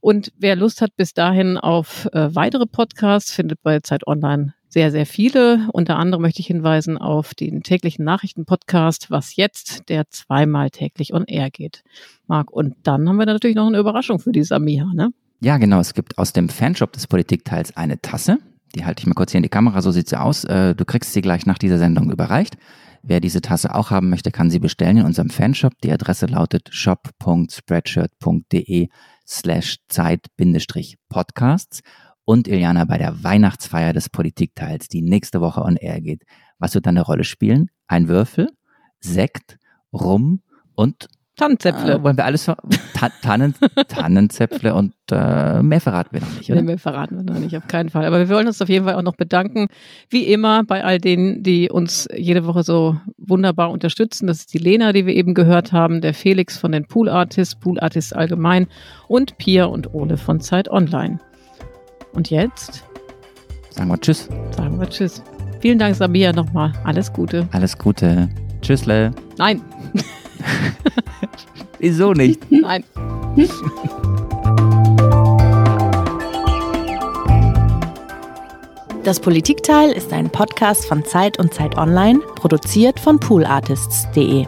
Und 0.03 0.33
wer 0.37 0.57
Lust 0.57 0.81
hat 0.81 0.97
bis 0.97 1.15
dahin 1.15 1.59
auf 1.59 2.09
äh, 2.13 2.35
weitere 2.35 2.67
Podcasts, 2.67 3.33
findet 3.33 3.63
bei 3.63 3.79
Zeit 3.79 4.05
Online 4.09 4.53
sehr, 4.69 4.91
sehr 4.91 5.07
viele. 5.07 5.69
Unter 5.73 5.97
anderem 5.97 6.23
möchte 6.23 6.41
ich 6.41 6.49
hinweisen 6.49 6.99
auf 6.99 7.35
den 7.35 7.63
täglichen 7.63 8.05
Nachrichtenpodcast, 8.05 9.13
was 9.13 9.37
jetzt, 9.37 9.89
der 9.89 10.11
zweimal 10.11 10.71
täglich 10.71 11.15
on 11.15 11.23
air 11.27 11.51
geht. 11.51 11.85
Marc, 12.27 12.51
und 12.51 12.75
dann 12.83 13.09
haben 13.09 13.17
wir 13.17 13.27
natürlich 13.27 13.55
noch 13.55 13.69
eine 13.69 13.79
Überraschung 13.79 14.19
für 14.19 14.33
die 14.33 14.43
Samia, 14.43 14.91
ne? 14.93 15.13
Ja, 15.41 15.59
genau. 15.59 15.79
Es 15.79 15.95
gibt 15.95 16.19
aus 16.19 16.33
dem 16.33 16.49
Fanshop 16.49 16.95
des 16.95 17.07
Politikteils 17.07 17.77
eine 17.77 18.01
Tasse. 18.01 18.39
Die 18.75 18.85
halte 18.85 19.03
ich 19.03 19.07
mal 19.07 19.15
kurz 19.15 19.31
hier 19.31 19.39
in 19.39 19.45
die 19.45 19.51
Kamera, 19.51 19.83
so 19.83 19.93
sieht 19.93 20.09
sie 20.09 20.21
aus. 20.21 20.43
Äh, 20.45 20.75
du 20.75 20.85
kriegst 20.85 21.13
sie 21.13 21.21
gleich 21.21 21.47
nach 21.47 21.59
dieser 21.59 21.79
Sendung 21.79 22.11
überreicht. 22.11 22.57
Wer 23.05 23.21
diese 23.21 23.41
Tasse 23.41 23.73
auch 23.73 23.91
haben 23.91 24.11
möchte, 24.11 24.33
kann 24.33 24.51
sie 24.51 24.59
bestellen 24.59 24.97
in 24.97 25.05
unserem 25.05 25.31
Fanshop. 25.31 25.75
Die 25.83 25.93
Adresse 25.93 26.27
lautet 26.27 26.71
shop.spreadshirt.de 26.73 28.89
slash 29.27 29.79
Zeit-Podcasts 29.89 31.81
und 32.25 32.49
Iliana 32.49 32.85
bei 32.85 32.99
der 32.99 33.25
Weihnachtsfeier 33.25 33.93
des 33.93 34.09
Politikteils, 34.09 34.89
die 34.89 35.03
nächste 35.03 35.41
Woche 35.41 35.63
on 35.63 35.77
air 35.77 36.01
geht. 36.01 36.25
Was 36.59 36.75
wird 36.75 36.87
dann 36.87 36.97
eine 36.97 37.05
Rolle 37.05 37.25
spielen? 37.25 37.71
Ein 37.87 38.09
Würfel, 38.09 38.49
Sekt, 39.01 39.59
Rum 39.93 40.43
und 40.75 41.09
Tannenzäpfle. 41.37 41.95
Äh, 41.95 42.03
wollen 42.03 42.17
wir 42.17 42.25
alles 42.25 42.45
Ta 42.45 43.09
Tannen 43.23 43.55
Tannenzäpfle 43.89 44.75
und 44.75 44.93
äh, 45.11 45.63
mehr 45.63 45.81
verraten 45.81 46.11
wir 46.13 46.21
noch 46.21 46.37
nicht, 46.37 46.51
oder? 46.51 46.61
Nee, 46.61 46.67
mehr 46.67 46.79
verraten 46.79 47.17
wir 47.17 47.25
noch 47.25 47.41
nicht, 47.41 47.57
auf 47.57 47.67
keinen 47.67 47.89
Fall. 47.89 48.05
Aber 48.05 48.19
wir 48.19 48.29
wollen 48.29 48.47
uns 48.47 48.61
auf 48.61 48.69
jeden 48.69 48.85
Fall 48.85 48.95
auch 48.95 49.03
noch 49.03 49.17
bedanken, 49.17 49.69
wie 50.11 50.25
immer, 50.25 50.63
bei 50.65 50.85
all 50.85 50.99
denen, 50.99 51.43
die 51.43 51.71
uns 51.71 52.07
jede 52.15 52.47
Woche 52.47 52.63
so 52.63 52.97
wunderbar 53.17 53.71
unterstützen. 53.71 54.27
Das 54.27 54.41
ist 54.41 54.53
die 54.53 54.59
Lena, 54.59 54.93
die 54.93 55.07
wir 55.07 55.15
eben 55.15 55.33
gehört 55.35 55.73
haben, 55.73 56.01
der 56.03 56.13
Felix 56.13 56.59
von 56.59 56.73
den 56.73 56.87
Pool 56.87 57.09
Artists, 57.09 57.55
Pool 57.55 57.81
Artists 57.81 58.13
allgemein 58.13 58.67
und 59.09 59.39
Pia 59.39 59.65
und 59.65 59.95
Ole 59.95 60.19
von 60.19 60.41
Zeit 60.41 60.69
Online. 60.69 61.19
Und 62.13 62.31
jetzt 62.31 62.85
sagen 63.71 63.89
wir 63.89 63.99
Tschüss. 63.99 64.29
Sagen 64.51 64.79
wir 64.79 64.89
Tschüss. 64.89 65.23
Vielen 65.61 65.79
Dank, 65.79 65.95
Sabia, 65.95 66.33
nochmal. 66.33 66.73
Alles 66.85 67.13
Gute. 67.13 67.49
Alles 67.53 67.79
Gute. 67.79 68.29
Tschüssle. 68.61 69.13
Nein. 69.39 69.63
Wieso 71.83 72.13
nicht? 72.13 72.41
Nein. 72.51 72.85
Das 79.03 79.19
Politikteil 79.19 79.91
ist 79.91 80.13
ein 80.13 80.31
Podcast 80.31 80.87
von 80.87 81.05
Zeit 81.05 81.41
und 81.41 81.53
Zeit 81.53 81.77
Online, 81.77 82.21
produziert 82.37 83.01
von 83.01 83.19
poolartists.de. 83.19 84.47